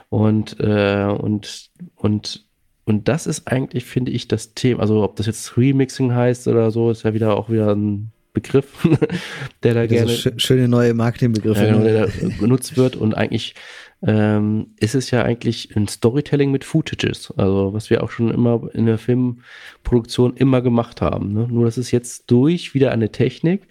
[0.10, 2.48] Und, äh, und, und,
[2.86, 4.82] und das ist eigentlich, finde ich, das Thema.
[4.82, 8.12] Also ob das jetzt Remixing heißt oder so, ist ja wieder auch wieder ein
[8.42, 8.88] Begriff,
[9.64, 10.12] der da gerne.
[10.12, 11.66] Sch schöne neue Marketingbegriffe.
[11.66, 13.56] Ja, genau, der da benutzt wird und eigentlich
[14.02, 17.34] ähm, ist es ja eigentlich ein Storytelling mit Footages.
[17.38, 21.34] Also was wir auch schon immer in der Filmproduktion immer gemacht haben.
[21.34, 21.48] Ne?
[21.50, 23.68] Nur dass es jetzt durch wieder eine Technik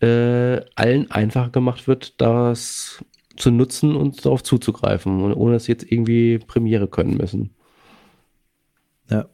[0.00, 3.04] äh, allen einfacher gemacht wird, das
[3.36, 7.54] zu nutzen und darauf zuzugreifen, ohne dass sie jetzt irgendwie Premiere können müssen.
[9.08, 9.28] Ja.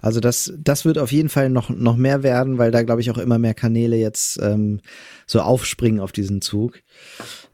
[0.00, 3.10] Also das, das wird auf jeden Fall noch, noch mehr werden, weil da glaube ich
[3.10, 4.80] auch immer mehr Kanäle jetzt ähm,
[5.26, 6.76] so aufspringen auf diesen Zug.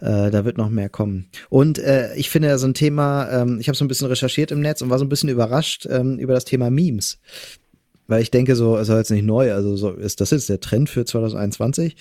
[0.01, 1.29] Äh, da wird noch mehr kommen.
[1.49, 4.51] Und äh, ich finde ja so ein Thema, ähm, ich habe so ein bisschen recherchiert
[4.51, 7.19] im Netz und war so ein bisschen überrascht ähm, über das Thema Memes.
[8.07, 10.91] Weil ich denke, so ist jetzt nicht neu, also so ist das jetzt der Trend
[10.91, 11.97] für 2021.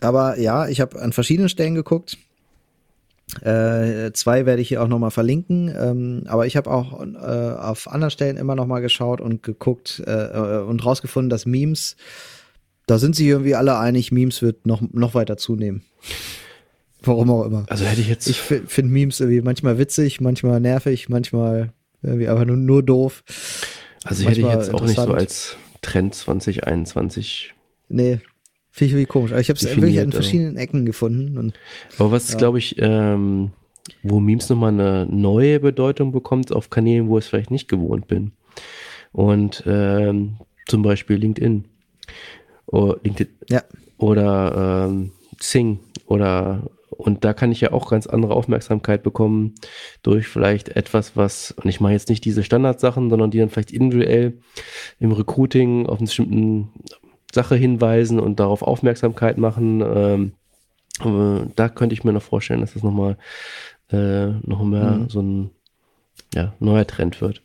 [0.00, 2.18] Aber ja, ich habe an verschiedenen Stellen geguckt
[3.40, 7.88] äh, zwei werde ich hier auch nochmal verlinken, ähm, aber ich habe auch äh, auf
[7.88, 11.96] anderen Stellen immer nochmal geschaut und geguckt äh, und rausgefunden, dass Memes,
[12.86, 15.82] da sind sich irgendwie alle einig, Memes wird noch, noch weiter zunehmen.
[17.02, 17.64] Warum auch immer.
[17.68, 18.28] Also hätte ich jetzt.
[18.28, 21.72] Ich finde Memes irgendwie manchmal witzig, manchmal nervig, manchmal
[22.02, 23.24] irgendwie einfach nur, nur doof.
[24.04, 27.54] Also hätte ich jetzt auch nicht so als Trend 2021.
[27.88, 28.20] Nee,
[28.74, 29.32] Finde ich irgendwie komisch.
[29.32, 31.36] Aber ich habe es wirklich in verschiedenen Ecken gefunden.
[31.36, 31.52] Und,
[31.98, 32.38] Aber was, ja.
[32.38, 33.50] glaube ich, ähm,
[34.02, 38.08] wo Memes nochmal eine neue Bedeutung bekommt auf Kanälen, wo ich es vielleicht nicht gewohnt
[38.08, 38.32] bin.
[39.12, 41.66] Und ähm, zum Beispiel LinkedIn.
[42.66, 43.34] Oder LinkedIn.
[43.50, 43.62] Ja.
[43.98, 45.80] Oder ähm, Sing.
[46.06, 49.54] Oder und da kann ich ja auch ganz andere Aufmerksamkeit bekommen
[50.02, 53.72] durch vielleicht etwas, was, und ich mache jetzt nicht diese Standardsachen, sondern die dann vielleicht
[53.72, 54.38] individuell
[55.00, 56.68] im Recruiting auf einen bestimmten
[57.32, 59.80] Sache hinweisen und darauf Aufmerksamkeit machen.
[59.80, 60.32] Ähm,
[61.00, 63.16] äh, da könnte ich mir noch vorstellen, dass das nochmal
[63.90, 65.08] äh, noch mehr mhm.
[65.08, 65.50] so ein
[66.34, 67.42] ja, neuer Trend wird.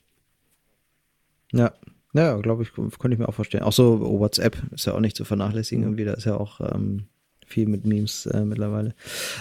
[1.53, 1.71] Ja,
[2.13, 3.63] ja, glaube ich, könnte ich mir auch vorstellen.
[3.63, 7.05] Auch so WhatsApp ist ja auch nicht zu vernachlässigen irgendwie, da ist ja auch ähm,
[7.45, 8.93] viel mit Memes äh, mittlerweile.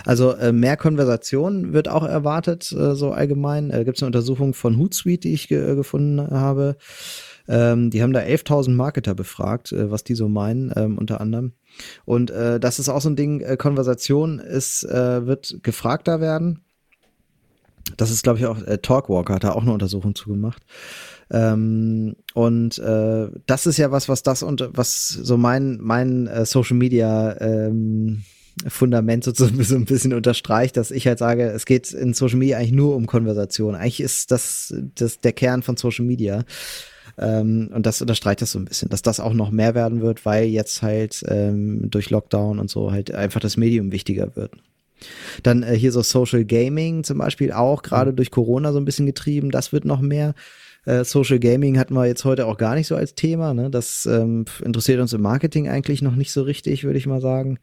[0.04, 3.70] Also äh, mehr Konversation wird auch erwartet, äh, so allgemein.
[3.70, 6.76] Äh, Gibt es eine Untersuchung von Hootsuite, die ich ge gefunden habe.
[7.48, 11.52] Ähm, die haben da 11.000 Marketer befragt, äh, was die so meinen, ähm, unter anderem.
[12.04, 16.60] Und äh, das ist auch so ein Ding, äh, Konversation ist, äh, wird gefragter werden.
[17.96, 20.62] Das ist, glaube ich, auch, äh, Talkwalker hat da auch eine Untersuchung zugemacht.
[21.30, 26.46] Ähm, und äh, das ist ja was, was das und was so mein mein äh,
[26.46, 28.22] Social Media ähm,
[28.68, 32.58] Fundament sozusagen so ein bisschen unterstreicht, dass ich halt sage, es geht in Social Media
[32.58, 33.74] eigentlich nur um Konversation.
[33.74, 36.44] Eigentlich ist das, das der Kern von Social Media.
[37.18, 40.24] Ähm, und das unterstreicht das so ein bisschen, dass das auch noch mehr werden wird,
[40.26, 44.52] weil jetzt halt ähm, durch Lockdown und so halt einfach das Medium wichtiger wird.
[45.42, 49.06] Dann äh, hier so Social Gaming zum Beispiel auch, gerade durch Corona so ein bisschen
[49.06, 50.34] getrieben, das wird noch mehr.
[50.84, 53.52] Äh, Social Gaming hatten wir jetzt heute auch gar nicht so als Thema.
[53.52, 53.70] Ne?
[53.70, 57.58] Das ähm, interessiert uns im Marketing eigentlich noch nicht so richtig, würde ich mal sagen.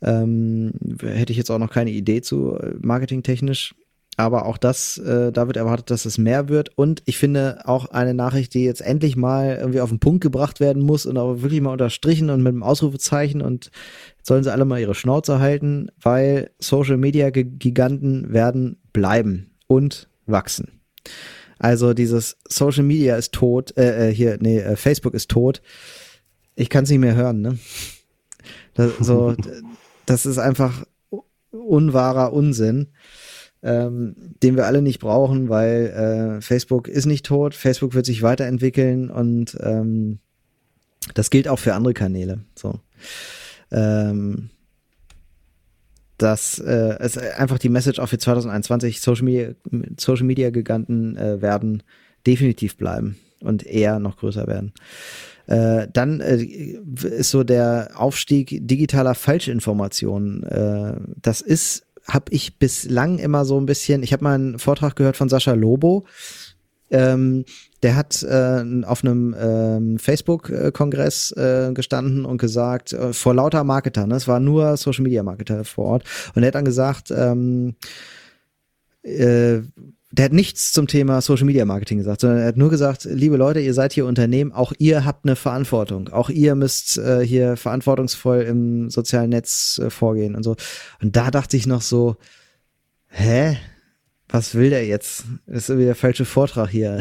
[0.00, 3.74] Ähm, hätte ich jetzt auch noch keine Idee zu, äh, marketingtechnisch.
[4.18, 6.76] Aber auch das, äh, da wird erwartet, dass es mehr wird.
[6.76, 10.60] Und ich finde auch eine Nachricht, die jetzt endlich mal irgendwie auf den Punkt gebracht
[10.60, 13.70] werden muss und auch wirklich mal unterstrichen und mit einem Ausrufezeichen und
[14.18, 20.08] jetzt sollen sie alle mal ihre Schnauze halten, weil Social Media Giganten werden bleiben und
[20.26, 20.82] wachsen.
[21.58, 25.62] Also dieses Social Media ist tot, äh, äh hier, nee, äh, Facebook ist tot.
[26.54, 27.58] Ich kann es nicht mehr hören, ne?
[28.74, 29.34] Das, so,
[30.06, 30.84] das ist einfach
[31.50, 32.88] unwahrer Unsinn,
[33.62, 38.22] ähm, den wir alle nicht brauchen, weil äh, Facebook ist nicht tot, Facebook wird sich
[38.22, 40.18] weiterentwickeln und ähm,
[41.14, 42.40] das gilt auch für andere Kanäle.
[42.56, 42.80] So.
[43.70, 44.50] Ähm,
[46.18, 49.50] dass äh, es einfach die Message auch für 2021 Social Media,
[49.98, 51.82] Social Media Giganten äh, werden
[52.26, 54.72] definitiv bleiben und eher noch größer werden.
[55.46, 60.44] Äh, dann äh, ist so der Aufstieg digitaler Falschinformationen.
[60.44, 64.02] Äh, das ist, habe ich bislang immer so ein bisschen.
[64.02, 66.04] Ich habe mal einen Vortrag gehört von Sascha Lobo.
[66.90, 67.44] Ähm,
[67.82, 74.06] der hat äh, auf einem ähm, Facebook-Kongress äh, gestanden und gesagt, äh, vor lauter Marketer,
[74.06, 76.04] ne, es war nur Social Media Marketer vor Ort,
[76.34, 77.76] und er hat dann gesagt, ähm,
[79.02, 79.62] äh,
[80.12, 83.38] der hat nichts zum Thema Social Media Marketing gesagt, sondern er hat nur gesagt, liebe
[83.38, 86.10] Leute, ihr seid hier Unternehmen, auch ihr habt eine Verantwortung.
[86.10, 90.54] Auch ihr müsst äh, hier verantwortungsvoll im sozialen Netz äh, vorgehen und so.
[91.00, 92.16] Und da dachte ich noch so,
[93.08, 93.56] hä?
[94.32, 95.24] Was will der jetzt?
[95.46, 97.00] Das ist irgendwie der falsche Vortrag hier.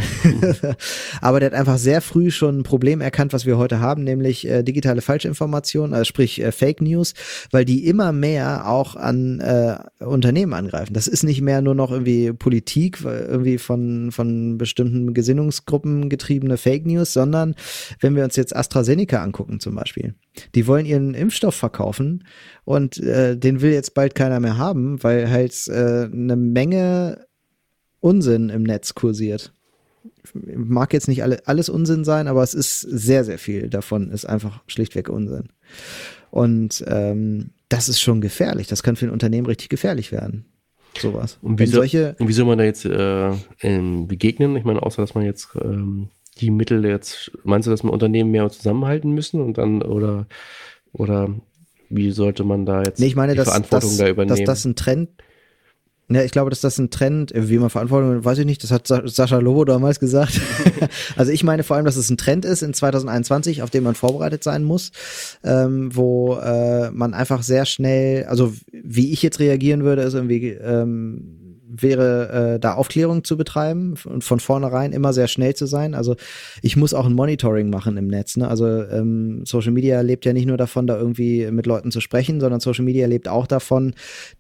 [1.22, 4.48] Aber der hat einfach sehr früh schon ein Problem erkannt, was wir heute haben, nämlich
[4.48, 7.14] äh, digitale Falschinformationen, also sprich äh, Fake News,
[7.50, 10.94] weil die immer mehr auch an äh, Unternehmen angreifen.
[10.94, 16.86] Das ist nicht mehr nur noch irgendwie Politik, irgendwie von, von bestimmten Gesinnungsgruppen getriebene Fake
[16.86, 17.56] News, sondern
[18.02, 20.16] wenn wir uns jetzt AstraZeneca angucken zum Beispiel,
[20.56, 22.26] die wollen ihren Impfstoff verkaufen
[22.64, 27.26] und äh, den will jetzt bald keiner mehr haben, weil halt äh, eine Menge
[28.00, 29.54] Unsinn im Netz kursiert.
[30.34, 34.26] Mag jetzt nicht alle, alles Unsinn sein, aber es ist sehr, sehr viel davon ist
[34.26, 35.50] einfach schlichtweg Unsinn.
[36.32, 38.68] Und ähm, das ist schon gefährlich.
[38.68, 40.46] Das kann für ein Unternehmen richtig gefährlich werden.
[40.98, 41.38] Sowas.
[41.42, 43.32] Und wie, soll, solche und wie soll man da jetzt äh,
[43.62, 44.56] ähm, begegnen?
[44.56, 46.10] Ich meine, außer dass man jetzt ähm,
[46.42, 50.28] die Mittel jetzt, meinst du, dass man Unternehmen mehr zusammenhalten müssen und dann oder
[50.92, 51.30] oder
[51.90, 54.38] wie sollte man da jetzt nee, ich meine, die dass, Verantwortung dass, da übernehmen?
[54.38, 55.10] Dass das ein Trend
[56.14, 58.86] ja, ich glaube, dass das ein Trend, wie man Verantwortung, weiß ich nicht, das hat
[58.86, 60.42] Sascha Lobo damals gesagt.
[61.16, 63.96] also ich meine vor allem, dass es ein Trend ist in 2021, auf den man
[63.96, 64.92] vorbereitet sein muss,
[65.44, 70.50] ähm, wo äh, man einfach sehr schnell, also wie ich jetzt reagieren würde, ist irgendwie
[70.50, 71.41] ähm,
[71.80, 75.94] wäre, äh, da Aufklärung zu betreiben und von vornherein immer sehr schnell zu sein.
[75.94, 76.16] Also
[76.62, 78.38] ich muss auch ein Monitoring machen im Netz.
[78.38, 78.48] Ne?
[78.48, 82.40] Also ähm, Social Media lebt ja nicht nur davon, da irgendwie mit Leuten zu sprechen,
[82.40, 83.94] sondern Social Media lebt auch davon,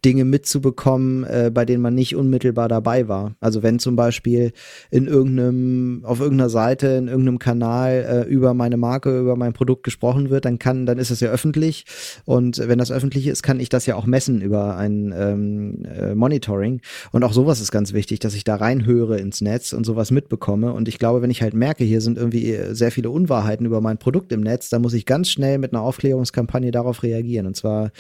[0.04, 3.36] Dinge mitzubekommen, äh, bei denen man nicht unmittelbar dabei war.
[3.40, 4.52] Also wenn zum Beispiel
[4.90, 9.84] in irgendeinem, auf irgendeiner Seite, in irgendeinem Kanal äh, über meine Marke, über mein Produkt
[9.84, 11.86] gesprochen wird, dann kann, dann ist es ja öffentlich.
[12.26, 16.16] Und wenn das öffentlich ist, kann ich das ja auch messen über ein ähm, äh,
[16.16, 16.82] Monitoring.
[17.12, 20.10] Und und auch sowas ist ganz wichtig, dass ich da reinhöre ins Netz und sowas
[20.10, 20.74] mitbekomme.
[20.74, 24.00] Und ich glaube, wenn ich halt merke, hier sind irgendwie sehr viele Unwahrheiten über mein
[24.00, 27.46] Produkt im Netz, dann muss ich ganz schnell mit einer Aufklärungskampagne darauf reagieren.
[27.46, 27.92] Und zwar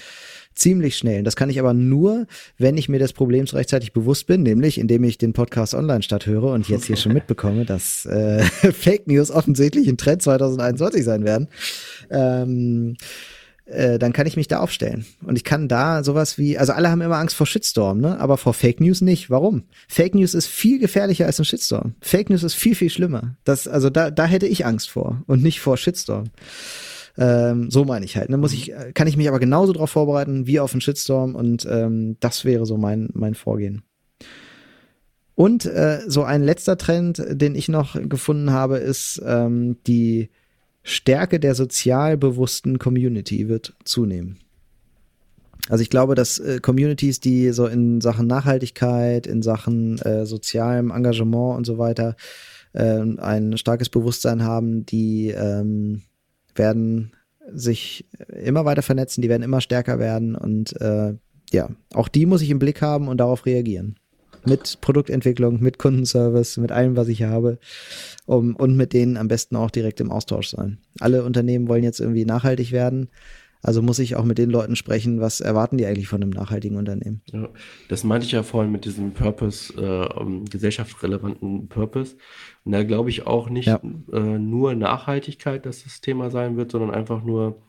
[0.56, 1.19] ziemlich schnell.
[1.19, 2.26] Und das kann ich aber nur,
[2.57, 6.26] wenn ich mir des Problems rechtzeitig bewusst bin, nämlich indem ich den Podcast online statt
[6.26, 8.41] höre und jetzt hier schon mitbekomme, dass äh,
[8.73, 11.48] Fake News offensichtlich ein Trend 2021 sein werden.
[12.10, 12.95] Ähm,
[13.72, 15.06] äh, dann kann ich mich da aufstellen.
[15.23, 18.19] Und ich kann da sowas wie, also alle haben immer Angst vor Shitstorm, ne?
[18.19, 19.30] Aber vor Fake News nicht.
[19.30, 19.64] Warum?
[19.88, 21.95] Fake News ist viel gefährlicher als ein Shitstorm.
[22.02, 23.35] Fake News ist viel, viel schlimmer.
[23.43, 26.26] Das, also da, da hätte ich Angst vor und nicht vor Shitstorm.
[27.18, 28.30] Ähm, so meine ich halt.
[28.30, 28.38] Ne?
[28.38, 32.18] Muss ich, kann ich mich aber genauso darauf vorbereiten wie auf einen Shitstorm und ähm,
[32.19, 33.84] das wäre so mein, mein Vorgehen.
[35.35, 40.30] Und äh, so ein letzter Trend, den ich noch gefunden habe, ist ähm, die
[40.83, 44.39] Stärke der sozial bewussten Community wird zunehmen.
[45.69, 50.91] Also ich glaube, dass äh, Communities, die so in Sachen Nachhaltigkeit, in Sachen äh, sozialem
[50.91, 52.15] Engagement und so weiter
[52.73, 56.01] äh, ein starkes Bewusstsein haben, die ähm,
[56.55, 57.13] werden
[57.53, 61.15] sich immer weiter vernetzen, die werden immer stärker werden und äh,
[61.51, 63.97] ja, auch die muss ich im Blick haben und darauf reagieren.
[64.45, 67.59] Mit Produktentwicklung, mit Kundenservice, mit allem, was ich habe
[68.26, 70.80] um, und mit denen am besten auch direkt im Austausch sein.
[70.99, 73.09] Alle Unternehmen wollen jetzt irgendwie nachhaltig werden.
[73.63, 76.77] Also muss ich auch mit den Leuten sprechen, was erwarten die eigentlich von einem nachhaltigen
[76.77, 77.22] Unternehmen?
[77.31, 77.49] Ja,
[77.89, 82.15] das meinte ich ja vorhin mit diesem Purpose, äh, gesellschaftsrelevanten Purpose.
[82.65, 83.80] Und da glaube ich auch nicht ja.
[84.11, 87.61] äh, nur Nachhaltigkeit, dass das Thema sein wird, sondern einfach nur,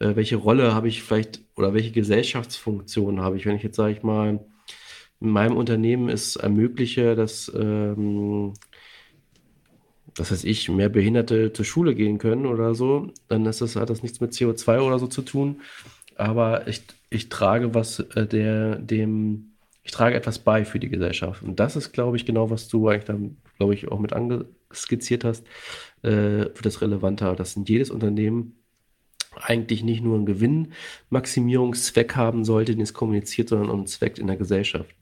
[0.00, 3.94] äh, welche Rolle habe ich vielleicht oder welche Gesellschaftsfunktion habe ich, wenn ich jetzt sage
[3.94, 4.44] ich mal,
[5.22, 8.54] in meinem Unternehmen es ermögliche, dass ähm,
[10.16, 13.90] was weiß ich, mehr Behinderte zur Schule gehen können oder so, dann ist das, hat
[13.90, 15.60] das nichts mit CO2 oder so zu tun.
[16.16, 21.42] Aber ich, ich trage was äh, der, dem, ich trage etwas bei für die Gesellschaft.
[21.42, 25.24] Und das ist, glaube ich, genau, was du eigentlich dann, glaube ich, auch mit angeskizziert
[25.24, 25.46] hast,
[26.02, 28.56] äh, für das Relevanter, dass in jedes Unternehmen
[29.34, 34.26] eigentlich nicht nur einen Gewinnmaximierungszweck haben sollte, den es kommuniziert, sondern auch einen Zweck in
[34.26, 34.94] der Gesellschaft.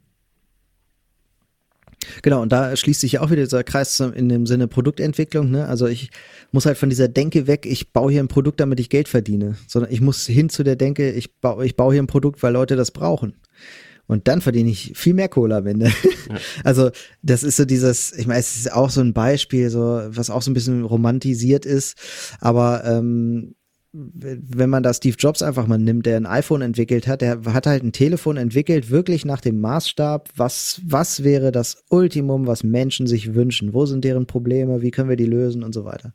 [2.23, 5.51] Genau, und da schließt sich ja auch wieder dieser Kreis in dem Sinne Produktentwicklung.
[5.51, 5.67] Ne?
[5.67, 6.11] Also ich
[6.51, 9.57] muss halt von dieser Denke weg, ich baue hier ein Produkt, damit ich Geld verdiene,
[9.67, 12.53] sondern ich muss hin zu der Denke, ich baue, ich baue hier ein Produkt, weil
[12.53, 13.35] Leute das brauchen.
[14.07, 15.87] Und dann verdiene ich viel mehr Kohle am Ende.
[15.87, 15.93] Ja.
[16.65, 16.91] Also
[17.23, 20.43] das ist so dieses, ich meine, es ist auch so ein Beispiel, so was auch
[20.43, 21.97] so ein bisschen romantisiert ist,
[22.41, 23.55] aber ähm,
[23.93, 27.67] wenn man da Steve Jobs einfach mal nimmt, der ein iPhone entwickelt hat, der hat
[27.67, 33.09] halt ein Telefon entwickelt, wirklich nach dem Maßstab, was, was wäre das Ultimum, was Menschen
[33.09, 33.75] sich wünschen?
[33.75, 34.81] Wo sind deren Probleme?
[34.81, 36.13] Wie können wir die lösen und so weiter?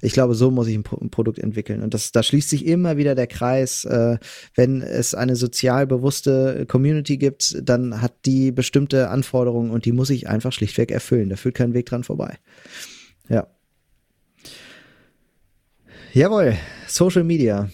[0.00, 1.82] Ich glaube, so muss ich ein, ein Produkt entwickeln.
[1.82, 3.84] Und das, da schließt sich immer wieder der Kreis.
[3.84, 4.16] Äh,
[4.54, 10.08] wenn es eine sozial bewusste Community gibt, dann hat die bestimmte Anforderungen und die muss
[10.08, 11.28] ich einfach schlichtweg erfüllen.
[11.28, 12.38] Da führt kein Weg dran vorbei.
[13.28, 13.46] Ja.
[16.12, 16.56] Jawohl,
[16.88, 17.68] Social Media.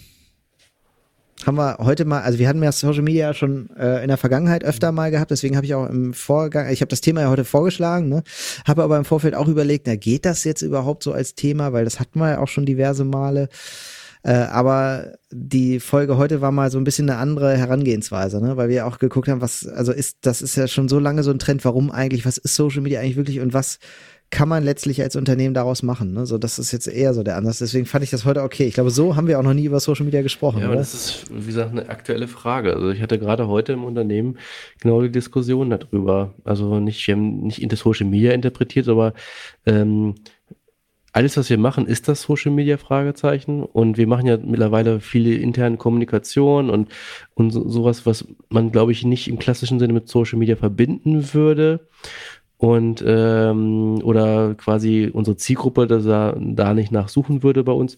[1.43, 4.63] Haben wir heute mal, also wir hatten ja Social Media schon äh, in der Vergangenheit
[4.63, 7.45] öfter mal gehabt, deswegen habe ich auch im Vorgang, ich habe das Thema ja heute
[7.45, 8.21] vorgeschlagen, ne?
[8.67, 11.83] habe aber im Vorfeld auch überlegt, na geht das jetzt überhaupt so als Thema, weil
[11.83, 13.49] das hatten wir ja auch schon diverse Male.
[14.21, 18.55] Äh, aber die Folge heute war mal so ein bisschen eine andere Herangehensweise, ne?
[18.55, 21.31] weil wir auch geguckt haben, was, also ist, das ist ja schon so lange so
[21.31, 23.79] ein Trend, warum eigentlich, was ist Social Media eigentlich wirklich und was
[24.29, 26.13] kann man letztlich als Unternehmen daraus machen.
[26.13, 26.25] Ne?
[26.25, 27.59] So, das ist jetzt eher so der Ansatz.
[27.59, 28.65] Deswegen fand ich das heute okay.
[28.65, 30.59] Ich glaube, so haben wir auch noch nie über Social Media gesprochen.
[30.59, 32.73] Ja, aber das ist, wie gesagt, eine aktuelle Frage.
[32.73, 34.37] Also ich hatte gerade heute im Unternehmen
[34.81, 36.33] genau die Diskussion darüber.
[36.43, 39.13] Also nicht, wir haben nicht in das Social Media interpretiert, aber
[39.65, 40.15] ähm,
[41.13, 43.63] alles, was wir machen, ist das Social Media Fragezeichen.
[43.63, 46.89] Und wir machen ja mittlerweile viele interne Kommunikation und,
[47.33, 51.33] und so, sowas, was man, glaube ich, nicht im klassischen Sinne mit Social Media verbinden
[51.33, 51.87] würde
[52.57, 57.97] und ähm, oder quasi unsere Zielgruppe da, da nicht nachsuchen würde bei uns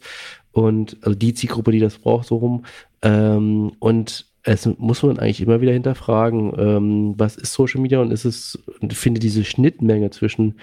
[0.51, 2.65] und also die Zielgruppe, die das braucht, so rum
[3.01, 8.11] ähm, und es muss man eigentlich immer wieder hinterfragen, ähm, was ist Social Media und
[8.11, 8.57] ist es,
[8.89, 10.55] finde diese Schnittmenge zwischen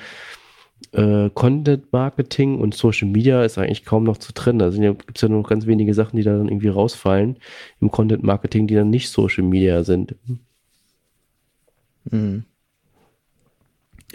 [0.93, 4.59] äh, Content Marketing und Social Media ist eigentlich kaum noch zu trennen.
[4.59, 7.37] Da ja, gibt es ja nur noch ganz wenige Sachen, die da dann irgendwie rausfallen
[7.81, 10.15] im Content Marketing, die dann nicht Social Media sind.
[12.11, 12.45] Mhm.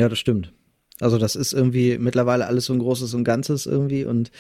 [0.02, 0.52] Ja, das stimmt.
[0.99, 4.03] Also das ist irgendwie mittlerweile alles so ein großes und Ganzes irgendwie.
[4.03, 4.32] Und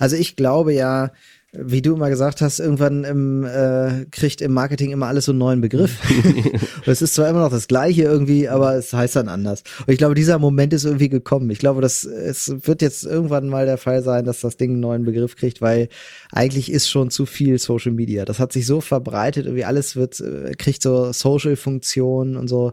[0.00, 1.12] also ich glaube ja,
[1.52, 5.38] wie du immer gesagt hast, irgendwann im, äh, kriegt im Marketing immer alles so einen
[5.38, 6.00] neuen Begriff.
[6.84, 9.62] es ist zwar immer noch das Gleiche irgendwie, aber es heißt dann anders.
[9.86, 11.48] Und ich glaube, dieser Moment ist irgendwie gekommen.
[11.50, 14.80] Ich glaube, dass es wird jetzt irgendwann mal der Fall sein, dass das Ding einen
[14.80, 15.90] neuen Begriff kriegt, weil
[16.32, 18.24] eigentlich ist schon zu viel Social Media.
[18.24, 22.72] Das hat sich so verbreitet, irgendwie alles wird, äh, kriegt so Social-Funktionen und so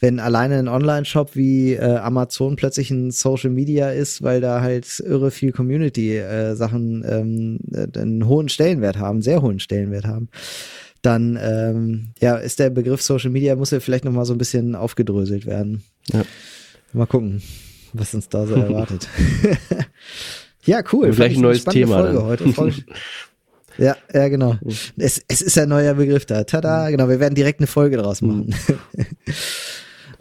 [0.00, 4.98] wenn alleine ein Online-Shop wie äh, Amazon plötzlich ein Social Media ist, weil da halt
[5.00, 7.58] irre viel Community-Sachen äh, ähm,
[7.94, 10.30] einen hohen Stellenwert haben, sehr hohen Stellenwert haben,
[11.02, 14.74] dann ähm, ja, ist der Begriff Social Media, muss ja vielleicht nochmal so ein bisschen
[14.74, 15.82] aufgedröselt werden.
[16.12, 16.22] Ja.
[16.94, 17.42] Mal gucken,
[17.92, 19.06] was uns da so erwartet.
[20.64, 21.12] ja, cool.
[21.12, 21.98] Vielleicht ein neues Thema.
[21.98, 22.48] Folge heute.
[22.54, 22.72] Voll,
[23.78, 24.56] ja, ja, genau.
[24.96, 26.44] Es, es ist ein neuer Begriff da.
[26.44, 27.08] Tada, genau.
[27.08, 28.54] Wir werden direkt eine Folge draus machen.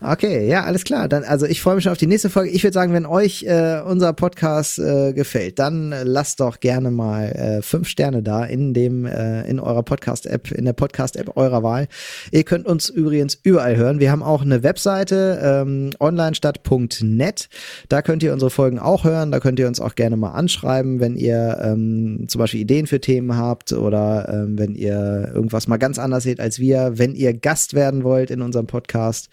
[0.02, 1.10] Okay, ja, alles klar.
[1.10, 2.52] Dann, also ich freue mich schon auf die nächste Folge.
[2.52, 7.26] Ich würde sagen, wenn euch äh, unser Podcast äh, gefällt, dann lasst doch gerne mal
[7.32, 11.90] äh, fünf Sterne da in dem äh, in eurer Podcast-App, in der Podcast-App eurer Wahl.
[12.32, 14.00] Ihr könnt uns übrigens überall hören.
[14.00, 17.50] Wir haben auch eine Webseite ähm, onlinestadt.net.
[17.90, 19.32] Da könnt ihr unsere Folgen auch hören.
[19.32, 23.02] Da könnt ihr uns auch gerne mal anschreiben, wenn ihr ähm, zum Beispiel Ideen für
[23.02, 27.34] Themen habt oder ähm, wenn ihr irgendwas mal ganz anders seht als wir, wenn ihr
[27.34, 29.28] Gast werden wollt in unserem Podcast.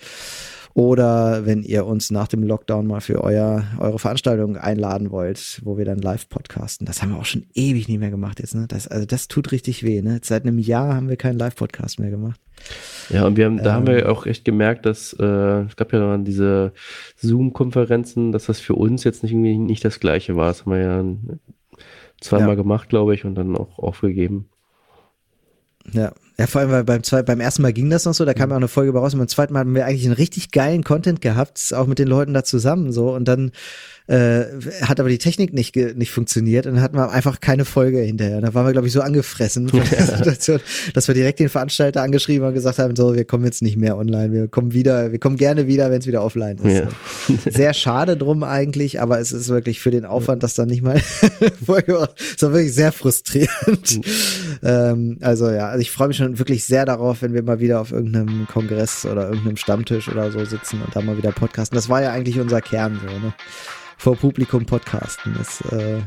[0.77, 5.79] Oder wenn ihr uns nach dem Lockdown mal für euer, eure Veranstaltung einladen wollt, wo
[5.79, 6.87] wir dann live podcasten.
[6.87, 8.55] Das haben wir auch schon ewig nicht mehr gemacht jetzt.
[8.55, 8.67] Ne?
[8.69, 10.03] Das, also das tut richtig weh.
[10.03, 10.21] Ne?
[10.23, 12.39] Seit einem Jahr haben wir keinen Live-Podcast mehr gemacht.
[13.09, 14.07] Ja, und wir haben, da ähm, haben wir ähm.
[14.11, 16.75] auch echt gemerkt, dass äh, es gab ja diese
[17.17, 20.49] Zoom-Konferenzen, dass das für uns jetzt nicht irgendwie nicht das gleiche war.
[20.49, 21.03] Das haben wir ja
[22.21, 22.55] zweimal ja.
[22.55, 24.51] gemacht, glaube ich, und dann auch aufgegeben.
[25.91, 28.35] Ja, ja, vor allem, weil beim, zwei, beim ersten Mal ging das noch so, da
[28.35, 30.51] kam ja auch eine Folge raus und beim zweiten Mal haben wir eigentlich einen richtig
[30.51, 33.53] geilen Content gehabt, auch mit den Leuten da zusammen so und dann
[34.09, 34.45] äh,
[34.83, 38.41] hat aber die Technik nicht, nicht funktioniert und dann hatten wir einfach keine Folge hinterher.
[38.41, 40.61] Da waren wir, glaube ich, so angefressen von der Situation,
[40.95, 43.77] dass wir direkt den Veranstalter angeschrieben haben und gesagt haben, so, wir kommen jetzt nicht
[43.77, 46.85] mehr online, wir kommen wieder, wir kommen gerne wieder, wenn es wieder offline ist.
[46.85, 47.51] Ja.
[47.51, 51.01] Sehr schade drum eigentlich, aber es ist wirklich für den Aufwand, dass dann nicht mal
[51.65, 53.97] Folge war, es war wirklich sehr frustrierend.
[53.97, 54.03] Mhm.
[54.63, 57.81] ähm, also ja, also ich freue mich schon wirklich sehr darauf, wenn wir mal wieder
[57.81, 61.77] auf irgendeinem Kongress oder irgendeinem Stammtisch oder so sitzen und da mal wieder podcasten.
[61.77, 63.33] Das war ja eigentlich unser Kern so, ne?
[63.99, 65.35] vor Publikum podcasten.
[65.39, 66.01] Das äh,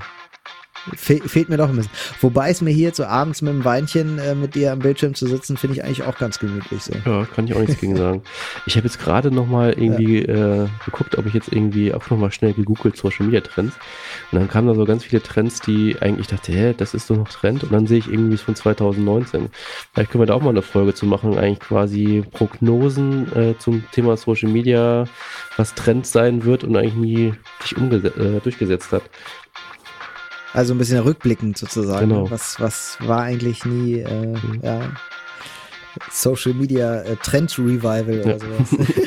[0.95, 1.91] fe fehlt mir doch ein bisschen.
[2.21, 5.27] Wobei es mir hier so abends mit dem Weinchen äh, mit dir am Bildschirm zu
[5.27, 6.93] sitzen, finde ich eigentlich auch ganz gemütlich so.
[7.05, 8.21] Ja, kann ich auch nichts gegen sagen.
[8.65, 10.63] Ich habe jetzt gerade noch mal irgendwie ja.
[10.63, 13.75] äh, geguckt, ob ich jetzt irgendwie auch noch mal schnell gegoogelt Social Media Trends
[14.31, 17.09] und dann kamen da so ganz viele Trends, die eigentlich ich dachte, hä, das ist
[17.09, 19.49] doch noch Trend und dann sehe ich irgendwie es von 2019.
[19.93, 23.83] Vielleicht können wir da auch mal eine Folge zu machen, eigentlich quasi Prognosen äh, zum
[23.91, 25.05] Thema Social Media,
[25.57, 29.03] was Trend sein wird und eigentlich nie sich äh, durchgesetzt hat.
[30.53, 32.09] Also ein bisschen rückblickend sozusagen.
[32.09, 32.31] Genau.
[32.31, 34.59] Was, was war eigentlich nie, äh, mhm.
[34.63, 34.91] ja,
[36.11, 38.39] Social Media äh, Trend Revival oder ja.
[38.39, 38.89] sowas.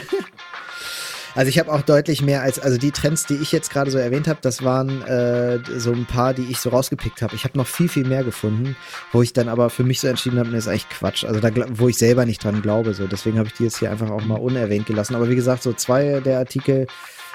[1.34, 3.98] also ich habe auch deutlich mehr als, also die Trends, die ich jetzt gerade so
[3.98, 7.34] erwähnt habe, das waren äh, so ein paar, die ich so rausgepickt habe.
[7.34, 8.76] Ich habe noch viel, viel mehr gefunden,
[9.12, 11.24] wo ich dann aber für mich so entschieden habe, das ist eigentlich Quatsch.
[11.24, 12.94] Also da, wo ich selber nicht dran glaube.
[12.94, 13.06] So.
[13.06, 15.16] Deswegen habe ich die jetzt hier einfach auch mal unerwähnt gelassen.
[15.16, 16.86] Aber wie gesagt, so zwei der Artikel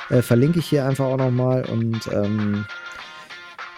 [0.09, 2.65] äh, verlinke ich hier einfach auch nochmal und ähm,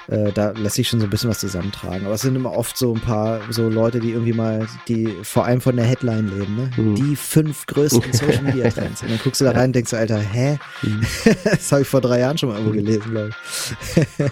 [0.10, 2.06] äh, da lässt sich schon so ein bisschen was zusammentragen.
[2.06, 5.46] Aber es sind immer oft so ein paar so Leute, die irgendwie mal, die vor
[5.46, 6.72] allem von der Headline leben, ne?
[6.78, 6.96] Mhm.
[6.96, 9.02] Die fünf größten Social Media Trends.
[9.02, 10.58] Und dann guckst du da rein und denkst so, Alter, hä?
[10.82, 11.02] Mhm.
[11.44, 14.26] das habe ich vor drei Jahren schon mal irgendwo gelesen, glaube ich.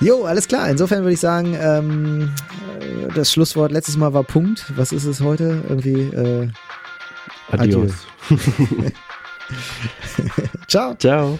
[0.00, 0.70] Jo, alles klar.
[0.70, 2.32] Insofern würde ich sagen, ähm,
[2.80, 4.72] äh, das Schlusswort letztes Mal war Punkt.
[4.76, 5.64] Was ist es heute?
[5.68, 6.48] Irgendwie äh,
[7.50, 8.06] Adios.
[8.28, 8.92] Adios.
[10.68, 10.94] Ciao.
[10.94, 11.38] Ciao.